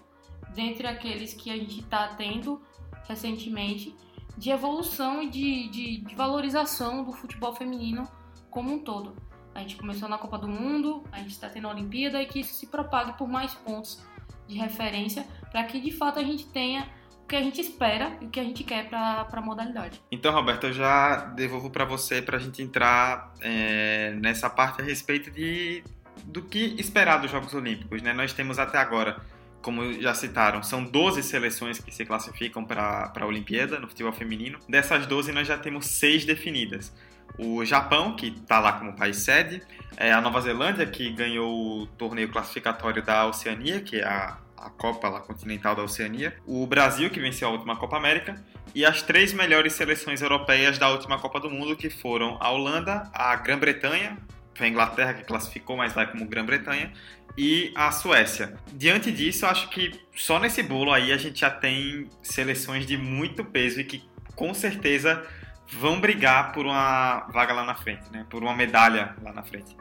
dentre 0.54 0.86
aqueles 0.86 1.34
que 1.34 1.50
a 1.50 1.54
gente 1.54 1.80
está 1.80 2.08
tendo 2.14 2.62
recentemente 3.06 3.94
de 4.38 4.48
evolução 4.48 5.22
e 5.22 5.28
de, 5.28 5.68
de, 5.68 5.96
de, 5.98 6.14
valorização 6.14 7.04
do 7.04 7.12
futebol 7.12 7.54
feminino 7.54 8.08
como 8.48 8.72
um 8.72 8.78
todo. 8.78 9.14
A 9.54 9.60
gente 9.60 9.76
começou 9.76 10.08
na 10.08 10.16
Copa 10.16 10.38
do 10.38 10.48
Mundo, 10.48 11.04
a 11.12 11.18
gente 11.18 11.32
está 11.32 11.50
tendo 11.50 11.68
a 11.68 11.72
Olimpíada 11.72 12.22
e 12.22 12.24
que 12.24 12.40
isso 12.40 12.54
se 12.54 12.66
propague 12.66 13.18
por 13.18 13.28
mais 13.28 13.52
pontos 13.52 14.02
de 14.48 14.56
referência 14.56 15.26
para 15.52 15.62
que 15.64 15.78
de 15.78 15.90
fato 15.90 16.18
a 16.18 16.24
gente 16.24 16.46
tenha 16.46 16.88
que 17.30 17.36
a 17.36 17.42
gente 17.42 17.60
espera 17.60 18.18
e 18.20 18.26
o 18.26 18.28
que 18.28 18.40
a 18.40 18.42
gente 18.42 18.64
quer 18.64 18.88
para 18.88 19.24
a 19.30 19.40
modalidade. 19.40 20.02
Então, 20.10 20.32
Roberto, 20.32 20.66
eu 20.66 20.72
já 20.72 21.16
devolvo 21.26 21.70
para 21.70 21.84
você 21.84 22.20
para 22.20 22.36
a 22.36 22.40
gente 22.40 22.60
entrar 22.60 23.32
é, 23.40 24.12
nessa 24.20 24.50
parte 24.50 24.82
a 24.82 24.84
respeito 24.84 25.30
de, 25.30 25.84
do 26.24 26.42
que 26.42 26.74
esperar 26.76 27.18
dos 27.18 27.30
Jogos 27.30 27.54
Olímpicos. 27.54 28.02
Né? 28.02 28.12
Nós 28.12 28.32
temos 28.32 28.58
até 28.58 28.78
agora 28.78 29.20
como 29.62 29.92
já 30.00 30.14
citaram, 30.14 30.62
são 30.62 30.82
12 30.82 31.22
seleções 31.22 31.78
que 31.78 31.94
se 31.94 32.04
classificam 32.04 32.64
para 32.64 33.12
a 33.14 33.26
Olimpíada 33.26 33.78
no 33.78 33.86
futebol 33.86 34.12
feminino. 34.12 34.58
Dessas 34.68 35.06
12, 35.06 35.32
nós 35.32 35.46
já 35.46 35.58
temos 35.58 35.86
seis 35.86 36.24
definidas. 36.24 36.92
O 37.38 37.64
Japão, 37.64 38.16
que 38.16 38.28
está 38.28 38.58
lá 38.58 38.72
como 38.72 38.96
país 38.96 39.18
sede, 39.18 39.62
é 39.96 40.12
a 40.12 40.20
Nova 40.20 40.40
Zelândia, 40.40 40.86
que 40.86 41.10
ganhou 41.10 41.82
o 41.82 41.86
torneio 41.86 42.30
classificatório 42.30 43.02
da 43.02 43.26
Oceania, 43.26 43.80
que 43.80 44.00
é 44.00 44.04
a, 44.04 44.38
a 44.60 44.70
Copa 44.70 45.08
lá, 45.08 45.20
continental 45.20 45.74
da 45.74 45.82
Oceania, 45.82 46.36
o 46.46 46.66
Brasil, 46.66 47.10
que 47.10 47.18
venceu 47.18 47.48
a 47.48 47.50
última 47.50 47.76
Copa 47.76 47.96
América, 47.96 48.34
e 48.74 48.84
as 48.84 49.02
três 49.02 49.32
melhores 49.32 49.72
seleções 49.72 50.22
europeias 50.22 50.78
da 50.78 50.88
última 50.90 51.18
Copa 51.18 51.40
do 51.40 51.50
Mundo, 51.50 51.76
que 51.76 51.90
foram 51.90 52.36
a 52.40 52.50
Holanda, 52.50 53.10
a 53.12 53.34
Grã-Bretanha, 53.36 54.18
foi 54.54 54.66
a 54.66 54.70
Inglaterra 54.70 55.14
que 55.14 55.24
classificou, 55.24 55.76
mas 55.76 55.92
vai 55.92 56.10
como 56.10 56.26
Grã-Bretanha, 56.26 56.92
e 57.36 57.72
a 57.74 57.90
Suécia. 57.90 58.54
Diante 58.72 59.10
disso, 59.10 59.46
acho 59.46 59.68
que 59.70 59.98
só 60.14 60.38
nesse 60.38 60.62
bolo 60.62 60.92
aí 60.92 61.12
a 61.12 61.16
gente 61.16 61.40
já 61.40 61.50
tem 61.50 62.08
seleções 62.22 62.86
de 62.86 62.96
muito 62.96 63.44
peso 63.44 63.80
e 63.80 63.84
que 63.84 64.08
com 64.34 64.52
certeza 64.52 65.24
vão 65.72 66.00
brigar 66.00 66.52
por 66.52 66.66
uma 66.66 67.20
vaga 67.32 67.52
lá 67.52 67.64
na 67.64 67.74
frente, 67.74 68.10
né? 68.10 68.26
Por 68.28 68.42
uma 68.42 68.54
medalha 68.54 69.14
lá 69.22 69.32
na 69.32 69.42
frente. 69.42 69.76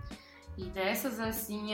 E 0.58 0.66
dessas, 0.66 1.20
assim, 1.20 1.72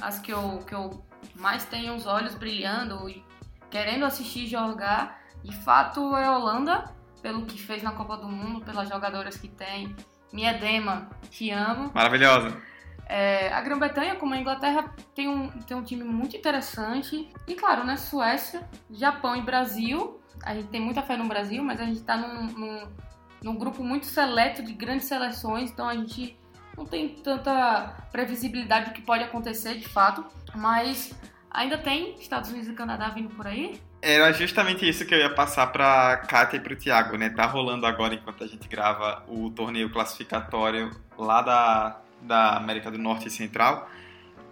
as 0.00 0.18
que 0.18 0.32
eu, 0.32 0.58
que 0.66 0.74
eu 0.74 1.04
mais 1.34 1.64
tenho 1.64 1.94
os 1.94 2.06
olhos 2.06 2.34
brilhando 2.34 3.08
e 3.08 3.24
querendo 3.70 4.04
assistir 4.04 4.46
jogar, 4.46 5.20
de 5.42 5.54
fato 5.56 6.16
é 6.16 6.30
Holanda, 6.30 6.84
pelo 7.22 7.44
que 7.44 7.60
fez 7.60 7.82
na 7.82 7.92
Copa 7.92 8.16
do 8.16 8.28
Mundo, 8.28 8.64
pelas 8.64 8.88
jogadoras 8.88 9.36
que 9.36 9.48
tem. 9.48 9.94
Minha 10.32 10.54
Dema, 10.54 11.08
te 11.30 11.50
amo. 11.50 11.90
Maravilhosa. 11.94 12.60
É, 13.08 13.52
a 13.52 13.60
Grã-Bretanha, 13.60 14.16
como 14.16 14.34
a 14.34 14.38
Inglaterra, 14.38 14.92
tem 15.14 15.28
um, 15.28 15.48
tem 15.48 15.76
um 15.76 15.82
time 15.82 16.02
muito 16.02 16.36
interessante. 16.36 17.28
E 17.46 17.54
claro, 17.54 17.84
né, 17.84 17.96
Suécia, 17.96 18.68
Japão 18.90 19.36
e 19.36 19.42
Brasil. 19.42 20.20
A 20.42 20.54
gente 20.54 20.68
tem 20.68 20.80
muita 20.80 21.02
fé 21.02 21.16
no 21.16 21.26
Brasil, 21.26 21.62
mas 21.62 21.80
a 21.80 21.84
gente 21.84 21.98
está 21.98 22.16
num, 22.16 22.46
num, 22.46 22.88
num 23.42 23.56
grupo 23.56 23.82
muito 23.82 24.06
seleto 24.06 24.62
de 24.62 24.72
grandes 24.72 25.06
seleções, 25.06 25.70
então 25.70 25.88
a 25.88 25.94
gente 25.94 26.38
não 26.76 26.84
tem 26.86 27.08
tanta 27.08 27.94
previsibilidade 28.12 28.90
do 28.90 28.92
que 28.92 29.02
pode 29.02 29.24
acontecer 29.24 29.74
de 29.76 29.88
fato. 29.88 30.24
Mas 30.54 31.12
ainda 31.50 31.78
tem 31.78 32.14
Estados 32.18 32.50
Unidos 32.50 32.68
e 32.68 32.72
Canadá 32.72 33.08
vindo 33.08 33.30
por 33.30 33.46
aí. 33.46 33.80
Era 34.02 34.32
justamente 34.32 34.88
isso 34.88 35.04
que 35.06 35.14
eu 35.14 35.18
ia 35.18 35.34
passar 35.34 35.66
para 35.68 36.18
Kátia 36.18 36.58
e 36.58 36.60
para 36.60 36.72
o 36.72 36.76
Thiago, 36.76 37.16
né? 37.16 37.30
Tá 37.30 37.46
rolando 37.46 37.86
agora, 37.86 38.14
enquanto 38.14 38.44
a 38.44 38.46
gente 38.46 38.68
grava, 38.68 39.24
o 39.26 39.50
torneio 39.50 39.90
classificatório 39.90 40.90
lá 41.18 41.42
da 41.42 42.00
da 42.20 42.56
América 42.56 42.90
do 42.90 42.98
Norte 42.98 43.28
e 43.28 43.30
Central. 43.30 43.88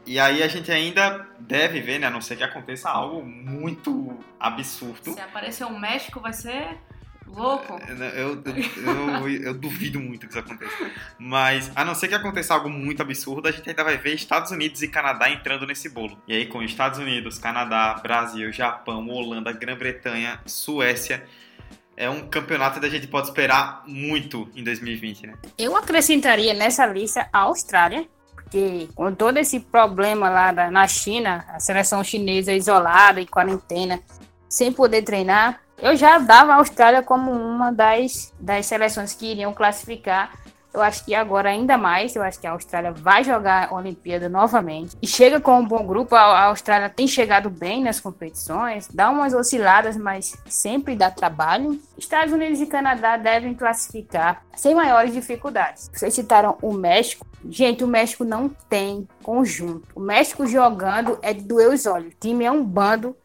E 0.07 0.19
aí 0.19 0.43
a 0.43 0.49
gente 0.49 0.71
ainda 0.71 1.27
deve 1.39 1.81
ver, 1.81 1.99
né? 1.99 2.07
A 2.07 2.11
não 2.11 2.21
ser 2.21 2.37
que 2.37 2.45
aconteça 2.45 2.91
algo 2.91 3.25
muito 3.25 4.19
absurdo. 4.39 5.15
Se 5.15 5.21
aparecer 5.21 5.65
um 5.65 5.79
México, 5.79 6.21
vai 6.21 6.33
ser 6.33 6.79
louco. 7.27 7.75
É, 7.75 8.23
eu, 8.23 8.43
eu, 8.45 9.27
eu, 9.27 9.29
eu, 9.29 9.55
duvido 9.55 10.01
muito 10.01 10.27
que 10.27 10.33
isso 10.33 10.39
aconteça. 10.39 10.91
Mas, 11.19 11.71
a 11.75 11.85
não 11.85 11.95
ser 11.95 12.09
que 12.09 12.15
aconteça 12.15 12.55
algo 12.55 12.69
muito 12.69 13.03
absurdo, 13.03 13.49
a 13.49 13.53
gente 13.53 13.69
ainda 13.69 13.85
vai 13.85 13.97
ver 13.99 14.15
Estados 14.15 14.51
Unidos 14.51 14.83
e 14.83 14.89
Canadá 14.89 15.31
entrando 15.31 15.67
nesse 15.67 15.89
bolo. 15.89 16.19
E 16.27 16.35
aí, 16.35 16.47
com 16.47 16.63
Estados 16.63 16.99
Unidos, 16.99 17.39
Canadá, 17.39 17.95
Brasil, 18.03 18.53
Japão, 18.53 19.09
Holanda, 19.09 19.53
Grã-Bretanha, 19.53 20.41
Suécia 20.47 21.27
é 21.97 22.11
um 22.11 22.27
campeonato 22.29 22.81
que 22.81 22.87
a 22.87 22.91
gente 22.91 23.07
pode 23.07 23.29
esperar 23.29 23.83
muito 23.87 24.49
em 24.55 24.65
2020, 24.65 25.27
né? 25.27 25.35
Eu 25.57 25.77
acrescentaria 25.77 26.53
nessa 26.53 26.87
lista 26.87 27.29
a 27.33 27.41
Austrália, 27.41 28.07
porque 28.35 28.89
com 28.95 29.15
todo 29.15 29.39
esse 29.39 29.61
problema 29.61 30.29
lá 30.29 30.53
da, 30.53 30.71
na 30.71 30.87
China, 30.89 31.45
a 31.49 31.61
seleção 31.61 32.03
chinesa 32.03 32.53
isolada 32.53 33.21
em 33.21 33.27
quarentena, 33.27 34.01
sem 34.49 34.73
poder 34.73 35.03
treinar, 35.03 35.61
eu 35.79 35.97
já 35.97 36.19
dava 36.19 36.53
a 36.53 36.57
Austrália 36.57 37.03
como 37.03 37.31
uma 37.31 37.71
das, 37.71 38.33
das 38.39 38.67
seleções 38.67 39.15
que 39.15 39.27
iriam 39.27 39.53
classificar 39.53 40.33
eu 40.75 40.83
acho 40.83 41.05
que 41.05 41.15
agora 41.15 41.51
ainda 41.51 41.79
mais, 41.79 42.17
eu 42.17 42.23
acho 42.23 42.41
que 42.41 42.49
a 42.49 42.51
Austrália 42.51 42.91
vai 42.91 43.23
jogar 43.23 43.69
a 43.71 43.75
Olimpíada 43.77 44.29
novamente. 44.29 44.97
E 45.01 45.07
chega 45.07 45.41
com 45.41 45.61
um 45.61 45.65
bom 45.65 45.87
grupo, 45.87 46.17
a 46.17 46.47
Austrália 46.47 46.91
tem 46.91 47.07
chegado 47.07 47.49
bem 47.49 47.85
nas 47.85 48.01
competições, 48.01 48.89
dá 48.93 49.09
umas 49.09 49.33
osciladas, 49.33 49.97
mas 49.97 50.37
sempre 50.47 50.97
dá 50.97 51.13
trabalho. 51.13 51.81
Estados 51.97 52.35
Unidos 52.35 52.61
e 52.61 52.67
Canadá 52.67 53.17
devem 53.17 53.55
classificar 53.55 54.43
sem 54.57 54.75
maiores 54.75 55.13
dificuldades. 55.13 55.89
Vocês 55.95 56.13
citaram 56.13 56.59
o 56.61 56.73
México. 56.73 57.25
Gente, 57.49 57.85
o 57.85 57.89
México 57.89 58.25
não 58.25 58.49
tem 58.49 59.07
conjunto. 59.23 59.87
O 59.95 60.01
México 60.01 60.45
jogando 60.45 61.19
é 61.23 61.33
de 61.33 61.43
doer 61.43 61.73
os 61.73 61.87
olhos. 61.87 62.13
O 62.13 62.17
time 62.19 62.45
é 62.45 62.51
um 62.51 62.65
bando 62.65 63.17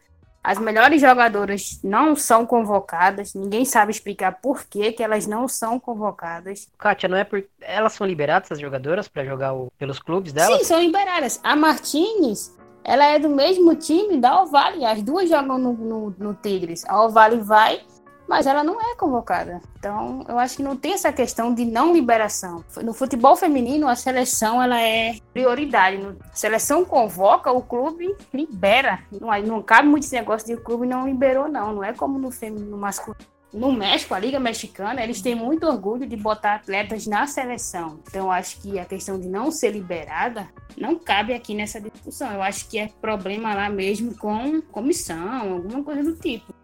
as 0.42 0.58
melhores 0.58 1.00
jogadoras 1.00 1.78
não 1.84 2.16
são 2.16 2.46
convocadas, 2.46 3.34
ninguém 3.34 3.64
sabe 3.64 3.90
explicar 3.92 4.40
por 4.40 4.64
que, 4.64 4.92
que 4.92 5.02
elas 5.02 5.26
não 5.26 5.46
são 5.46 5.78
convocadas. 5.78 6.68
Kátia, 6.78 7.08
não 7.08 7.16
é 7.16 7.24
por. 7.24 7.44
Elas 7.60 7.92
são 7.92 8.06
liberadas, 8.06 8.50
as 8.50 8.58
jogadoras, 8.58 9.06
para 9.06 9.24
jogar 9.24 9.52
o... 9.52 9.70
pelos 9.78 9.98
clubes 9.98 10.32
delas? 10.32 10.58
Sim, 10.58 10.64
são 10.64 10.80
liberadas. 10.80 11.38
A 11.44 11.54
Martinez, 11.54 12.56
ela 12.82 13.04
é 13.04 13.18
do 13.18 13.28
mesmo 13.28 13.74
time 13.74 14.16
da 14.16 14.42
Ovale, 14.42 14.84
as 14.84 15.02
duas 15.02 15.28
jogam 15.28 15.58
no, 15.58 15.72
no, 15.74 16.14
no 16.18 16.34
Tigres. 16.34 16.84
A 16.86 17.04
Ovale 17.04 17.36
vai 17.36 17.82
mas 18.30 18.46
ela 18.46 18.62
não 18.62 18.80
é 18.80 18.94
convocada. 18.94 19.60
Então, 19.76 20.24
eu 20.28 20.38
acho 20.38 20.56
que 20.56 20.62
não 20.62 20.76
tem 20.76 20.92
essa 20.92 21.12
questão 21.12 21.52
de 21.52 21.64
não 21.64 21.92
liberação. 21.92 22.64
No 22.80 22.94
futebol 22.94 23.34
feminino, 23.34 23.88
a 23.88 23.96
seleção 23.96 24.62
ela 24.62 24.80
é 24.80 25.16
prioridade. 25.32 26.00
A 26.30 26.36
seleção 26.36 26.84
convoca, 26.84 27.50
o 27.50 27.60
clube 27.60 28.14
libera. 28.32 29.00
Não, 29.10 29.36
não 29.42 29.60
cabe 29.60 29.88
muito 29.88 30.04
esse 30.04 30.14
negócio 30.14 30.46
de 30.46 30.54
o 30.54 30.60
clube 30.60 30.86
não 30.86 31.08
liberou, 31.08 31.48
não. 31.48 31.74
Não 31.74 31.82
é 31.82 31.92
como 31.92 32.20
no 32.20 32.30
feminino 32.30 32.76
masculino. 32.76 33.26
No 33.52 33.72
México, 33.72 34.14
a 34.14 34.20
Liga 34.20 34.38
Mexicana, 34.38 35.02
eles 35.02 35.20
têm 35.20 35.34
muito 35.34 35.66
orgulho 35.66 36.06
de 36.06 36.16
botar 36.16 36.54
atletas 36.54 37.08
na 37.08 37.26
seleção. 37.26 37.98
Então, 38.08 38.30
acho 38.30 38.60
que 38.60 38.78
a 38.78 38.84
questão 38.84 39.18
de 39.18 39.28
não 39.28 39.50
ser 39.50 39.72
liberada 39.72 40.48
não 40.78 40.94
cabe 40.94 41.34
aqui 41.34 41.52
nessa 41.52 41.80
discussão. 41.80 42.32
Eu 42.32 42.42
acho 42.44 42.68
que 42.68 42.78
é 42.78 42.88
problema 43.00 43.52
lá 43.54 43.68
mesmo 43.68 44.16
com 44.16 44.62
comissão, 44.70 45.54
alguma 45.54 45.82
coisa 45.82 46.04
do 46.04 46.14
tipo 46.14 46.59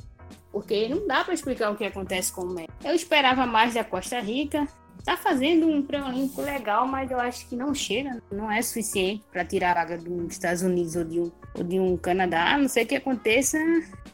porque 0.57 0.88
não 0.88 1.07
dá 1.07 1.22
para 1.22 1.34
explicar 1.34 1.70
o 1.70 1.76
que 1.76 1.84
acontece 1.84 2.32
com 2.32 2.40
o 2.40 2.48
México. 2.48 2.72
Eu 2.82 2.94
esperava 2.94 3.44
mais 3.44 3.74
da 3.74 3.84
Costa 3.84 4.18
Rica. 4.20 4.66
Tá 5.04 5.14
fazendo 5.14 5.68
um 5.68 5.82
pré-olímpico 5.82 6.40
legal, 6.40 6.86
mas 6.86 7.11
eu 7.11 7.20
acho 7.20 7.46
que 7.46 7.54
não 7.54 7.74
chega, 7.74 8.22
não 8.32 8.50
é 8.50 8.62
suficiente 8.62 9.22
para 9.30 9.44
tirar 9.44 9.72
a 9.72 9.84
vaga 9.84 9.98
dos 9.98 10.32
Estados 10.32 10.62
Unidos 10.62 10.96
ou 10.96 11.04
de, 11.04 11.20
um, 11.20 11.30
ou 11.54 11.62
de 11.62 11.78
um 11.78 11.94
Canadá, 11.98 12.54
a 12.54 12.59
não 12.59 12.68
ser 12.68 12.86
que 12.86 12.96
aconteça 12.96 13.59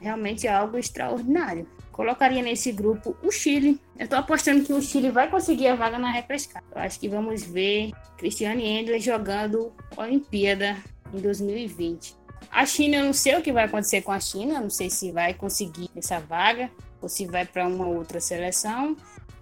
realmente 0.00 0.48
algo 0.48 0.76
extraordinário. 0.76 1.64
colocaria 1.92 2.42
nesse 2.42 2.72
grupo 2.72 3.16
o 3.22 3.30
Chile. 3.30 3.80
Eu 3.96 4.08
tô 4.08 4.16
apostando 4.16 4.64
que 4.64 4.72
o 4.72 4.82
Chile 4.82 5.10
vai 5.10 5.30
conseguir 5.30 5.68
a 5.68 5.76
vaga 5.76 5.96
na 5.96 6.10
repescagem. 6.10 6.68
Eu 6.74 6.82
acho 6.82 6.98
que 6.98 7.08
vamos 7.08 7.44
ver 7.44 7.92
Cristiane 8.18 8.66
Endler 8.66 9.00
jogando 9.00 9.72
Olimpíada 9.96 10.76
em 11.14 11.20
2020. 11.20 12.16
A 12.50 12.66
China, 12.66 12.96
eu 12.96 13.04
não 13.04 13.12
sei 13.12 13.36
o 13.36 13.42
que 13.42 13.52
vai 13.52 13.64
acontecer 13.64 14.02
com 14.02 14.12
a 14.12 14.20
China, 14.20 14.60
não 14.60 14.70
sei 14.70 14.90
se 14.90 15.10
vai 15.10 15.34
conseguir 15.34 15.90
essa 15.96 16.20
vaga 16.20 16.70
ou 17.00 17.08
se 17.08 17.26
vai 17.26 17.44
para 17.44 17.66
uma 17.66 17.86
outra 17.86 18.20
seleção. 18.20 18.96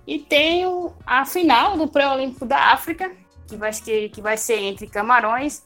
E 0.06 0.18
tem 0.18 0.64
a 1.06 1.24
final 1.24 1.76
do 1.76 1.86
pré-olímpico 1.86 2.44
da 2.44 2.72
África, 2.72 3.12
que 3.46 3.56
vai, 3.56 3.70
que 3.72 4.20
vai 4.20 4.36
ser 4.36 4.58
entre 4.58 4.86
Camarões 4.86 5.62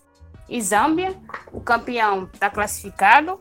e 0.49 0.61
Zâmbia. 0.61 1.17
O 1.53 1.61
campeão 1.61 2.29
está 2.33 2.51
classificado 2.51 3.41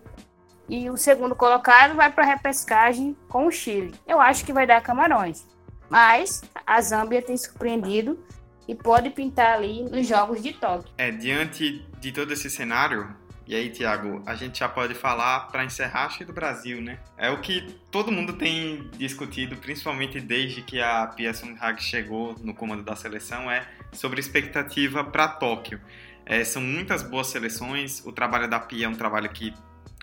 e 0.69 0.89
o 0.89 0.97
segundo 0.97 1.35
colocado 1.35 1.95
vai 1.95 2.11
para 2.11 2.23
a 2.23 2.27
repescagem 2.27 3.17
com 3.27 3.47
o 3.47 3.51
Chile. 3.51 3.93
Eu 4.07 4.21
acho 4.21 4.45
que 4.45 4.53
vai 4.53 4.65
dar 4.65 4.81
Camarões. 4.81 5.45
Mas 5.89 6.41
a 6.65 6.81
Zâmbia 6.81 7.21
tem 7.21 7.37
surpreendido 7.37 8.23
e 8.67 8.73
pode 8.73 9.09
pintar 9.09 9.55
ali 9.55 9.83
nos 9.83 10.07
Jogos 10.07 10.41
de 10.41 10.53
Tóquio. 10.53 10.93
É, 10.97 11.11
diante 11.11 11.85
de 11.99 12.11
todo 12.11 12.31
esse 12.31 12.49
cenário, 12.49 13.13
e 13.45 13.55
aí, 13.55 13.69
Tiago, 13.69 14.23
a 14.25 14.35
gente 14.35 14.59
já 14.59 14.69
pode 14.69 14.93
falar 14.93 15.51
para 15.51 15.65
encerrar 15.65 16.05
acho 16.05 16.23
do 16.23 16.31
Brasil, 16.31 16.81
né? 16.81 16.99
É 17.17 17.29
o 17.29 17.41
que 17.41 17.75
todo 17.91 18.11
mundo 18.11 18.33
tem 18.33 18.89
discutido, 18.97 19.57
principalmente 19.57 20.19
desde 20.21 20.61
que 20.61 20.79
a 20.79 21.07
Pia 21.07 21.33
Sundhage 21.33 21.83
chegou 21.83 22.35
no 22.41 22.53
comando 22.53 22.83
da 22.83 22.95
seleção, 22.95 23.51
é 23.51 23.67
sobre 23.91 24.21
expectativa 24.21 25.03
para 25.03 25.27
Tóquio. 25.27 25.81
É, 26.25 26.43
são 26.45 26.61
muitas 26.61 27.03
boas 27.03 27.27
seleções, 27.27 28.01
o 28.05 28.13
trabalho 28.13 28.49
da 28.49 28.59
Pia 28.59 28.85
é 28.85 28.89
um 28.89 28.95
trabalho 28.95 29.29
que 29.29 29.53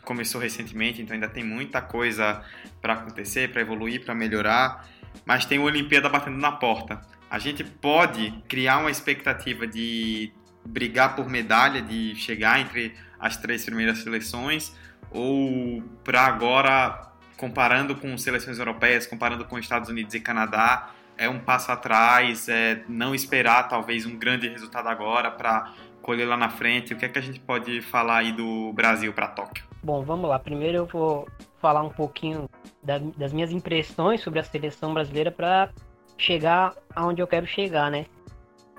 começou 0.03 0.41
recentemente, 0.41 1.01
então 1.01 1.15
ainda 1.15 1.29
tem 1.29 1.43
muita 1.43 1.81
coisa 1.81 2.43
para 2.81 2.95
acontecer, 2.95 3.51
para 3.51 3.63
evoluir, 3.63 4.05
para 4.05 4.15
melhorar, 4.15 4.87
mas 5.25 5.47
tem 5.47 5.59
o 5.59 5.63
Olimpíada 5.63 6.11
batendo 6.11 6.37
na 6.37 6.53
porta. 6.53 7.01
A 7.31 7.39
gente 7.39 7.65
pode 7.65 8.33
criar 8.49 8.79
uma 8.79 8.91
expectativa 8.91 9.67
de 9.67 10.31
brigar 10.65 11.17
por 11.17 11.29
medalha, 11.29 11.81
de 11.81 12.15
chegar 12.17 12.61
entre 12.61 12.95
as 13.21 13.37
três 13.37 13.65
primeiras 13.65 13.99
seleções, 13.99 14.75
ou 15.11 15.83
para 16.03 16.23
agora, 16.23 17.13
comparando 17.37 17.95
com 17.97 18.17
seleções 18.17 18.59
europeias, 18.59 19.07
comparando 19.07 19.45
com 19.45 19.59
Estados 19.59 19.89
Unidos 19.89 20.15
e 20.15 20.21
Canadá, 20.21 20.91
é 21.19 21.29
um 21.29 21.39
passo 21.39 21.71
atrás, 21.71 22.49
é 22.49 22.83
não 22.89 23.15
esperar 23.15 23.69
talvez 23.69 24.07
um 24.07 24.17
grande 24.17 24.49
resultado 24.49 24.89
agora 24.89 25.31
para 25.31 25.75
colher 26.01 26.27
lá 26.27 26.37
na 26.37 26.49
frente. 26.49 26.95
O 26.95 26.97
que 26.97 27.05
é 27.05 27.09
que 27.09 27.19
a 27.19 27.23
gente 27.23 27.39
pode 27.39 27.83
falar 27.83 28.19
aí 28.19 28.33
do 28.33 28.73
Brasil 28.73 29.13
para 29.13 29.29
Tóquio? 29.29 29.65
Bom, 29.83 30.03
vamos 30.03 30.31
lá. 30.31 30.39
Primeiro 30.39 30.79
eu 30.79 30.87
vou 30.87 31.29
falar 31.61 31.83
um 31.83 31.91
pouquinho 31.91 32.49
da, 32.83 32.99
das 32.99 33.33
minhas 33.33 33.53
impressões 33.53 34.23
sobre 34.23 34.39
a 34.39 34.43
seleção 34.43 34.95
brasileira 34.95 35.31
para 35.31 35.71
chegar 36.17 36.75
aonde 36.95 37.21
eu 37.21 37.27
quero 37.27 37.47
chegar, 37.47 37.91
né? 37.91 38.07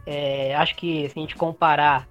É, 0.06 0.56
acho 0.56 0.76
que 0.76 1.08
se 1.10 1.18
a 1.18 1.22
gente 1.22 1.36
comparar 1.36 2.08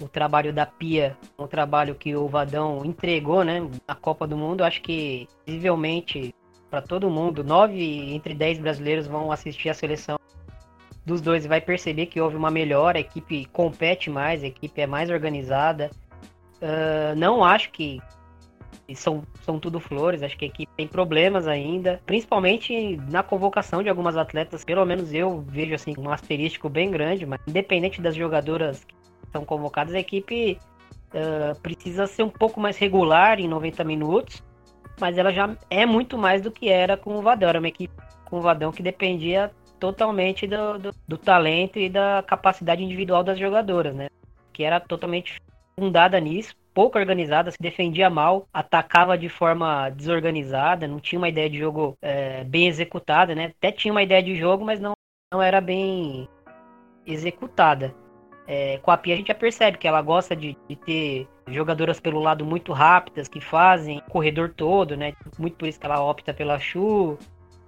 o 0.00 0.08
trabalho 0.08 0.52
da 0.52 0.66
Pia 0.66 1.16
o 1.36 1.46
trabalho 1.46 1.94
que 1.94 2.14
o 2.14 2.28
Vadão 2.28 2.84
entregou, 2.84 3.44
né, 3.44 3.68
na 3.86 3.94
Copa 3.94 4.26
do 4.26 4.36
Mundo, 4.36 4.62
acho 4.62 4.80
que 4.82 5.28
visivelmente 5.46 6.34
para 6.70 6.82
todo 6.82 7.10
mundo, 7.10 7.42
nove 7.42 8.12
entre 8.14 8.34
dez 8.34 8.58
brasileiros 8.58 9.06
vão 9.06 9.32
assistir 9.32 9.70
a 9.70 9.74
seleção 9.74 10.18
dos 11.04 11.20
dois 11.20 11.44
e 11.44 11.48
vai 11.48 11.60
perceber 11.60 12.06
que 12.06 12.20
houve 12.20 12.36
uma 12.36 12.50
melhora, 12.50 12.98
a 12.98 13.00
equipe 13.00 13.46
compete 13.46 14.10
mais, 14.10 14.44
a 14.44 14.46
equipe 14.46 14.78
é 14.80 14.86
mais 14.86 15.08
organizada. 15.08 15.90
Uh, 16.60 17.16
não 17.16 17.42
acho 17.42 17.70
que 17.70 17.98
são, 18.94 19.22
são 19.42 19.58
tudo 19.58 19.80
flores, 19.80 20.22
acho 20.22 20.36
que 20.36 20.44
a 20.44 20.48
equipe 20.48 20.70
tem 20.76 20.86
problemas 20.86 21.46
ainda, 21.46 22.00
principalmente 22.04 22.96
na 23.10 23.22
convocação 23.22 23.82
de 23.82 23.88
algumas 23.88 24.16
atletas, 24.16 24.64
pelo 24.64 24.84
menos 24.84 25.12
eu 25.12 25.40
vejo 25.46 25.74
assim 25.74 25.94
um 25.98 26.10
asterístico 26.10 26.68
bem 26.68 26.90
grande, 26.90 27.24
mas 27.24 27.40
independente 27.46 28.00
das 28.00 28.14
jogadoras 28.14 28.84
que 28.84 28.94
são 29.32 29.44
convocadas, 29.44 29.94
a 29.94 29.98
equipe 29.98 30.58
uh, 31.08 31.58
precisa 31.60 32.06
ser 32.06 32.22
um 32.22 32.30
pouco 32.30 32.60
mais 32.60 32.76
regular 32.76 33.40
em 33.40 33.48
90 33.48 33.84
minutos, 33.84 34.42
mas 35.00 35.16
ela 35.16 35.32
já 35.32 35.56
é 35.70 35.86
muito 35.86 36.18
mais 36.18 36.42
do 36.42 36.50
que 36.50 36.68
era 36.68 36.96
com 36.96 37.16
o 37.16 37.22
Vadão, 37.22 37.48
era 37.48 37.58
uma 37.58 37.68
equipe 37.68 37.94
com 38.24 38.38
o 38.38 38.42
Vadão 38.42 38.72
que 38.72 38.82
dependia 38.82 39.50
totalmente 39.78 40.46
do, 40.46 40.78
do, 40.78 40.94
do 41.06 41.16
talento 41.16 41.78
e 41.78 41.88
da 41.88 42.22
capacidade 42.26 42.82
individual 42.82 43.22
das 43.22 43.38
jogadoras, 43.38 43.94
né? 43.94 44.08
Que 44.52 44.64
era 44.64 44.80
totalmente 44.80 45.40
fundada 45.78 46.18
nisso, 46.18 46.54
pouco 46.74 46.98
organizada, 46.98 47.50
se 47.50 47.58
defendia 47.60 48.10
mal, 48.10 48.46
atacava 48.52 49.16
de 49.16 49.28
forma 49.28 49.88
desorganizada, 49.90 50.86
não 50.86 50.98
tinha 51.00 51.18
uma 51.18 51.28
ideia 51.28 51.48
de 51.48 51.58
jogo 51.58 51.96
é, 52.02 52.44
bem 52.44 52.66
executada, 52.66 53.34
né? 53.34 53.52
Até 53.56 53.72
tinha 53.72 53.92
uma 53.92 54.02
ideia 54.02 54.22
de 54.22 54.36
jogo, 54.36 54.64
mas 54.64 54.80
não, 54.80 54.92
não 55.32 55.40
era 55.40 55.60
bem 55.60 56.28
executada. 57.06 57.94
É, 58.50 58.78
com 58.78 58.90
a 58.90 58.96
Pia 58.96 59.12
a 59.12 59.16
gente 59.18 59.28
já 59.28 59.34
percebe 59.34 59.76
que 59.76 59.86
ela 59.86 60.00
gosta 60.00 60.34
de, 60.34 60.56
de, 60.66 60.74
ter 60.74 61.28
jogadoras 61.48 62.00
pelo 62.00 62.18
lado 62.18 62.46
muito 62.46 62.72
rápidas, 62.72 63.28
que 63.28 63.42
fazem 63.42 63.98
o 63.98 64.10
corredor 64.10 64.54
todo, 64.56 64.96
né? 64.96 65.12
Muito 65.38 65.58
por 65.58 65.68
isso 65.68 65.78
que 65.78 65.84
ela 65.84 66.02
opta 66.02 66.32
pela 66.32 66.58
Chu, 66.58 67.18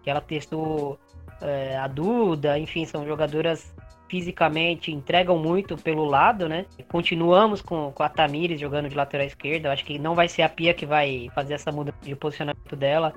que 0.03 0.09
ela 0.09 0.23
testou 0.23 0.99
é, 1.43 1.77
a 1.77 1.87
Duda, 1.87 2.59
enfim, 2.59 2.87
são 2.87 3.07
jogadoras 3.07 3.75
fisicamente 4.09 4.91
entregam 4.91 5.39
muito 5.39 5.77
pelo 5.77 6.05
lado, 6.07 6.49
né? 6.49 6.65
Continuamos 6.89 7.61
com, 7.61 7.93
com 7.93 8.03
a 8.03 8.09
Tamires 8.09 8.59
jogando 8.59 8.89
de 8.89 8.97
lateral 8.97 9.27
esquerda. 9.27 9.69
Eu 9.69 9.73
acho 9.73 9.85
que 9.85 9.99
não 9.99 10.15
vai 10.15 10.29
ser 10.29 10.43
a 10.43 10.49
Pia 10.49 10.73
que 10.73 10.87
vai 10.87 11.29
fazer 11.35 11.55
essa 11.55 11.71
mudança 11.71 11.99
de 12.03 12.17
posicionamento 12.17 12.75
dela. 12.75 13.13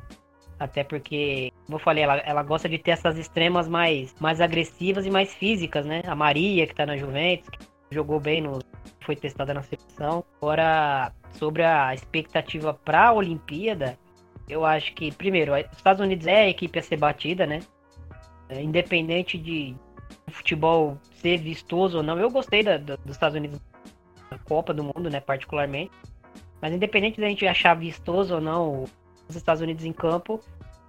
Até 0.60 0.84
porque, 0.84 1.52
como 1.66 1.78
eu 1.78 1.80
falei, 1.80 2.04
ela, 2.04 2.18
ela 2.18 2.44
gosta 2.44 2.70
de 2.70 2.78
ter 2.78 2.92
essas 2.92 3.18
extremas 3.18 3.68
mais, 3.68 4.16
mais 4.20 4.40
agressivas 4.40 5.06
e 5.06 5.10
mais 5.10 5.34
físicas, 5.34 5.86
né? 5.86 6.02
A 6.06 6.16
Maria, 6.16 6.68
que 6.68 6.76
tá 6.76 6.86
na 6.86 6.96
Juventus, 6.96 7.50
que 7.50 7.68
jogou 7.92 8.20
bem 8.20 8.42
no. 8.42 8.60
foi 9.02 9.16
testada 9.16 9.54
na 9.54 9.64
seleção. 9.64 10.24
Agora, 10.42 11.12
sobre 11.34 11.64
a 11.64 11.94
expectativa 11.94 12.74
para 12.74 13.08
a 13.08 13.14
Olimpíada, 13.14 13.98
eu 14.48 14.66
acho 14.66 14.94
que, 14.94 15.12
primeiro, 15.12 15.54
os 15.54 15.78
Estados 15.78 16.02
Unidos 16.02 16.28
é 16.28 16.44
a 16.44 16.50
equipe 16.50 16.78
a 16.80 16.84
ser 16.84 16.98
batida, 16.98 17.46
né? 17.46 17.60
É, 18.50 18.62
independente 18.62 19.38
de 19.38 19.76
futebol 20.28 20.98
ser 21.16 21.38
vistoso 21.38 21.98
ou 21.98 22.04
não, 22.04 22.20
eu 22.20 22.30
gostei 22.30 22.64
da, 22.64 22.78
da, 22.78 22.96
dos 22.98 23.16
Estados 23.16 23.36
Unidos 23.36 23.60
na 24.30 24.38
Copa 24.40 24.74
do 24.74 24.84
Mundo, 24.84 25.10
né, 25.10 25.20
particularmente. 25.20 25.92
Mas 26.62 26.74
independente 26.74 27.20
da 27.20 27.28
gente 27.28 27.46
achar 27.46 27.74
vistoso 27.76 28.36
ou 28.36 28.42
não 28.42 28.86
os 29.34 29.42
Estados 29.42 29.62
Unidos 29.62 29.86
em 29.86 29.94
campo, 29.94 30.40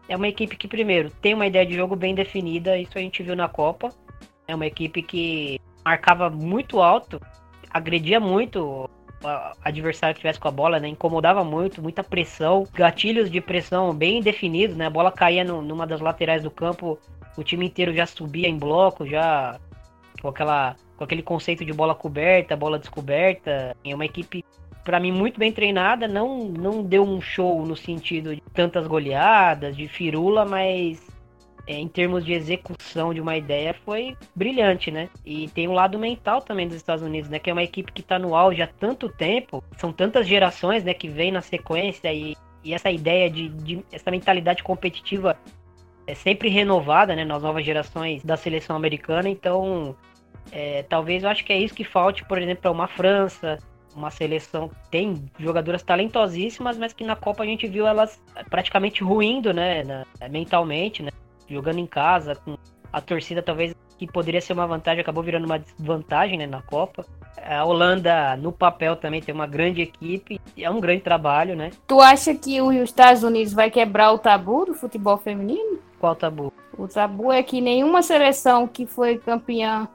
é 0.08 0.16
uma 0.16 0.28
equipe 0.28 0.56
que, 0.56 0.68
primeiro, 0.68 1.10
tem 1.10 1.34
uma 1.34 1.46
ideia 1.46 1.66
de 1.66 1.74
jogo 1.74 1.96
bem 1.96 2.14
definida, 2.14 2.76
isso 2.78 2.96
a 2.96 3.00
gente 3.00 3.22
viu 3.22 3.34
na 3.34 3.48
Copa. 3.48 3.90
É 4.46 4.54
uma 4.54 4.66
equipe 4.66 5.02
que 5.02 5.60
marcava 5.84 6.28
muito 6.28 6.80
alto, 6.80 7.20
agredia 7.70 8.20
muito 8.20 8.88
adversário 9.64 10.14
que 10.14 10.20
tivesse 10.20 10.38
com 10.38 10.48
a 10.48 10.50
bola, 10.50 10.78
né? 10.78 10.88
Incomodava 10.88 11.42
muito, 11.42 11.82
muita 11.82 12.04
pressão, 12.04 12.66
gatilhos 12.74 13.30
de 13.30 13.40
pressão 13.40 13.94
bem 13.94 14.20
definidos, 14.20 14.76
né? 14.76 14.86
A 14.86 14.90
bola 14.90 15.10
caía 15.10 15.44
no, 15.44 15.62
numa 15.62 15.86
das 15.86 16.00
laterais 16.00 16.42
do 16.42 16.50
campo, 16.50 16.98
o 17.36 17.42
time 17.42 17.66
inteiro 17.66 17.94
já 17.94 18.06
subia 18.06 18.48
em 18.48 18.58
bloco, 18.58 19.06
já 19.06 19.58
com 20.20 20.28
aquela 20.28 20.76
com 20.96 21.02
aquele 21.02 21.22
conceito 21.22 21.64
de 21.64 21.72
bola 21.72 21.94
coberta, 21.94 22.56
bola 22.56 22.78
descoberta. 22.78 23.76
É 23.84 23.94
uma 23.94 24.04
equipe 24.04 24.44
para 24.84 25.00
mim 25.00 25.10
muito 25.10 25.38
bem 25.38 25.50
treinada, 25.50 26.06
não 26.06 26.44
não 26.44 26.82
deu 26.82 27.02
um 27.02 27.20
show 27.20 27.64
no 27.64 27.74
sentido 27.74 28.34
de 28.34 28.42
tantas 28.52 28.86
goleadas, 28.86 29.76
de 29.76 29.88
firula, 29.88 30.44
mas 30.44 31.06
é, 31.66 31.74
em 31.74 31.88
termos 31.88 32.24
de 32.24 32.32
execução 32.32 33.14
de 33.14 33.20
uma 33.20 33.36
ideia 33.36 33.74
foi 33.84 34.16
brilhante, 34.34 34.90
né? 34.90 35.08
E 35.24 35.48
tem 35.48 35.66
um 35.66 35.72
lado 35.72 35.98
mental 35.98 36.42
também 36.42 36.68
dos 36.68 36.76
Estados 36.76 37.02
Unidos, 37.02 37.30
né? 37.30 37.38
Que 37.38 37.50
é 37.50 37.52
uma 37.52 37.62
equipe 37.62 37.90
que 37.90 38.02
está 38.02 38.18
no 38.18 38.34
auge 38.34 38.60
há 38.60 38.66
tanto 38.66 39.08
tempo, 39.08 39.64
são 39.78 39.92
tantas 39.92 40.26
gerações, 40.26 40.84
né? 40.84 40.92
Que 40.92 41.08
vem 41.08 41.32
na 41.32 41.40
sequência 41.40 42.12
e, 42.12 42.36
e 42.62 42.74
essa 42.74 42.90
ideia 42.90 43.30
de, 43.30 43.48
de 43.48 43.84
essa 43.90 44.10
mentalidade 44.10 44.62
competitiva 44.62 45.38
é 46.06 46.14
sempre 46.14 46.50
renovada, 46.50 47.16
né, 47.16 47.24
nas 47.24 47.42
novas 47.42 47.64
gerações 47.64 48.22
da 48.22 48.36
seleção 48.36 48.76
americana. 48.76 49.28
Então, 49.28 49.96
é, 50.52 50.82
talvez 50.82 51.22
eu 51.24 51.30
acho 51.30 51.42
que 51.44 51.52
é 51.52 51.58
isso 51.58 51.74
que 51.74 51.84
falte, 51.84 52.24
por 52.26 52.36
exemplo, 52.36 52.62
para 52.62 52.70
uma 52.70 52.86
França, 52.86 53.58
uma 53.94 54.10
seleção 54.10 54.68
que 54.68 54.90
tem 54.90 55.24
jogadoras 55.38 55.82
talentosíssimas, 55.82 56.76
mas 56.76 56.92
que 56.92 57.04
na 57.04 57.16
Copa 57.16 57.42
a 57.42 57.46
gente 57.46 57.66
viu 57.66 57.86
elas 57.86 58.20
praticamente 58.50 59.02
ruindo, 59.02 59.52
né, 59.52 59.84
na, 59.84 60.04
mentalmente, 60.28 61.02
né, 61.02 61.10
jogando 61.48 61.78
em 61.78 61.86
casa, 61.86 62.34
com 62.34 62.56
a 62.92 63.00
torcida 63.00 63.42
talvez 63.42 63.74
que 63.98 64.06
poderia 64.06 64.40
ser 64.40 64.52
uma 64.52 64.66
vantagem, 64.66 65.00
acabou 65.00 65.22
virando 65.22 65.44
uma 65.44 65.58
desvantagem, 65.58 66.38
né, 66.38 66.46
na 66.46 66.62
Copa. 66.62 67.06
A 67.42 67.64
Holanda, 67.64 68.36
no 68.36 68.50
papel, 68.52 68.96
também 68.96 69.20
tem 69.20 69.34
uma 69.34 69.46
grande 69.46 69.82
equipe, 69.82 70.40
é 70.56 70.70
um 70.70 70.80
grande 70.80 71.02
trabalho, 71.02 71.54
né? 71.54 71.70
Tu 71.86 72.00
acha 72.00 72.34
que 72.34 72.60
os 72.60 72.74
Estados 72.74 73.22
Unidos 73.22 73.52
vai 73.52 73.70
quebrar 73.70 74.12
o 74.12 74.18
tabu 74.18 74.66
do 74.66 74.74
futebol 74.74 75.18
feminino? 75.18 75.78
Qual 76.00 76.14
tabu? 76.16 76.52
O 76.76 76.88
tabu 76.88 77.32
é 77.32 77.42
que 77.42 77.60
nenhuma 77.60 78.02
seleção 78.02 78.66
que 78.66 78.86
foi 78.86 79.18
campeã 79.18 79.88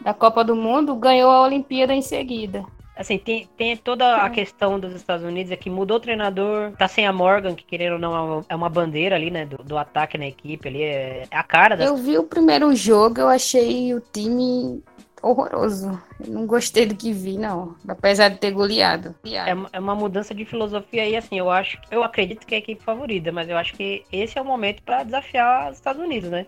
da 0.00 0.14
Copa 0.14 0.42
do 0.44 0.56
Mundo 0.56 0.94
ganhou 0.94 1.30
a 1.30 1.42
Olimpíada 1.42 1.94
em 1.94 2.02
seguida. 2.02 2.64
Assim, 2.96 3.18
tem, 3.18 3.46
tem 3.58 3.76
toda 3.76 4.16
a 4.16 4.30
questão 4.30 4.80
dos 4.80 4.94
Estados 4.94 5.24
Unidos 5.24 5.52
é 5.52 5.56
que 5.56 5.68
mudou 5.68 5.98
o 5.98 6.00
treinador, 6.00 6.72
tá 6.72 6.88
sem 6.88 7.06
a 7.06 7.12
Morgan, 7.12 7.54
que 7.54 7.62
querendo 7.62 7.94
ou 7.94 7.98
não 7.98 8.44
é 8.48 8.54
uma 8.54 8.70
bandeira 8.70 9.16
ali, 9.16 9.30
né, 9.30 9.44
do, 9.44 9.58
do 9.58 9.76
ataque 9.76 10.16
na 10.16 10.26
equipe 10.26 10.66
ali, 10.66 10.82
é, 10.82 11.24
é 11.30 11.36
a 11.36 11.42
cara 11.42 11.76
da... 11.76 11.84
Eu 11.84 11.96
vi 11.96 12.16
o 12.16 12.24
primeiro 12.24 12.74
jogo, 12.74 13.20
eu 13.20 13.28
achei 13.28 13.92
o 13.92 14.00
time 14.00 14.82
horroroso. 15.22 16.00
Eu 16.24 16.32
não 16.32 16.46
gostei 16.46 16.86
do 16.86 16.94
que 16.94 17.12
vi, 17.12 17.36
não. 17.36 17.76
Apesar 17.86 18.30
de 18.30 18.38
ter 18.38 18.50
goleado. 18.50 19.14
É, 19.24 19.54
é 19.72 19.78
uma 19.78 19.94
mudança 19.94 20.34
de 20.34 20.46
filosofia 20.46 21.02
aí, 21.02 21.16
assim, 21.16 21.38
eu 21.38 21.50
acho, 21.50 21.78
eu 21.90 22.02
acredito 22.02 22.46
que 22.46 22.54
é 22.54 22.58
a 22.58 22.60
equipe 22.60 22.82
favorita, 22.82 23.30
mas 23.30 23.48
eu 23.48 23.58
acho 23.58 23.74
que 23.74 24.04
esse 24.10 24.38
é 24.38 24.40
o 24.42 24.44
momento 24.44 24.82
para 24.82 25.02
desafiar 25.02 25.70
os 25.70 25.76
Estados 25.76 26.00
Unidos, 26.02 26.30
né? 26.30 26.46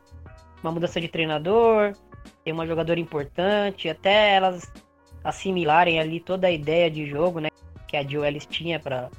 Uma 0.62 0.72
mudança 0.72 0.98
de 0.98 1.08
treinador, 1.08 1.92
tem 2.42 2.52
uma 2.52 2.66
jogadora 2.66 2.98
importante, 2.98 3.88
até 3.88 4.34
elas 4.34 4.72
assimilarem 5.22 6.00
ali 6.00 6.20
toda 6.20 6.46
a 6.46 6.50
ideia 6.50 6.90
de 6.90 7.06
jogo, 7.06 7.40
né? 7.40 7.48
Que 7.86 7.96
a 7.96 8.02
Jill 8.02 8.24
Ellis 8.24 8.46
tinha 8.46 8.78
para 8.78 9.10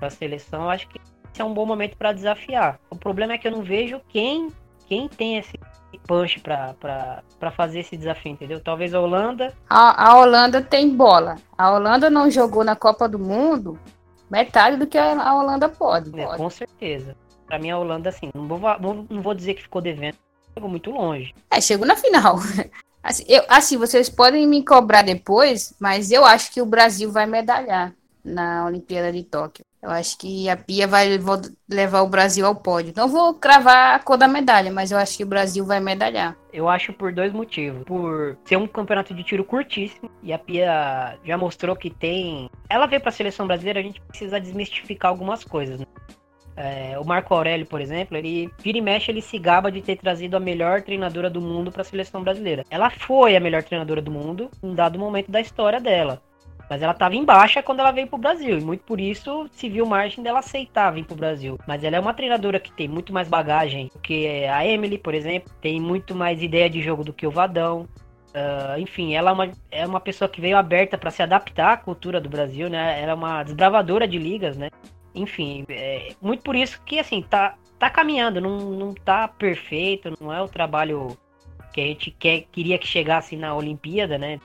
a 0.00 0.10
seleção, 0.10 0.68
acho 0.68 0.88
que 0.88 1.00
esse 1.32 1.42
é 1.42 1.44
um 1.44 1.54
bom 1.54 1.66
momento 1.66 1.96
para 1.96 2.12
desafiar. 2.12 2.78
O 2.90 2.96
problema 2.96 3.32
é 3.32 3.38
que 3.38 3.48
eu 3.48 3.52
não 3.52 3.62
vejo 3.62 4.00
quem 4.08 4.48
quem 4.86 5.08
tem 5.08 5.38
esse 5.38 5.58
punch 6.06 6.40
para 6.40 7.50
fazer 7.52 7.80
esse 7.80 7.96
desafio, 7.96 8.32
entendeu? 8.32 8.60
Talvez 8.60 8.94
a 8.94 9.00
Holanda. 9.00 9.54
A, 9.68 10.10
a, 10.10 10.18
Holanda 10.18 10.60
tem 10.60 10.94
bola. 10.94 11.36
A 11.56 11.72
Holanda 11.72 12.10
não 12.10 12.30
jogou 12.30 12.62
na 12.62 12.76
Copa 12.76 13.08
do 13.08 13.18
Mundo 13.18 13.78
metade 14.30 14.76
do 14.76 14.86
que 14.86 14.98
a, 14.98 15.34
Holanda 15.34 15.68
pode. 15.68 16.10
É, 16.18 16.24
pode. 16.24 16.36
Com 16.38 16.50
certeza. 16.50 17.16
Para 17.46 17.58
mim, 17.58 17.70
a 17.70 17.78
Holanda, 17.78 18.08
assim, 18.08 18.30
não 18.34 18.46
vou, 18.46 18.60
não 19.08 19.22
vou 19.22 19.34
dizer 19.34 19.54
que 19.54 19.62
ficou 19.62 19.80
devendo, 19.80 20.16
chegou 20.52 20.68
muito 20.68 20.90
longe. 20.90 21.34
É, 21.50 21.60
chegou 21.60 21.86
na 21.86 21.96
final. 21.96 22.36
Assim, 23.04 23.24
eu, 23.28 23.42
assim, 23.50 23.76
vocês 23.76 24.08
podem 24.08 24.46
me 24.46 24.64
cobrar 24.64 25.02
depois, 25.02 25.74
mas 25.78 26.10
eu 26.10 26.24
acho 26.24 26.50
que 26.50 26.62
o 26.62 26.66
Brasil 26.66 27.12
vai 27.12 27.26
medalhar 27.26 27.92
na 28.24 28.64
Olimpíada 28.64 29.12
de 29.12 29.22
Tóquio. 29.22 29.62
Eu 29.82 29.90
acho 29.90 30.16
que 30.16 30.48
a 30.48 30.56
Pia 30.56 30.86
vai 30.88 31.20
levar 31.68 32.00
o 32.00 32.08
Brasil 32.08 32.46
ao 32.46 32.54
pódio. 32.54 32.94
Não 32.96 33.06
vou 33.06 33.34
cravar 33.34 33.94
a 33.94 33.98
cor 33.98 34.16
da 34.16 34.26
medalha, 34.26 34.72
mas 34.72 34.90
eu 34.90 34.96
acho 34.96 35.18
que 35.18 35.22
o 35.22 35.26
Brasil 35.26 35.66
vai 35.66 35.78
medalhar. 35.78 36.34
Eu 36.50 36.66
acho 36.66 36.94
por 36.94 37.12
dois 37.12 37.30
motivos. 37.34 37.84
Por 37.84 38.38
ser 38.46 38.56
um 38.56 38.66
campeonato 38.66 39.12
de 39.12 39.22
tiro 39.22 39.44
curtíssimo, 39.44 40.10
e 40.22 40.32
a 40.32 40.38
Pia 40.38 41.18
já 41.22 41.36
mostrou 41.36 41.76
que 41.76 41.90
tem. 41.90 42.48
Ela 42.70 42.86
veio 42.86 43.02
para 43.02 43.10
a 43.10 43.12
seleção 43.12 43.46
brasileira, 43.46 43.80
a 43.80 43.82
gente 43.82 44.00
precisa 44.00 44.40
desmistificar 44.40 45.10
algumas 45.10 45.44
coisas. 45.44 45.78
Né? 45.78 45.86
É, 46.56 46.96
o 46.98 47.04
Marco 47.04 47.34
Aurélio, 47.34 47.66
por 47.66 47.80
exemplo, 47.80 48.16
ele 48.16 48.50
vira 48.58 48.78
e 48.78 48.80
mexe, 48.80 49.10
ele 49.10 49.20
se 49.20 49.38
gaba 49.38 49.72
de 49.72 49.82
ter 49.82 49.96
trazido 49.96 50.36
a 50.36 50.40
melhor 50.40 50.82
treinadora 50.82 51.28
do 51.28 51.40
mundo 51.40 51.72
para 51.72 51.82
a 51.82 51.84
seleção 51.84 52.22
brasileira. 52.22 52.64
Ela 52.70 52.90
foi 52.90 53.34
a 53.36 53.40
melhor 53.40 53.62
treinadora 53.62 54.00
do 54.00 54.10
mundo 54.10 54.50
em 54.62 54.74
dado 54.74 54.98
momento 54.98 55.30
da 55.30 55.40
história 55.40 55.80
dela. 55.80 56.22
Mas 56.68 56.82
ela 56.82 56.92
estava 56.92 57.14
em 57.14 57.24
baixa 57.24 57.62
quando 57.62 57.80
ela 57.80 57.90
veio 57.90 58.06
pro 58.06 58.18
Brasil. 58.18 58.58
E 58.58 58.64
muito 58.64 58.84
por 58.84 59.00
isso 59.00 59.48
se 59.52 59.68
viu 59.68 59.84
margem 59.84 60.24
dela 60.24 60.38
aceitar 60.38 60.90
vir 60.92 61.04
pro 61.04 61.16
Brasil. 61.16 61.58
Mas 61.66 61.84
ela 61.84 61.96
é 61.96 62.00
uma 62.00 62.14
treinadora 62.14 62.58
que 62.58 62.72
tem 62.72 62.88
muito 62.88 63.12
mais 63.12 63.28
bagagem 63.28 63.90
do 63.92 63.98
que 63.98 64.46
a 64.46 64.66
Emily, 64.66 64.96
por 64.96 65.14
exemplo. 65.14 65.52
Tem 65.60 65.80
muito 65.80 66.14
mais 66.14 66.42
ideia 66.42 66.70
de 66.70 66.80
jogo 66.80 67.04
do 67.04 67.12
que 67.12 67.26
o 67.26 67.30
Vadão. 67.30 67.86
Uh, 68.34 68.80
enfim, 68.80 69.14
ela 69.14 69.30
é 69.30 69.32
uma, 69.32 69.52
é 69.70 69.86
uma 69.86 70.00
pessoa 70.00 70.28
que 70.28 70.40
veio 70.40 70.56
aberta 70.56 70.98
para 70.98 71.10
se 71.10 71.22
adaptar 71.22 71.72
à 71.74 71.76
cultura 71.76 72.20
do 72.20 72.28
Brasil, 72.28 72.68
né? 72.68 73.00
Ela 73.00 73.12
é 73.12 73.14
uma 73.14 73.44
desbravadora 73.44 74.08
de 74.08 74.18
ligas, 74.18 74.56
né? 74.56 74.70
Enfim, 75.14 75.64
é 75.68 76.12
muito 76.20 76.42
por 76.42 76.56
isso 76.56 76.80
que, 76.84 76.98
assim, 76.98 77.22
tá, 77.22 77.56
tá 77.78 77.88
caminhando, 77.88 78.40
não, 78.40 78.58
não 78.58 78.94
tá 78.94 79.28
perfeito, 79.28 80.12
não 80.20 80.32
é 80.32 80.42
o 80.42 80.48
trabalho 80.48 81.16
que 81.72 81.80
a 81.80 81.84
gente 81.84 82.10
quer, 82.10 82.42
queria 82.52 82.78
que 82.78 82.86
chegasse 82.86 83.36
na 83.36 83.54
Olimpíada, 83.54 84.18
né? 84.18 84.40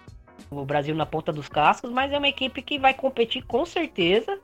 o 0.50 0.66
Brasil 0.66 0.96
na 0.96 1.06
ponta 1.06 1.32
dos 1.32 1.48
cascos, 1.48 1.92
mas 1.92 2.12
é 2.12 2.18
uma 2.18 2.28
equipe 2.28 2.62
que 2.62 2.80
vai 2.80 2.94
competir 2.94 3.44
com 3.44 3.66
certeza. 3.66 4.40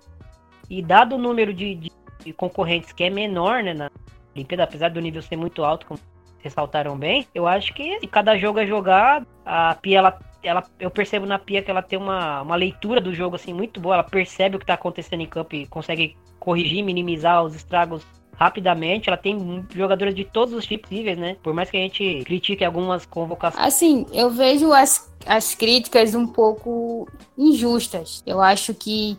E 0.69 0.82
dado 0.82 1.15
o 1.15 1.17
número 1.17 1.53
de, 1.53 1.76
de, 1.76 1.91
de 2.23 2.34
concorrentes 2.34 2.91
que 2.91 3.03
é 3.03 3.09
menor, 3.09 3.63
né, 3.63 3.73
na 3.73 3.89
Olimpíada, 4.36 4.63
apesar 4.63 4.89
do 4.89 4.99
nível 5.01 5.21
ser 5.21 5.36
muito 5.36 5.63
alto, 5.63 5.86
como 5.86 5.99
ressaltaram 6.39 6.95
bem, 6.97 7.28
eu 7.34 7.47
acho 7.47 7.73
que 7.73 8.05
cada 8.07 8.38
jogo 8.38 8.59
é 8.59 8.67
jogado, 8.67 9.26
a 9.43 9.76
Pia, 9.76 9.97
ela, 9.97 10.19
ela, 10.47 10.63
eu 10.79 10.89
percebo 10.91 11.25
na 11.25 11.39
Pia 11.39 11.61
que 11.61 11.71
ela 11.71 11.81
tem 11.81 11.97
uma, 11.97 12.41
uma 12.41 12.55
leitura 12.55 13.01
do 13.01 13.13
jogo 13.13 13.35
assim 13.35 13.53
muito 13.53 13.79
boa, 13.79 13.95
ela 13.95 14.03
percebe 14.03 14.55
o 14.55 14.59
que 14.59 14.63
está 14.63 14.75
acontecendo 14.75 15.21
em 15.21 15.27
campo 15.27 15.55
e 15.55 15.67
consegue 15.67 16.15
corrigir, 16.39 16.83
minimizar 16.83 17.43
os 17.43 17.55
estragos 17.55 18.03
rapidamente. 18.37 19.09
Ela 19.09 19.17
tem 19.17 19.65
jogadoras 19.73 20.13
de 20.13 20.23
todos 20.23 20.53
os 20.53 20.65
tipos 20.65 20.89
níveis, 20.91 21.17
né? 21.17 21.37
Por 21.41 21.53
mais 21.53 21.69
que 21.69 21.77
a 21.77 21.79
gente 21.79 22.23
critique 22.25 22.63
algumas 22.63 23.05
convocações. 23.05 23.65
Assim, 23.65 24.05
eu 24.13 24.29
vejo 24.29 24.71
as, 24.71 25.11
as 25.25 25.55
críticas 25.55 26.13
um 26.13 26.27
pouco 26.27 27.07
injustas. 27.37 28.23
Eu 28.25 28.41
acho 28.41 28.73
que 28.73 29.17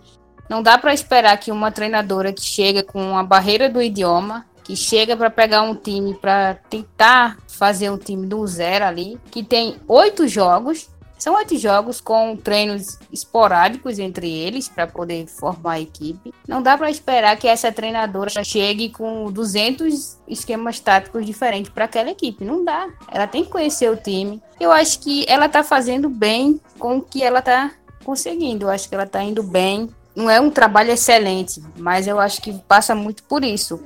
não 0.49 0.63
dá 0.63 0.79
para 0.79 0.95
esperar 0.95 1.37
que 1.39 1.51
uma 1.51 1.73
treinadora 1.73 2.33
que 2.33 2.43
chega 2.43 2.83
com 2.83 3.19
a 3.19 3.23
barreira 3.23 3.69
do 3.69 3.83
idioma, 3.83 4.47
que 4.63 4.77
chega 4.77 5.17
para 5.17 5.31
pegar 5.31 5.63
um 5.63 5.75
time 5.75 6.15
para 6.15 6.55
tentar 6.69 7.39
fazer 7.49 7.91
um 7.91 7.99
time 7.99 8.27
do 8.27 8.47
zero 8.47 8.85
ali, 8.85 9.19
que 9.31 9.43
tem 9.43 9.77
oito 9.89 10.29
jogos 10.29 10.89
são 11.19 11.35
oito 11.35 11.57
jogos 11.57 12.01
com 12.01 12.37
treinos 12.37 12.99
esporádicos 13.11 13.99
entre 13.99 14.31
eles 14.31 14.69
para 14.69 14.87
poder 14.87 15.27
formar 15.27 15.73
a 15.73 15.81
equipe. 15.81 16.33
Não 16.47 16.63
dá 16.63 16.77
para 16.77 16.91
esperar 16.91 17.37
que 17.37 17.49
essa 17.49 17.73
treinadora 17.73 18.45
chegue 18.45 18.91
com 18.91 19.31
200 19.33 20.19
esquemas 20.29 20.79
táticos 20.79 21.25
diferentes 21.25 21.71
para 21.71 21.87
aquela 21.87 22.11
equipe. 22.11 22.45
Não 22.45 22.65
dá. 22.65 22.89
Ela 23.11 23.27
tem 23.27 23.45
que 23.45 23.51
conhecer 23.51 23.91
o 23.91 23.97
time. 23.97 24.43
Eu 24.61 24.71
acho 24.71 25.01
que 25.01 25.25
ela 25.29 25.47
está 25.47 25.63
fazendo 25.63 26.09
bem 26.09 26.61
com 26.79 26.99
o 26.99 27.03
que 27.03 27.23
ela 27.23 27.39
está 27.39 27.73
conseguindo. 28.05 28.67
Eu 28.67 28.71
acho 28.71 28.89
que 28.89 28.95
ela 28.95 29.05
está 29.05 29.23
indo 29.23 29.43
bem. 29.43 29.89
Não 30.15 30.31
é 30.31 30.41
um 30.41 30.51
trabalho 30.51 30.91
excelente, 30.91 31.63
mas 31.77 32.07
eu 32.07 32.19
acho 32.21 32.41
que 32.41 32.53
passa 32.69 32.95
muito 32.95 33.23
por 33.25 33.43
isso. 33.43 33.83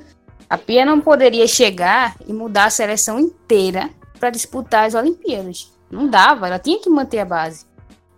A 0.48 0.58
Pia 0.58 0.84
não 0.84 1.00
poderia 1.00 1.46
chegar 1.46 2.16
e 2.26 2.32
mudar 2.32 2.64
a 2.64 2.70
seleção 2.70 3.20
inteira 3.20 3.88
para 4.18 4.30
disputar 4.30 4.86
as 4.86 4.94
Olimpíadas. 4.94 5.72
Não 5.90 6.08
dava, 6.08 6.46
ela 6.46 6.58
tinha 6.58 6.80
que 6.80 6.88
manter 6.88 7.18
a 7.18 7.24
base. 7.24 7.66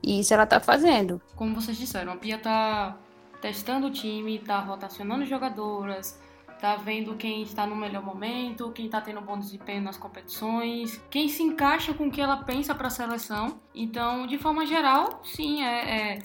E 0.02 0.20
isso 0.20 0.34
ela 0.34 0.46
tá 0.46 0.60
fazendo. 0.60 1.22
Como 1.36 1.54
vocês 1.54 1.76
disseram, 1.76 2.12
a 2.12 2.16
Pia 2.16 2.38
tá 2.38 2.96
testando 3.40 3.86
o 3.86 3.90
time, 3.90 4.38
tá 4.38 4.60
rotacionando 4.60 5.24
jogadoras, 5.24 6.20
tá 6.60 6.76
vendo 6.76 7.16
quem 7.16 7.42
está 7.42 7.66
no 7.66 7.74
melhor 7.74 8.04
momento, 8.04 8.70
quem 8.70 8.88
tá 8.88 9.00
tendo 9.00 9.20
bom 9.20 9.38
desempenho 9.38 9.82
nas 9.82 9.96
competições, 9.96 11.00
quem 11.10 11.28
se 11.28 11.42
encaixa 11.42 11.92
com 11.94 12.06
o 12.06 12.10
que 12.10 12.20
ela 12.20 12.36
pensa 12.38 12.74
para 12.74 12.86
a 12.86 12.90
seleção. 12.90 13.60
Então, 13.74 14.26
de 14.26 14.38
forma 14.38 14.64
geral, 14.64 15.20
sim, 15.24 15.62
é, 15.64 16.14
é, 16.14 16.18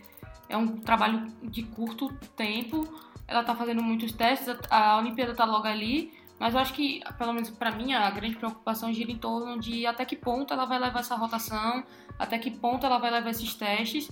é, 0.50 0.58
um 0.58 0.78
trabalho 0.78 1.26
de 1.42 1.64
curto 1.64 2.14
tempo. 2.36 2.88
Ela 3.28 3.44
tá 3.44 3.56
fazendo 3.56 3.82
muitos 3.82 4.12
testes, 4.12 4.56
a 4.70 4.98
Olimpíada 4.98 5.34
tá 5.34 5.44
logo 5.44 5.68
ali. 5.68 6.14
Mas 6.40 6.54
eu 6.54 6.60
acho 6.60 6.74
que, 6.74 7.02
pelo 7.18 7.34
menos 7.34 7.50
para 7.50 7.72
mim, 7.72 7.94
a 7.94 8.10
grande 8.12 8.36
preocupação 8.36 8.94
gira 8.94 9.12
em 9.12 9.18
torno 9.18 9.60
de 9.60 9.86
até 9.86 10.06
que 10.06 10.16
ponto 10.16 10.54
ela 10.54 10.66
vai 10.66 10.80
levar 10.80 11.00
essa 11.00 11.16
rotação, 11.16 11.84
até 12.18 12.38
que 12.38 12.52
ponto 12.52 12.86
ela 12.86 13.00
vai 13.00 13.10
levar 13.10 13.32
esses 13.32 13.54
testes 13.56 14.12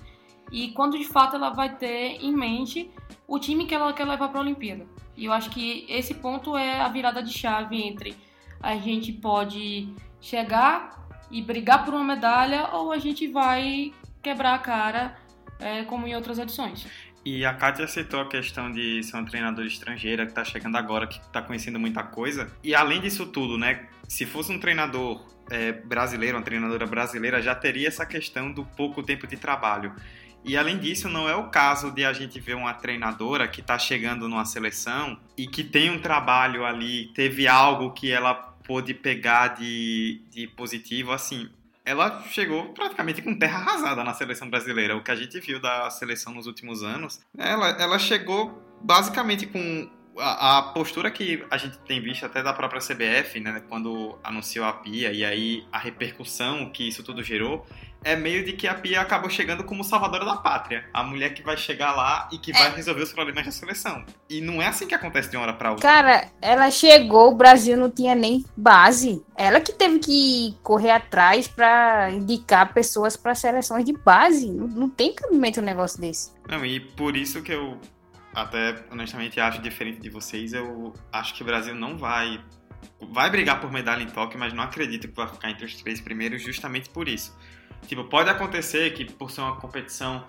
e 0.51 0.71
quando 0.71 0.97
de 0.97 1.05
fato 1.05 1.35
ela 1.35 1.49
vai 1.51 1.75
ter 1.75 2.23
em 2.23 2.31
mente 2.31 2.91
o 3.27 3.39
time 3.39 3.65
que 3.65 3.73
ela 3.73 3.93
quer 3.93 4.05
levar 4.05 4.29
para 4.29 4.39
a 4.39 4.41
Olimpíada. 4.41 4.85
E 5.15 5.25
eu 5.25 5.33
acho 5.33 5.49
que 5.49 5.85
esse 5.87 6.15
ponto 6.15 6.57
é 6.57 6.81
a 6.81 6.89
virada 6.89 7.21
de 7.21 7.31
chave 7.31 7.81
entre 7.81 8.15
a 8.61 8.75
gente 8.75 9.13
pode 9.13 9.93
chegar 10.19 11.07
e 11.29 11.41
brigar 11.41 11.85
por 11.85 11.93
uma 11.93 12.03
medalha 12.03 12.69
ou 12.73 12.91
a 12.91 12.97
gente 12.97 13.27
vai 13.27 13.93
quebrar 14.21 14.55
a 14.55 14.59
cara 14.59 15.17
é, 15.59 15.83
como 15.83 16.07
em 16.07 16.15
outras 16.15 16.39
edições. 16.39 16.87
E 17.25 17.43
a 17.43 17.55
Kátia 17.55 17.87
citou 17.87 18.21
a 18.21 18.29
questão 18.29 18.71
de 18.71 19.01
ser 19.01 19.17
uma 19.17 19.25
treinadora 19.25 19.67
estrangeira 19.67 20.25
que 20.25 20.31
está 20.31 20.45
chegando 20.45 20.77
agora, 20.77 21.07
que 21.07 21.19
está 21.19 21.41
conhecendo 21.41 21.79
muita 21.79 22.03
coisa. 22.03 22.51
E 22.63 22.75
além 22.75 23.01
disso 23.01 23.25
tudo, 23.25 23.57
né? 23.57 23.87
Se 24.07 24.27
fosse 24.27 24.51
um 24.51 24.59
treinador 24.59 25.25
é, 25.49 25.71
brasileiro, 25.71 26.37
uma 26.37 26.43
treinadora 26.43 26.85
brasileira, 26.85 27.41
já 27.41 27.55
teria 27.55 27.87
essa 27.87 28.05
questão 28.05 28.51
do 28.51 28.63
pouco 28.63 29.01
tempo 29.01 29.25
de 29.25 29.37
trabalho. 29.37 29.91
E 30.43 30.55
além 30.55 30.77
disso, 30.77 31.09
não 31.09 31.27
é 31.27 31.35
o 31.35 31.49
caso 31.49 31.89
de 31.89 32.05
a 32.05 32.13
gente 32.13 32.39
ver 32.39 32.55
uma 32.55 32.75
treinadora 32.75 33.47
que 33.47 33.59
está 33.59 33.79
chegando 33.79 34.29
numa 34.29 34.45
seleção 34.45 35.19
e 35.35 35.47
que 35.47 35.63
tem 35.63 35.89
um 35.89 35.99
trabalho 35.99 36.63
ali, 36.63 37.07
teve 37.15 37.47
algo 37.47 37.91
que 37.91 38.11
ela 38.11 38.35
pôde 38.35 38.93
pegar 38.93 39.55
de, 39.55 40.21
de 40.29 40.45
positivo, 40.45 41.11
assim 41.11 41.49
ela 41.85 42.23
chegou 42.29 42.73
praticamente 42.73 43.21
com 43.21 43.37
terra 43.37 43.59
arrasada 43.59 44.03
na 44.03 44.13
seleção 44.13 44.49
brasileira. 44.49 44.97
O 44.97 45.03
que 45.03 45.11
a 45.11 45.15
gente 45.15 45.39
viu 45.39 45.59
da 45.59 45.89
seleção 45.91 46.33
nos 46.33 46.47
últimos 46.47 46.81
anos, 46.81 47.21
ela, 47.37 47.69
ela 47.79 47.99
chegou 47.99 48.59
basicamente 48.81 49.45
com 49.45 49.89
a, 50.17 50.57
a, 50.57 50.61
postura 50.61 51.11
que 51.11 51.45
a 51.49 51.57
gente 51.57 51.77
tem 51.79 52.01
visto 52.01 52.25
até 52.25 52.41
da 52.41 52.53
própria 52.53 52.79
CBF, 52.79 53.39
né, 53.39 53.61
quando 53.67 54.17
anunciou 54.23 54.65
a 54.65 54.73
PIA 54.73 55.11
e 55.11 55.25
aí 55.25 55.67
a 55.71 55.77
repercussão 55.77 56.69
que 56.69 56.87
isso 56.87 57.03
tudo 57.03 57.23
gerou, 57.23 57.65
é 58.05 58.15
meio 58.15 58.45
de 58.45 58.53
que 58.53 58.67
a 58.67 58.75
Pia 58.75 59.01
acabou 59.01 59.31
chegando 59.31 59.63
como 59.63 59.83
salvadora 59.83 60.23
da 60.23 60.37
pátria. 60.37 60.85
A 60.93 61.03
mulher 61.03 61.33
que 61.33 61.41
vai 61.41 61.57
chegar 61.57 61.93
lá 61.95 62.29
e 62.31 62.37
que 62.37 62.53
vai 62.53 62.69
resolver 62.75 63.01
os 63.01 63.11
problemas 63.11 63.43
da 63.43 63.51
seleção. 63.51 64.05
E 64.29 64.39
não 64.39 64.61
é 64.61 64.67
assim 64.67 64.85
que 64.85 64.93
acontece 64.93 65.27
de 65.27 65.35
uma 65.35 65.41
hora 65.41 65.53
pra 65.53 65.71
outra. 65.71 65.89
Cara, 65.89 66.27
ela 66.39 66.69
chegou, 66.69 67.31
o 67.31 67.35
Brasil 67.35 67.75
não 67.75 67.89
tinha 67.89 68.13
nem 68.13 68.45
base. 68.55 69.25
Ela 69.35 69.59
que 69.59 69.73
teve 69.73 69.97
que 69.97 70.55
correr 70.61 70.91
atrás 70.91 71.47
pra 71.47 72.11
indicar 72.11 72.71
pessoas 72.73 73.17
para 73.17 73.33
seleções 73.33 73.83
de 73.83 73.93
base. 73.93 74.51
Não, 74.51 74.67
não 74.67 74.89
tem 74.89 75.11
cabimento 75.11 75.59
um 75.59 75.63
negócio 75.63 75.99
desse. 75.99 76.31
Não, 76.47 76.63
e 76.63 76.79
por 76.79 77.17
isso 77.17 77.41
que 77.41 77.53
eu 77.53 77.79
até 78.35 78.83
honestamente 78.91 79.39
acho 79.39 79.61
diferente 79.61 79.99
de 79.99 80.09
vocês. 80.09 80.53
Eu 80.53 80.93
acho 81.11 81.33
que 81.33 81.41
o 81.41 81.45
Brasil 81.45 81.73
não 81.73 81.97
vai 81.97 82.43
vai 83.11 83.29
brigar 83.29 83.59
por 83.59 83.71
medalha 83.71 84.03
em 84.03 84.07
Tóquio, 84.07 84.39
mas 84.39 84.53
não 84.53 84.63
acredito 84.63 85.07
que 85.07 85.15
vai 85.15 85.27
ficar 85.27 85.49
entre 85.49 85.65
os 85.65 85.75
três 85.75 85.99
primeiros 86.01 86.41
justamente 86.43 86.89
por 86.89 87.07
isso. 87.07 87.35
Tipo, 87.87 88.03
pode 88.03 88.29
acontecer 88.29 88.93
que 88.93 89.05
por 89.05 89.31
ser 89.31 89.41
uma 89.41 89.55
competição 89.55 90.27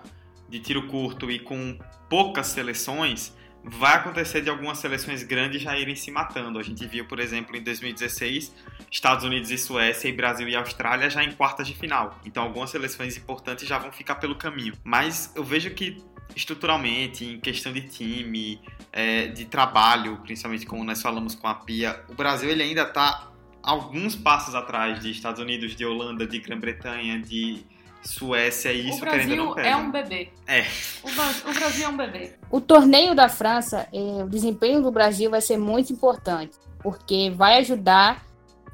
de 0.49 0.59
tiro 0.59 0.87
curto 0.87 1.29
e 1.29 1.39
com 1.39 1.77
poucas 2.09 2.47
seleções, 2.47 3.35
vai 3.63 3.95
acontecer 3.95 4.41
de 4.41 4.49
algumas 4.49 4.77
seleções 4.77 5.23
grandes 5.23 5.61
já 5.61 5.77
irem 5.77 5.95
se 5.95 6.09
matando. 6.09 6.57
A 6.57 6.63
gente 6.63 6.85
viu, 6.87 7.05
por 7.05 7.19
exemplo, 7.19 7.55
em 7.55 7.61
2016, 7.61 8.53
Estados 8.89 9.25
Unidos 9.25 9.51
e 9.51 9.57
Suécia 9.57 10.07
e 10.07 10.13
Brasil 10.13 10.47
e 10.47 10.55
Austrália 10.55 11.09
já 11.09 11.23
em 11.23 11.31
quartas 11.31 11.67
de 11.67 11.73
final. 11.73 12.17
Então 12.25 12.43
algumas 12.43 12.69
seleções 12.69 13.17
importantes 13.17 13.67
já 13.67 13.77
vão 13.77 13.91
ficar 13.91 14.15
pelo 14.15 14.35
caminho. 14.35 14.73
Mas 14.83 15.33
eu 15.35 15.43
vejo 15.43 15.69
que 15.71 16.01
estruturalmente, 16.35 17.25
em 17.25 17.39
questão 17.39 17.71
de 17.73 17.81
time, 17.81 18.61
é, 18.91 19.27
de 19.27 19.45
trabalho, 19.45 20.17
principalmente 20.23 20.65
como 20.65 20.83
nós 20.83 21.01
falamos 21.01 21.35
com 21.35 21.47
a 21.47 21.55
Pia, 21.55 22.03
o 22.09 22.13
Brasil 22.13 22.49
ele 22.49 22.63
ainda 22.63 22.83
está 22.83 23.31
alguns 23.61 24.15
passos 24.15 24.55
atrás 24.55 24.99
de 25.01 25.11
Estados 25.11 25.41
Unidos, 25.41 25.75
de 25.75 25.85
Holanda, 25.85 26.25
de 26.25 26.39
Grã-Bretanha, 26.39 27.19
de 27.19 27.65
Suécia 28.01 28.71
e 28.71 28.89
isso 28.89 28.99
o 28.99 29.01
Brasil 29.01 29.35
não 29.35 29.59
é 29.59 29.75
um 29.75 29.91
bebê. 29.91 30.29
É. 30.47 30.65
O, 31.03 31.09
o 31.49 31.53
Brasil 31.53 31.85
é 31.85 31.89
um 31.89 31.97
bebê. 31.97 32.33
O 32.49 32.61
torneio 32.61 33.13
da 33.13 33.27
França, 33.27 33.87
eh, 33.93 34.23
o 34.23 34.29
desempenho 34.29 34.81
do 34.81 34.91
Brasil 34.91 35.29
vai 35.29 35.41
ser 35.41 35.57
muito 35.57 35.91
importante, 35.91 36.57
porque 36.79 37.29
vai 37.31 37.59
ajudar 37.59 38.25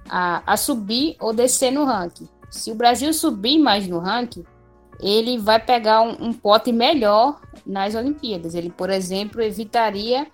a, 0.08 0.44
a 0.46 0.58
subir 0.58 1.16
ou 1.20 1.34
descer 1.34 1.72
no 1.72 1.86
ranking. 1.86 2.28
Se 2.52 2.72
o 2.72 2.76
Brasil 2.76 3.12
subir 3.14 3.58
mais 3.58 3.88
no 3.88 3.98
ranking, 3.98 4.44
ele 5.00 5.38
vai 5.38 5.60
pegar 5.60 6.02
um, 6.02 6.28
um 6.28 6.34
pote 6.34 6.72
melhor 6.72 7.40
nas 7.66 7.96
Olimpíadas. 7.96 8.56
Ele, 8.56 8.70
por 8.70 8.90
exemplo, 8.90 9.42
evitaria 9.42 10.28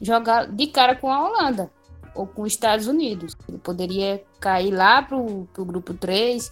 jogar 0.00 0.46
de 0.46 0.66
cara 0.66 0.94
com 0.94 1.10
a 1.12 1.26
Holanda 1.26 1.70
ou 2.14 2.26
com 2.26 2.42
os 2.42 2.52
Estados 2.52 2.86
Unidos. 2.86 3.36
Ele 3.48 3.58
poderia 3.58 4.22
cair 4.38 4.70
lá 4.72 5.02
para 5.02 5.16
o 5.16 5.46
grupo 5.58 5.94
3 5.94 6.50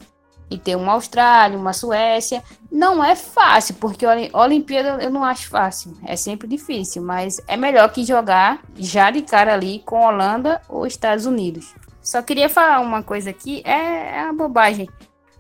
e 0.50 0.56
ter 0.56 0.76
uma 0.76 0.92
Austrália, 0.92 1.58
uma 1.58 1.72
Suécia. 1.72 2.42
Não 2.70 3.04
é 3.04 3.14
fácil, 3.14 3.74
porque 3.74 4.06
a 4.06 4.12
Oli- 4.12 4.30
Olimpíada 4.32 5.02
eu 5.02 5.10
não 5.10 5.24
acho 5.24 5.48
fácil. 5.48 5.92
É 6.04 6.16
sempre 6.16 6.48
difícil, 6.48 7.02
mas 7.02 7.40
é 7.46 7.56
melhor 7.56 7.90
que 7.92 8.04
jogar 8.04 8.62
já 8.76 9.10
de 9.10 9.22
cara 9.22 9.52
ali 9.54 9.80
com 9.84 10.00
Holanda 10.00 10.60
ou 10.68 10.86
Estados 10.86 11.26
Unidos. 11.26 11.74
Só 12.02 12.22
queria 12.22 12.48
falar 12.48 12.80
uma 12.80 13.02
coisa 13.02 13.28
aqui, 13.28 13.60
é, 13.64 14.20
é 14.20 14.24
uma 14.24 14.32
bobagem. 14.32 14.88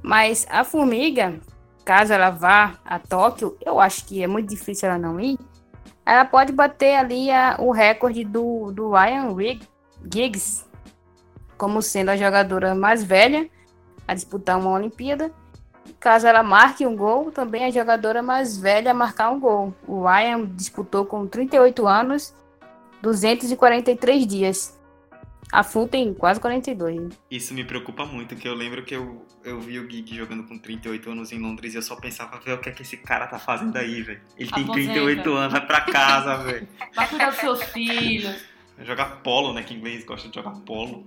Mas 0.02 0.46
a 0.50 0.62
Formiga, 0.64 1.40
caso 1.88 2.12
ela 2.12 2.28
vá 2.28 2.74
a 2.84 2.98
Tóquio, 2.98 3.56
eu 3.64 3.80
acho 3.80 4.04
que 4.04 4.22
é 4.22 4.26
muito 4.26 4.50
difícil 4.50 4.90
ela 4.90 4.98
não 4.98 5.18
ir. 5.18 5.38
Ela 6.04 6.22
pode 6.26 6.52
bater 6.52 6.96
ali 6.96 7.30
a- 7.30 7.56
o 7.58 7.70
recorde 7.70 8.24
do, 8.24 8.70
do 8.72 8.90
Ryan 8.90 9.34
Giggs, 10.12 10.66
como 11.56 11.80
sendo 11.80 12.10
a 12.10 12.16
jogadora 12.16 12.74
mais 12.74 13.02
velha 13.02 13.48
a 14.06 14.12
disputar 14.12 14.58
uma 14.58 14.70
Olimpíada. 14.70 15.32
Caso 15.98 16.26
ela 16.26 16.42
marque 16.42 16.86
um 16.86 16.94
gol, 16.94 17.32
também 17.32 17.64
a 17.64 17.70
jogadora 17.70 18.22
mais 18.22 18.58
velha 18.58 18.90
a 18.90 18.94
marcar 18.94 19.30
um 19.30 19.40
gol. 19.40 19.72
O 19.86 20.04
Ryan 20.04 20.44
disputou 20.44 21.06
com 21.06 21.26
38 21.26 21.86
anos, 21.86 22.34
243 23.00 24.26
dias. 24.26 24.77
A 25.52 25.62
Fu 25.62 25.88
tem 25.88 26.12
quase 26.12 26.38
42. 26.40 26.96
hein? 26.96 27.08
Isso 27.30 27.54
me 27.54 27.64
preocupa 27.64 28.04
muito, 28.04 28.36
que 28.36 28.46
eu 28.46 28.54
lembro 28.54 28.84
que 28.84 28.94
eu, 28.94 29.24
eu 29.42 29.58
vi 29.60 29.78
o 29.78 29.90
Gig 29.90 30.14
jogando 30.14 30.44
com 30.44 30.58
38 30.58 31.10
anos 31.10 31.32
em 31.32 31.38
Londres 31.38 31.74
e 31.74 31.76
eu 31.78 31.82
só 31.82 31.96
pensava, 31.96 32.38
ver 32.38 32.52
o 32.52 32.58
que 32.58 32.68
é 32.68 32.72
que 32.72 32.82
esse 32.82 32.98
cara 32.98 33.26
tá 33.26 33.38
fazendo 33.38 33.76
aí, 33.76 34.02
velho. 34.02 34.20
Ele 34.36 34.50
tem 34.50 34.64
Aposenta. 34.64 34.92
38 34.92 35.32
anos, 35.32 35.52
vai 35.52 35.66
pra 35.66 35.80
casa, 35.80 36.36
velho. 36.44 36.68
Vai 36.94 37.08
cuidar 37.08 37.30
dos 37.30 37.38
seus 37.38 37.62
filhos. 37.64 38.44
Jogar 38.80 39.22
polo, 39.22 39.52
né? 39.52 39.62
Que 39.62 39.74
inglês 39.74 40.04
gosta 40.04 40.28
de 40.28 40.34
jogar 40.34 40.52
polo. 40.60 41.06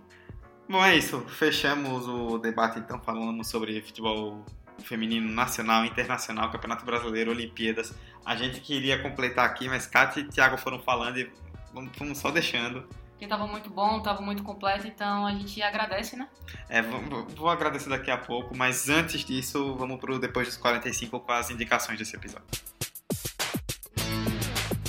Bom, 0.68 0.84
é 0.84 0.96
isso. 0.96 1.22
Fechamos 1.28 2.08
o 2.08 2.38
debate 2.38 2.80
então 2.80 3.00
falando 3.00 3.44
sobre 3.44 3.82
futebol 3.82 4.44
feminino 4.80 5.30
nacional, 5.30 5.86
internacional, 5.86 6.50
Campeonato 6.50 6.86
Brasileiro, 6.86 7.32
Olimpíadas. 7.32 7.94
A 8.26 8.36
gente 8.36 8.60
queria 8.60 9.02
completar 9.02 9.46
aqui, 9.46 9.68
mas 9.68 9.86
Kátia 9.86 10.22
e 10.22 10.26
Thiago 10.26 10.58
foram 10.58 10.80
falando 10.80 11.20
e 11.20 11.30
vamos 11.74 11.92
vamos 11.98 12.18
só 12.18 12.32
deixando. 12.32 12.88
Que 13.22 13.28
tava 13.28 13.46
muito 13.46 13.70
bom, 13.70 14.00
tava 14.00 14.20
muito 14.20 14.42
completo, 14.42 14.88
então 14.88 15.28
a 15.28 15.32
gente 15.36 15.62
agradece, 15.62 16.16
né? 16.16 16.28
É, 16.68 16.82
vou, 16.82 17.00
vou- 17.02 17.28
vou 17.28 17.50
agradecer 17.52 17.88
daqui 17.88 18.10
a 18.10 18.18
pouco, 18.18 18.58
mas 18.58 18.90
antes 18.90 19.24
disso, 19.24 19.76
vamos 19.76 20.00
pro 20.00 20.18
Depois 20.18 20.48
dos 20.48 20.58
45 20.58 21.20
com 21.20 21.32
as 21.32 21.52
indicações 21.52 22.00
desse 22.00 22.16
episódio. 22.16 22.48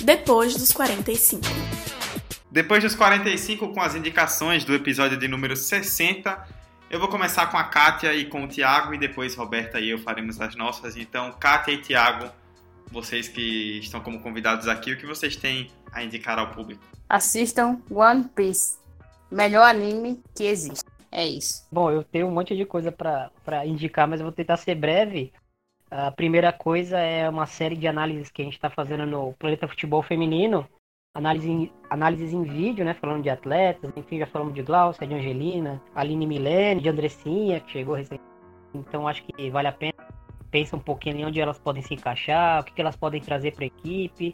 Depois 0.03 0.55
dos 0.55 0.71
45. 0.73 1.43
Depois 2.49 2.83
dos 2.83 2.95
45, 2.95 3.67
com 3.71 3.79
as 3.79 3.93
indicações 3.93 4.65
do 4.65 4.73
episódio 4.73 5.15
de 5.15 5.27
número 5.27 5.55
60, 5.55 6.47
eu 6.89 6.99
vou 6.99 7.09
começar 7.09 7.45
com 7.51 7.57
a 7.59 7.63
Kátia 7.65 8.15
e 8.15 8.25
com 8.25 8.45
o 8.45 8.47
Thiago, 8.47 8.95
e 8.95 8.97
depois 8.97 9.35
Roberta 9.35 9.79
e 9.79 9.91
eu 9.91 9.99
faremos 9.99 10.41
as 10.41 10.55
nossas. 10.55 10.97
Então, 10.97 11.31
Kátia 11.33 11.73
e 11.73 11.77
Thiago, 11.77 12.31
vocês 12.91 13.27
que 13.27 13.77
estão 13.77 14.01
como 14.01 14.19
convidados 14.21 14.67
aqui, 14.67 14.91
o 14.91 14.97
que 14.97 15.05
vocês 15.05 15.35
têm 15.35 15.69
a 15.93 16.03
indicar 16.03 16.37
ao 16.39 16.51
público? 16.51 16.81
Assistam 17.07 17.79
One 17.89 18.25
Piece. 18.35 18.77
Melhor 19.31 19.63
anime 19.67 20.21
que 20.35 20.43
existe. 20.43 20.83
É 21.11 21.25
isso. 21.25 21.67
Bom, 21.71 21.91
eu 21.91 22.03
tenho 22.03 22.27
um 22.27 22.31
monte 22.31 22.55
de 22.55 22.65
coisa 22.65 22.91
pra 22.91 23.29
pra 23.45 23.65
indicar, 23.65 24.07
mas 24.07 24.19
eu 24.19 24.25
vou 24.25 24.33
tentar 24.33 24.57
ser 24.57 24.75
breve. 24.75 25.31
A 25.91 26.11
primeira 26.11 26.51
coisa 26.51 26.97
é 26.97 27.29
uma 27.29 27.45
série 27.45 27.75
de 27.75 27.87
análises 27.87 28.31
que 28.31 28.41
a 28.41 28.45
gente 28.45 28.55
está 28.55 28.69
fazendo 28.69 29.05
no 29.05 29.33
Planeta 29.33 29.67
Futebol 29.67 30.01
Feminino. 30.01 30.67
Análise 31.15 31.47
em- 31.47 31.71
análises 31.87 32.33
em 32.33 32.41
vídeo, 32.41 32.83
né? 32.83 32.95
Falando 32.95 33.21
de 33.21 33.29
atletas, 33.29 33.91
enfim, 33.95 34.17
já 34.17 34.25
falamos 34.25 34.55
de 34.55 34.63
Glaucia, 34.63 35.05
de 35.05 35.13
Angelina, 35.13 35.79
Aline 35.93 36.25
Milene, 36.25 36.81
de 36.81 36.89
Andressinha, 36.89 37.59
que 37.59 37.71
chegou 37.71 37.93
recentemente. 37.93 38.33
Então 38.73 39.07
acho 39.07 39.23
que 39.23 39.51
vale 39.51 39.67
a 39.67 39.71
pena. 39.71 39.93
Pensa 40.49 40.75
um 40.75 40.79
pouquinho 40.79 41.17
em 41.17 41.25
onde 41.25 41.39
elas 41.39 41.59
podem 41.59 41.83
se 41.83 41.93
encaixar, 41.93 42.61
o 42.61 42.63
que, 42.63 42.73
que 42.73 42.81
elas 42.81 42.95
podem 42.95 43.21
trazer 43.21 43.53
para 43.53 43.63
a 43.65 43.67
equipe 43.67 44.33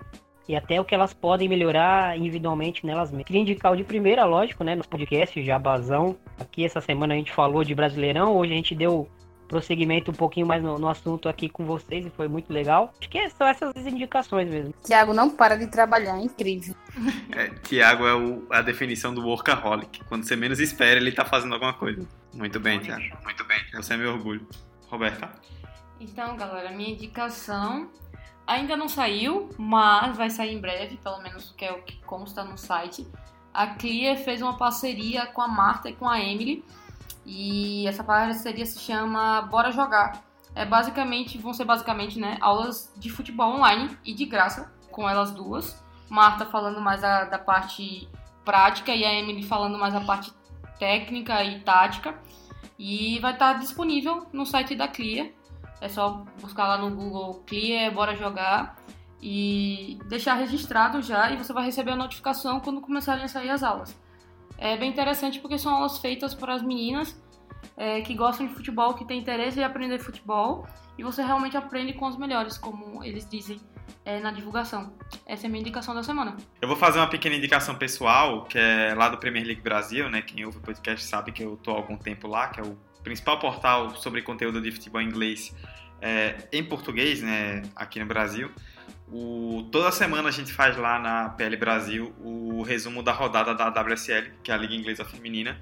e 0.49 0.55
até 0.55 0.81
o 0.81 0.83
que 0.83 0.95
elas 0.95 1.13
podem 1.13 1.47
melhorar 1.47 2.17
individualmente 2.17 2.83
nelas 2.83 3.11
mesmas. 3.11 3.27
Queria 3.27 3.41
indicar 3.43 3.71
o 3.71 3.77
de 3.77 3.83
primeira, 3.83 4.25
lógico, 4.25 4.63
né? 4.63 4.73
No 4.75 4.83
podcast 4.85 5.41
Jabazão. 5.45 6.17
Aqui 6.39 6.65
essa 6.65 6.81
semana 6.81 7.13
a 7.13 7.17
gente 7.17 7.31
falou 7.31 7.63
de 7.63 7.75
Brasileirão, 7.75 8.35
hoje 8.35 8.53
a 8.53 8.55
gente 8.55 8.73
deu 8.73 9.07
prosseguimento 9.47 10.11
um 10.11 10.13
pouquinho 10.13 10.45
mais 10.45 10.61
no, 10.61 10.77
no 10.77 10.87
assunto 10.87 11.27
aqui 11.29 11.49
com 11.49 11.65
vocês 11.65 12.05
e 12.05 12.09
foi 12.09 12.27
muito 12.27 12.51
legal. 12.51 12.93
Acho 12.99 13.09
que 13.09 13.29
são 13.29 13.47
essas 13.47 13.75
as 13.75 13.85
indicações 13.85 14.47
mesmo. 14.49 14.73
Tiago 14.83 15.13
não 15.13 15.29
para 15.29 15.55
de 15.55 15.67
trabalhar, 15.67 16.17
é 16.19 16.23
incrível. 16.23 16.75
É, 17.31 17.47
Thiago 17.61 18.05
é 18.07 18.15
o- 18.15 18.45
a 18.49 18.61
definição 18.61 19.13
do 19.13 19.21
workaholic. 19.25 20.03
Quando 20.05 20.23
você 20.23 20.35
menos 20.35 20.59
espera, 20.59 20.99
ele 20.99 21.11
tá 21.11 21.23
fazendo 21.23 21.53
alguma 21.53 21.73
coisa. 21.73 22.05
Muito 22.33 22.59
bem, 22.59 22.79
Thiago. 22.79 23.03
Muito 23.23 23.43
bem. 23.45 23.57
Você 23.73 23.93
é 23.93 23.97
meu 23.97 24.13
orgulho. 24.13 24.45
Roberta? 24.87 25.29
Então, 25.99 26.35
galera, 26.35 26.71
minha 26.71 26.89
indicação 26.89 27.89
ainda 28.49 28.75
não 28.75 28.89
saiu, 28.89 29.49
mas 29.57 30.17
vai 30.17 30.29
sair 30.29 30.55
em 30.55 30.59
breve, 30.59 30.97
pelo 30.97 31.21
menos 31.21 31.53
que 31.55 31.63
é 31.63 31.71
o 31.71 31.83
que 31.83 32.03
consta 32.03 32.43
no 32.43 32.57
site. 32.57 33.07
A 33.53 33.67
Clear 33.67 34.17
fez 34.17 34.41
uma 34.41 34.57
parceria 34.57 35.27
com 35.27 35.41
a 35.41 35.47
Marta 35.47 35.89
e 35.89 35.93
com 35.93 36.09
a 36.09 36.19
Emily, 36.19 36.65
e 37.25 37.87
essa 37.87 38.03
parceria 38.03 38.65
se 38.65 38.79
chama 38.79 39.41
Bora 39.43 39.71
Jogar. 39.71 40.23
É 40.55 40.65
basicamente, 40.65 41.37
vão 41.37 41.53
ser 41.53 41.63
basicamente, 41.63 42.19
né, 42.19 42.37
aulas 42.41 42.91
de 42.97 43.09
futebol 43.11 43.53
online 43.53 43.95
e 44.03 44.13
de 44.15 44.25
graça 44.25 44.73
com 44.91 45.07
elas 45.07 45.31
duas. 45.31 45.81
Marta 46.09 46.43
falando 46.43 46.81
mais 46.81 47.01
da, 47.01 47.25
da 47.25 47.37
parte 47.37 48.09
prática 48.43 48.95
e 48.95 49.05
a 49.05 49.13
Emily 49.13 49.43
falando 49.43 49.77
mais 49.77 49.93
a 49.93 50.01
parte 50.01 50.33
técnica 50.79 51.43
e 51.43 51.59
tática. 51.59 52.19
E 52.79 53.19
vai 53.19 53.33
estar 53.33 53.53
disponível 53.59 54.25
no 54.33 54.43
site 54.43 54.73
da 54.73 54.87
Clear. 54.87 55.29
É 55.81 55.87
só 55.87 56.25
buscar 56.41 56.67
lá 56.67 56.77
no 56.77 56.93
Google 56.95 57.43
Clear, 57.45 57.93
bora 57.93 58.15
jogar 58.15 58.77
e 59.21 59.99
deixar 60.05 60.35
registrado 60.35 61.01
já 61.01 61.31
e 61.31 61.37
você 61.37 61.51
vai 61.51 61.65
receber 61.65 61.91
a 61.91 61.95
notificação 61.95 62.59
quando 62.59 62.81
começarem 62.81 63.23
a 63.23 63.27
sair 63.27 63.49
as 63.49 63.63
aulas. 63.63 63.97
É 64.57 64.75
bem 64.77 64.89
interessante 64.89 65.39
porque 65.39 65.57
são 65.57 65.73
aulas 65.73 65.99
feitas 65.99 66.33
para 66.33 66.53
as 66.53 66.61
meninas 66.61 67.17
é, 67.77 68.01
que 68.01 68.13
gostam 68.13 68.47
de 68.47 68.53
futebol, 68.53 68.93
que 68.93 69.05
têm 69.05 69.19
interesse 69.19 69.59
em 69.59 69.63
aprender 69.63 69.99
futebol 69.99 70.67
e 70.97 71.03
você 71.03 71.23
realmente 71.23 71.55
aprende 71.55 71.93
com 71.93 72.07
os 72.07 72.17
melhores, 72.17 72.57
como 72.57 73.03
eles 73.03 73.27
dizem 73.29 73.59
é, 74.03 74.19
na 74.19 74.31
divulgação. 74.31 74.93
Essa 75.25 75.45
é 75.45 75.47
a 75.47 75.49
minha 75.49 75.61
indicação 75.61 75.93
da 75.95 76.03
semana. 76.03 76.35
Eu 76.61 76.67
vou 76.67 76.75
fazer 76.75 76.99
uma 76.99 77.07
pequena 77.07 77.35
indicação 77.35 77.75
pessoal, 77.75 78.43
que 78.43 78.57
é 78.57 78.93
lá 78.93 79.07
do 79.07 79.17
Premier 79.17 79.45
League 79.45 79.61
Brasil, 79.61 80.09
né? 80.09 80.21
Quem 80.21 80.45
ouve 80.45 80.57
o 80.57 80.61
podcast 80.61 81.05
sabe 81.05 81.31
que 81.31 81.43
eu 81.43 81.55
tô 81.57 81.71
há 81.71 81.75
algum 81.75 81.97
tempo 81.97 82.27
lá, 82.27 82.49
que 82.49 82.59
é 82.59 82.63
o 82.63 82.77
principal 83.09 83.39
portal 83.39 83.95
sobre 83.95 84.21
conteúdo 84.21 84.61
de 84.61 84.71
futebol 84.71 85.01
inglês 85.01 85.55
é, 85.99 86.47
em 86.51 86.63
português, 86.63 87.21
né, 87.21 87.63
aqui 87.75 87.99
no 87.99 88.05
Brasil. 88.05 88.51
O, 89.11 89.67
toda 89.71 89.91
semana 89.91 90.29
a 90.29 90.31
gente 90.31 90.53
faz 90.53 90.77
lá 90.77 90.99
na 90.99 91.29
PL 91.29 91.57
Brasil 91.57 92.13
o 92.19 92.61
resumo 92.61 93.01
da 93.01 93.11
rodada 93.11 93.55
da 93.55 93.69
WSL, 93.69 94.31
que 94.43 94.51
é 94.51 94.53
a 94.53 94.57
Liga 94.57 94.75
Inglesa 94.75 95.03
Feminina. 95.03 95.59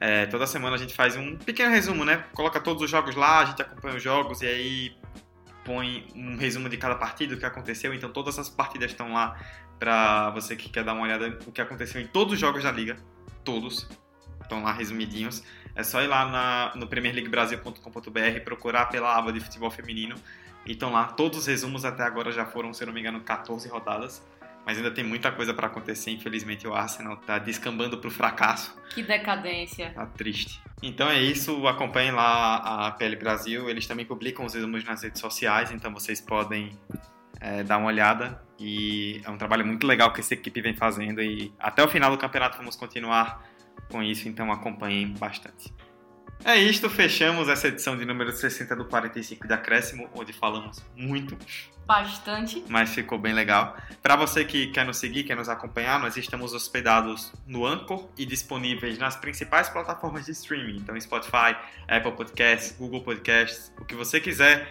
É, 0.00 0.26
toda 0.26 0.46
semana 0.46 0.76
a 0.76 0.78
gente 0.78 0.94
faz 0.94 1.16
um 1.16 1.36
pequeno 1.36 1.70
resumo, 1.70 2.04
né? 2.04 2.24
Coloca 2.32 2.60
todos 2.60 2.82
os 2.82 2.90
jogos 2.90 3.16
lá, 3.16 3.40
a 3.40 3.44
gente 3.46 3.62
acompanha 3.62 3.96
os 3.96 4.02
jogos 4.02 4.42
e 4.42 4.46
aí 4.46 4.96
põe 5.64 6.06
um 6.14 6.36
resumo 6.36 6.68
de 6.68 6.76
cada 6.76 6.94
partida, 6.94 7.34
o 7.34 7.38
que 7.38 7.46
aconteceu. 7.46 7.92
Então 7.92 8.10
todas 8.10 8.38
as 8.38 8.48
partidas 8.48 8.92
estão 8.92 9.12
lá 9.12 9.36
para 9.78 10.30
você 10.30 10.54
que 10.54 10.68
quer 10.68 10.84
dar 10.84 10.92
uma 10.92 11.02
olhada 11.02 11.38
o 11.46 11.50
que 11.50 11.60
aconteceu 11.60 12.00
em 12.00 12.06
todos 12.06 12.34
os 12.34 12.38
jogos 12.38 12.62
da 12.62 12.70
liga, 12.70 12.96
todos 13.42 13.88
estão 14.40 14.62
lá 14.62 14.72
resumidinhos. 14.72 15.42
É 15.76 15.82
só 15.82 16.02
ir 16.02 16.06
lá 16.06 16.24
na, 16.24 16.72
no 16.74 16.86
premierleaguebrasil.com.br 16.86 18.40
procurar 18.42 18.86
pela 18.86 19.14
aba 19.14 19.30
de 19.30 19.40
futebol 19.40 19.70
feminino 19.70 20.16
e 20.64 20.72
estão 20.72 20.90
lá 20.90 21.04
todos 21.04 21.40
os 21.40 21.46
resumos 21.46 21.84
até 21.84 22.02
agora 22.02 22.32
já 22.32 22.46
foram, 22.46 22.72
se 22.72 22.82
eu 22.82 22.86
não 22.86 22.94
me 22.94 23.00
engano, 23.00 23.20
14 23.20 23.68
rodadas. 23.68 24.24
Mas 24.64 24.78
ainda 24.78 24.90
tem 24.90 25.04
muita 25.04 25.30
coisa 25.30 25.54
para 25.54 25.68
acontecer. 25.68 26.10
Infelizmente, 26.10 26.66
o 26.66 26.74
Arsenal 26.74 27.16
tá 27.18 27.38
descambando 27.38 27.98
pro 27.98 28.10
fracasso. 28.10 28.76
Que 28.92 29.00
decadência. 29.00 29.92
Tá 29.94 30.06
triste. 30.06 30.60
Então 30.82 31.08
é 31.08 31.22
isso. 31.22 31.68
Acompanhem 31.68 32.10
lá 32.10 32.86
a 32.86 32.90
PL 32.90 33.14
Brasil. 33.14 33.70
Eles 33.70 33.86
também 33.86 34.04
publicam 34.04 34.44
os 34.44 34.54
resumos 34.54 34.82
nas 34.82 35.04
redes 35.04 35.20
sociais, 35.20 35.70
então 35.70 35.94
vocês 35.94 36.20
podem 36.20 36.76
é, 37.40 37.62
dar 37.62 37.78
uma 37.78 37.86
olhada. 37.86 38.42
E 38.58 39.20
é 39.24 39.30
um 39.30 39.38
trabalho 39.38 39.64
muito 39.64 39.86
legal 39.86 40.12
que 40.12 40.18
essa 40.18 40.34
equipe 40.34 40.60
vem 40.60 40.74
fazendo. 40.74 41.22
E 41.22 41.52
até 41.60 41.84
o 41.84 41.88
final 41.88 42.10
do 42.10 42.18
campeonato 42.18 42.56
vamos 42.56 42.74
continuar 42.74 43.46
com 43.90 44.02
isso, 44.02 44.28
então 44.28 44.50
acompanhem 44.52 45.14
bastante. 45.14 45.72
É 46.44 46.56
isto, 46.56 46.88
fechamos 46.88 47.48
essa 47.48 47.68
edição 47.68 47.96
de 47.96 48.04
número 48.04 48.30
60 48.30 48.76
do 48.76 48.84
45 48.84 49.48
de 49.48 49.54
Acréscimo, 49.54 50.08
onde 50.14 50.32
falamos 50.32 50.84
muito. 50.94 51.36
Bastante. 51.86 52.64
Mas 52.68 52.90
ficou 52.90 53.18
bem 53.18 53.32
legal. 53.32 53.76
Para 54.02 54.16
você 54.16 54.44
que 54.44 54.66
quer 54.68 54.84
nos 54.84 54.96
seguir, 54.96 55.24
quer 55.24 55.36
nos 55.36 55.48
acompanhar, 55.48 56.00
nós 56.00 56.16
estamos 56.16 56.52
hospedados 56.52 57.32
no 57.46 57.64
Anchor 57.64 58.08
e 58.18 58.26
disponíveis 58.26 58.98
nas 58.98 59.16
principais 59.16 59.68
plataformas 59.68 60.26
de 60.26 60.32
streaming. 60.32 60.76
Então, 60.76 61.00
Spotify, 61.00 61.56
Apple 61.88 62.12
Podcasts, 62.12 62.76
Google 62.76 63.02
Podcasts, 63.02 63.72
o 63.78 63.84
que 63.84 63.94
você 63.94 64.20
quiser 64.20 64.68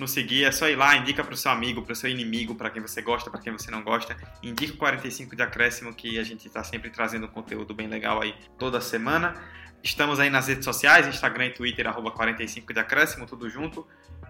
nos 0.00 0.10
seguir, 0.10 0.44
é 0.44 0.52
só 0.52 0.68
ir 0.68 0.76
lá, 0.76 0.96
indica 0.96 1.22
para 1.24 1.34
o 1.34 1.36
seu 1.36 1.50
amigo, 1.50 1.82
para 1.82 1.92
o 1.92 1.96
seu 1.96 2.08
inimigo, 2.10 2.54
para 2.54 2.70
quem 2.70 2.80
você 2.80 3.02
gosta, 3.02 3.30
para 3.30 3.40
quem 3.40 3.52
você 3.52 3.70
não 3.70 3.82
gosta. 3.82 4.16
Indica 4.42 4.74
o 4.74 4.76
45 4.76 5.36
de 5.36 5.42
acréscimo 5.42 5.94
que 5.94 6.18
a 6.18 6.22
gente 6.24 6.46
está 6.46 6.62
sempre 6.64 6.90
trazendo 6.90 7.28
conteúdo 7.28 7.74
bem 7.74 7.88
legal 7.88 8.22
aí 8.22 8.34
toda 8.58 8.80
semana. 8.80 9.34
Estamos 9.82 10.18
aí 10.18 10.28
nas 10.28 10.48
redes 10.48 10.64
sociais, 10.64 11.06
Instagram 11.06 11.46
e 11.46 11.50
Twitter, 11.50 11.86
arroba 11.86 12.10
45 12.10 12.72
de 12.72 12.80
acréscimo, 12.80 13.26
tudo 13.26 13.48
junto. 13.48 13.86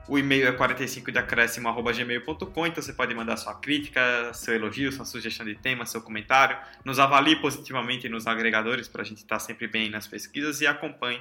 O 0.07 0.19
e-mail 0.19 0.49
é 0.49 0.53
45 0.53 1.13
de 1.13 1.19
acréscimo, 1.19 1.71
gmail.com, 1.71 2.67
então 2.67 2.83
você 2.83 2.93
pode 2.93 3.15
mandar 3.15 3.37
sua 3.37 3.55
crítica, 3.55 4.33
seu 4.33 4.55
elogio, 4.55 4.91
sua 4.91 5.05
sugestão 5.05 5.45
de 5.45 5.55
tema, 5.55 5.85
seu 5.85 6.01
comentário. 6.01 6.57
Nos 6.85 6.99
avalie 6.99 7.37
positivamente 7.37 8.09
nos 8.09 8.27
agregadores 8.27 8.89
para 8.89 9.03
a 9.03 9.05
gente 9.05 9.19
estar 9.19 9.37
tá 9.37 9.39
sempre 9.39 9.67
bem 9.67 9.91
nas 9.91 10.07
pesquisas 10.07 10.61
e 10.61 10.67
acompanhe 10.67 11.21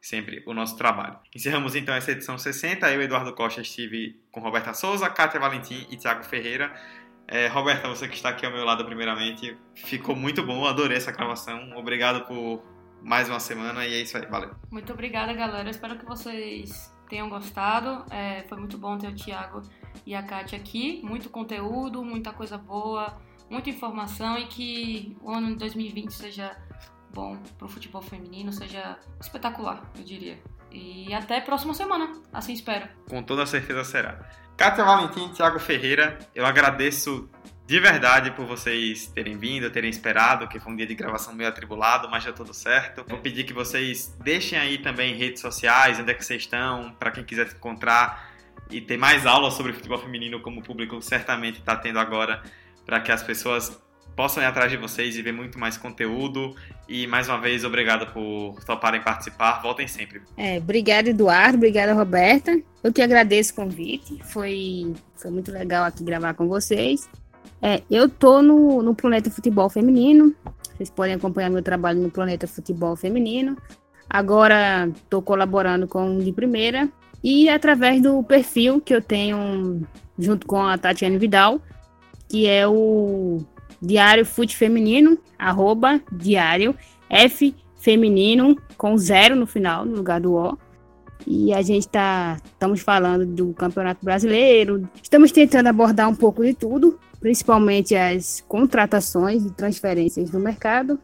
sempre 0.00 0.42
o 0.46 0.54
nosso 0.54 0.76
trabalho. 0.76 1.18
Encerramos 1.34 1.74
então 1.74 1.94
essa 1.94 2.12
edição 2.12 2.38
60. 2.38 2.90
Eu, 2.90 3.02
Eduardo 3.02 3.34
Costa, 3.34 3.60
estive 3.60 4.20
com 4.30 4.40
Roberta 4.40 4.72
Souza, 4.74 5.08
Kátia 5.10 5.40
Valentim 5.40 5.86
e 5.90 5.96
Tiago 5.96 6.24
Ferreira. 6.24 6.72
É, 7.26 7.46
Roberta, 7.46 7.88
você 7.88 8.08
que 8.08 8.14
está 8.14 8.30
aqui 8.30 8.46
ao 8.46 8.52
meu 8.52 8.64
lado 8.64 8.84
primeiramente, 8.84 9.56
ficou 9.74 10.16
muito 10.16 10.42
bom, 10.42 10.64
adorei 10.64 10.96
essa 10.96 11.12
gravação. 11.12 11.76
Obrigado 11.76 12.26
por 12.26 12.62
mais 13.02 13.28
uma 13.28 13.38
semana 13.38 13.86
e 13.86 13.94
é 13.94 14.00
isso 14.00 14.16
aí, 14.16 14.26
valeu. 14.26 14.54
Muito 14.70 14.92
obrigada, 14.92 15.32
galera. 15.34 15.68
Espero 15.68 15.98
que 15.98 16.06
vocês 16.06 16.90
tenham 17.08 17.28
gostado. 17.28 18.04
É, 18.10 18.44
foi 18.48 18.58
muito 18.58 18.78
bom 18.78 18.96
ter 18.96 19.08
o 19.08 19.14
Tiago 19.14 19.62
e 20.06 20.14
a 20.14 20.22
Kátia 20.22 20.58
aqui. 20.58 21.02
Muito 21.04 21.28
conteúdo, 21.28 22.02
muita 22.02 22.32
coisa 22.32 22.56
boa, 22.56 23.20
muita 23.50 23.68
informação 23.68 24.38
e 24.38 24.46
que 24.46 25.16
o 25.20 25.30
ano 25.30 25.48
de 25.48 25.56
2020 25.56 26.10
seja 26.10 26.56
bom 27.12 27.36
para 27.56 27.66
o 27.66 27.68
futebol 27.68 28.02
feminino, 28.02 28.52
seja 28.52 28.98
espetacular, 29.20 29.82
eu 29.96 30.04
diria. 30.04 30.38
E 30.70 31.12
até 31.14 31.40
próxima 31.40 31.74
semana, 31.74 32.12
assim 32.32 32.52
espero. 32.52 32.88
Com 33.08 33.22
toda 33.22 33.46
certeza 33.46 33.84
será. 33.84 34.20
Cátia 34.56 34.84
Valentim, 34.84 35.28
Thiago 35.32 35.58
Ferreira, 35.58 36.18
eu 36.34 36.44
agradeço 36.44 37.28
de 37.64 37.78
verdade 37.78 38.30
por 38.30 38.46
vocês 38.46 39.06
terem 39.08 39.36
vindo, 39.36 39.70
terem 39.70 39.90
esperado, 39.90 40.48
que 40.48 40.58
foi 40.58 40.72
um 40.72 40.76
dia 40.76 40.86
de 40.86 40.94
gravação 40.94 41.34
meio 41.34 41.48
atribulado, 41.48 42.08
mas 42.10 42.24
já 42.24 42.32
tudo 42.32 42.52
certo. 42.52 43.04
Vou 43.06 43.18
pedir 43.18 43.44
que 43.44 43.52
vocês 43.52 44.16
deixem 44.22 44.58
aí 44.58 44.78
também 44.78 45.14
redes 45.14 45.40
sociais, 45.40 46.00
onde 46.00 46.10
é 46.10 46.14
que 46.14 46.24
vocês 46.24 46.42
estão, 46.42 46.94
para 46.98 47.10
quem 47.10 47.22
quiser 47.24 47.48
se 47.48 47.56
encontrar 47.56 48.32
e 48.70 48.80
ter 48.80 48.96
mais 48.96 49.26
aulas 49.26 49.54
sobre 49.54 49.72
futebol 49.72 49.98
feminino, 49.98 50.40
como 50.40 50.60
o 50.60 50.62
público 50.62 51.00
certamente 51.00 51.60
está 51.60 51.76
tendo 51.76 51.98
agora, 51.98 52.42
para 52.84 53.00
que 53.00 53.12
as 53.12 53.22
pessoas 53.22 53.78
possam 54.18 54.42
ir 54.42 54.46
atrás 54.46 54.68
de 54.68 54.76
vocês 54.76 55.16
e 55.16 55.22
ver 55.22 55.30
muito 55.30 55.60
mais 55.60 55.76
conteúdo. 55.76 56.56
E 56.88 57.06
mais 57.06 57.28
uma 57.28 57.40
vez, 57.40 57.62
obrigado 57.62 58.12
por 58.12 58.56
toparem 58.64 59.00
participar. 59.00 59.62
Voltem 59.62 59.86
sempre. 59.86 60.20
É, 60.36 60.58
obrigada, 60.58 61.08
Eduardo. 61.08 61.56
Obrigada, 61.56 61.94
Roberta. 61.94 62.60
Eu 62.82 62.92
que 62.92 63.00
agradeço 63.00 63.52
o 63.52 63.54
convite. 63.54 64.18
Foi, 64.24 64.92
foi 65.14 65.30
muito 65.30 65.52
legal 65.52 65.84
aqui 65.84 66.02
gravar 66.02 66.34
com 66.34 66.48
vocês. 66.48 67.08
É, 67.62 67.80
eu 67.88 68.08
tô 68.08 68.42
no, 68.42 68.82
no 68.82 68.92
Planeta 68.92 69.30
Futebol 69.30 69.70
Feminino. 69.70 70.34
Vocês 70.76 70.90
podem 70.90 71.14
acompanhar 71.14 71.48
meu 71.48 71.62
trabalho 71.62 72.00
no 72.00 72.10
Planeta 72.10 72.48
Futebol 72.48 72.96
Feminino. 72.96 73.56
Agora 74.10 74.88
estou 74.96 75.22
colaborando 75.22 75.86
com 75.86 76.16
o 76.16 76.24
de 76.24 76.32
primeira 76.32 76.88
e 77.22 77.48
através 77.48 78.02
do 78.02 78.20
perfil 78.24 78.80
que 78.80 78.92
eu 78.92 79.00
tenho 79.00 79.86
junto 80.18 80.44
com 80.44 80.60
a 80.60 80.76
Tatiane 80.76 81.18
Vidal, 81.18 81.60
que 82.28 82.48
é 82.48 82.66
o 82.66 83.46
Diário 83.80 84.24
Fute 84.24 84.56
Feminino, 84.56 85.18
arroba 85.38 86.00
Diário 86.10 86.74
F 87.08 87.54
Feminino, 87.76 88.56
com 88.76 88.96
zero 88.96 89.36
no 89.36 89.46
final, 89.46 89.84
no 89.84 89.96
lugar 89.96 90.20
do 90.20 90.34
O. 90.34 90.58
E 91.26 91.52
a 91.52 91.62
gente 91.62 91.88
tá, 91.88 92.38
estamos 92.44 92.80
falando 92.80 93.26
do 93.26 93.52
Campeonato 93.52 94.04
Brasileiro, 94.04 94.88
estamos 95.02 95.30
tentando 95.30 95.68
abordar 95.68 96.08
um 96.08 96.14
pouco 96.14 96.44
de 96.44 96.54
tudo, 96.54 96.98
principalmente 97.20 97.94
as 97.94 98.42
contratações 98.48 99.44
e 99.44 99.50
transferências 99.50 100.30
do 100.30 100.38
mercado. 100.38 100.98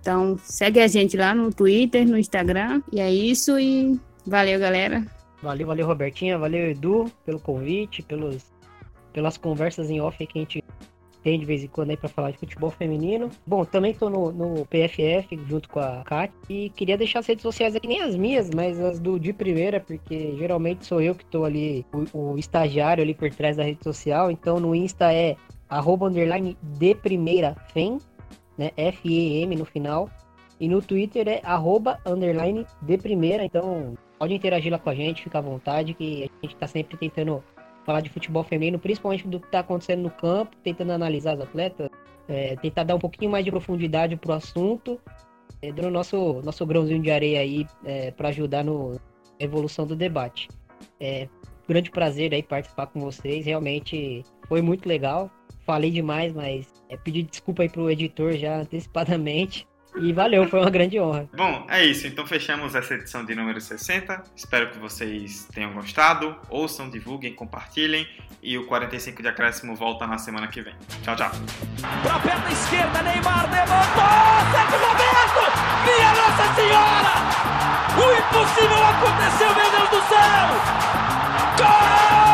Então, 0.00 0.38
segue 0.42 0.80
a 0.80 0.86
gente 0.86 1.16
lá 1.16 1.34
no 1.34 1.50
Twitter, 1.50 2.06
no 2.06 2.18
Instagram. 2.18 2.82
E 2.92 3.00
é 3.00 3.10
isso 3.10 3.58
e 3.58 3.98
valeu, 4.26 4.60
galera. 4.60 5.02
Valeu, 5.42 5.66
valeu, 5.66 5.86
Robertinha. 5.86 6.36
Valeu, 6.36 6.70
Edu, 6.70 7.10
pelo 7.24 7.40
convite, 7.40 8.02
pelos, 8.02 8.44
pelas 9.14 9.38
conversas 9.38 9.88
em 9.88 10.02
off 10.02 10.26
que 10.26 10.38
a 10.38 10.42
gente 10.42 10.62
tem 11.24 11.40
de 11.40 11.46
vez 11.46 11.64
em 11.64 11.66
quando 11.66 11.90
aí 11.90 11.96
para 11.96 12.08
falar 12.08 12.30
de 12.30 12.38
futebol 12.38 12.70
feminino. 12.70 13.30
Bom, 13.46 13.64
também 13.64 13.92
estou 13.92 14.10
no, 14.10 14.30
no, 14.30 14.66
PFF 14.66 15.40
junto 15.48 15.70
com 15.70 15.80
a 15.80 16.02
Kat 16.04 16.32
e 16.48 16.68
queria 16.70 16.98
deixar 16.98 17.20
as 17.20 17.26
redes 17.26 17.42
sociais 17.42 17.74
aqui, 17.74 17.88
nem 17.88 18.02
as 18.02 18.14
minhas, 18.14 18.50
mas 18.50 18.78
as 18.78 19.00
do 19.00 19.18
de 19.18 19.32
primeira, 19.32 19.80
porque 19.80 20.36
geralmente 20.36 20.84
sou 20.84 21.00
eu 21.00 21.14
que 21.14 21.24
estou 21.24 21.46
ali, 21.46 21.84
o, 22.12 22.32
o, 22.32 22.38
estagiário 22.38 23.02
ali 23.02 23.14
por 23.14 23.30
trás 23.30 23.56
da 23.56 23.64
rede 23.64 23.82
social. 23.82 24.30
Então 24.30 24.60
no 24.60 24.74
Insta 24.74 25.12
é 25.12 25.34
arroba 25.68 26.06
underline 26.06 26.58
de 26.62 26.94
primeira 26.94 27.56
fem, 27.72 27.98
né? 28.58 28.70
F-E-M 28.76 29.56
no 29.56 29.64
final. 29.64 30.10
E 30.60 30.68
no 30.68 30.80
Twitter 30.82 31.26
é 31.26 31.40
arroba 31.42 31.98
underline 32.06 32.66
de 32.82 32.98
primeira. 32.98 33.44
Então 33.44 33.94
pode 34.18 34.34
interagir 34.34 34.70
lá 34.70 34.78
com 34.78 34.90
a 34.90 34.94
gente, 34.94 35.22
fica 35.22 35.38
à 35.38 35.40
vontade, 35.40 35.94
que 35.94 36.24
a 36.24 36.46
gente 36.46 36.54
está 36.54 36.66
sempre 36.66 36.98
tentando 36.98 37.42
falar 37.84 38.00
de 38.00 38.10
futebol 38.10 38.42
feminino, 38.42 38.78
principalmente 38.78 39.26
do 39.26 39.38
que 39.38 39.46
está 39.46 39.60
acontecendo 39.60 40.02
no 40.02 40.10
campo, 40.10 40.56
tentando 40.62 40.92
analisar 40.92 41.34
as 41.34 41.40
atletas, 41.40 41.90
é, 42.28 42.56
tentar 42.56 42.84
dar 42.84 42.94
um 42.94 42.98
pouquinho 42.98 43.30
mais 43.30 43.44
de 43.44 43.50
profundidade 43.50 44.16
para 44.16 44.32
o 44.32 44.34
assunto, 44.34 45.00
é, 45.60 45.72
dando 45.72 45.90
nosso, 45.90 46.40
nosso 46.42 46.64
grãozinho 46.66 47.02
de 47.02 47.10
areia 47.10 47.40
aí 47.40 47.66
é, 47.84 48.10
para 48.10 48.28
ajudar 48.28 48.64
na 48.64 48.72
evolução 49.38 49.86
do 49.86 49.94
debate. 49.94 50.48
É, 50.98 51.28
grande 51.68 51.90
prazer 51.90 52.32
aí 52.32 52.42
participar 52.42 52.86
com 52.86 53.00
vocês, 53.00 53.46
realmente 53.46 54.22
foi 54.48 54.62
muito 54.62 54.88
legal. 54.88 55.30
Falei 55.64 55.90
demais, 55.90 56.32
mas 56.32 56.66
é, 56.88 56.96
pedir 56.96 57.22
desculpa 57.22 57.62
aí 57.62 57.68
pro 57.68 57.90
editor 57.90 58.32
já 58.34 58.60
antecipadamente. 58.60 59.66
E 59.96 60.12
valeu, 60.12 60.48
foi 60.48 60.60
uma 60.60 60.70
grande 60.70 60.98
honra. 60.98 61.28
Bom, 61.36 61.66
é 61.68 61.84
isso. 61.84 62.06
Então 62.06 62.26
fechamos 62.26 62.74
essa 62.74 62.94
edição 62.94 63.24
de 63.24 63.34
número 63.34 63.60
60. 63.60 64.24
Espero 64.34 64.70
que 64.70 64.78
vocês 64.78 65.46
tenham 65.52 65.72
gostado. 65.72 66.36
Ouçam, 66.50 66.90
divulguem, 66.90 67.32
compartilhem. 67.32 68.06
E 68.42 68.58
o 68.58 68.66
45 68.66 69.22
de 69.22 69.28
acréscimo 69.28 69.74
volta 69.74 70.06
na 70.06 70.18
semana 70.18 70.48
que 70.48 70.60
vem. 70.60 70.74
Tchau, 71.02 71.16
tchau. 71.16 71.30
Pra 72.02 72.18
perna 72.18 72.50
esquerda, 72.50 73.02
Neymar 73.02 73.50
levantou! 73.50 74.34
Sérgio 74.52 74.78
Roberto! 74.86 75.44
Minha 75.86 76.12
Nossa 76.12 76.54
Senhora! 76.54 77.14
O 77.96 78.12
impossível 78.18 78.84
aconteceu, 78.84 79.54
meu 79.54 79.70
Deus 79.70 79.88
do 79.90 80.08
céu! 80.08 80.48
Gol! 81.58 82.33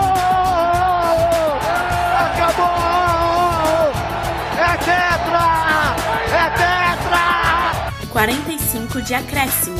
45 8.11 9.01
de 9.01 9.13
acréscimo. 9.13 9.77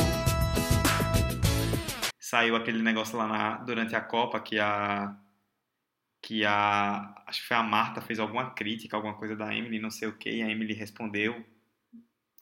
Saiu 2.18 2.56
aquele 2.56 2.82
negócio 2.82 3.16
lá 3.18 3.26
na- 3.26 3.56
durante 3.58 3.94
a 3.94 4.00
Copa 4.00 4.40
que 4.40 4.58
a. 4.58 5.14
Que 6.22 6.44
a. 6.46 7.14
Acho 7.26 7.42
que 7.42 7.48
foi 7.48 7.56
a 7.56 7.62
Marta 7.62 8.00
fez 8.00 8.18
alguma 8.18 8.50
crítica, 8.50 8.96
alguma 8.96 9.14
coisa 9.14 9.36
da 9.36 9.54
Emily, 9.54 9.78
não 9.78 9.90
sei 9.90 10.08
o 10.08 10.12
que, 10.16 10.30
e 10.30 10.42
a 10.42 10.48
Emily 10.48 10.72
respondeu. 10.72 11.44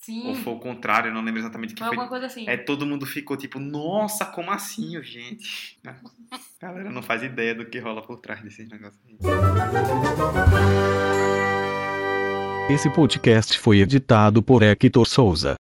Sim, 0.03 0.29
Ou 0.29 0.35
foi 0.35 0.53
o 0.55 0.59
contrário, 0.59 1.13
não 1.13 1.21
lembro 1.23 1.41
exatamente 1.41 1.73
o 1.73 1.77
que 1.77 1.81
foi 1.83 1.89
foi. 1.89 1.97
alguma 1.97 2.09
coisa 2.09 2.27
assim. 2.27 2.49
É, 2.49 2.57
todo 2.57 2.87
mundo 2.87 3.05
ficou 3.05 3.37
tipo, 3.37 3.59
nossa, 3.59 4.25
como 4.25 4.51
assim, 4.51 5.03
gente? 5.03 5.79
A 5.85 5.95
galera 6.61 6.91
não 6.91 7.03
faz 7.03 7.23
ideia 7.23 7.55
do 7.55 7.67
que 7.67 7.79
rola 7.79 8.01
por 8.01 8.19
trás 8.19 8.41
desses 8.43 8.67
negócios 8.69 8.99
aí. 9.05 9.19
Esse 12.71 12.89
podcast 12.95 13.59
foi 13.59 13.81
editado 13.81 14.43
por 14.43 14.63
Hector 14.63 15.07
Souza. 15.07 15.55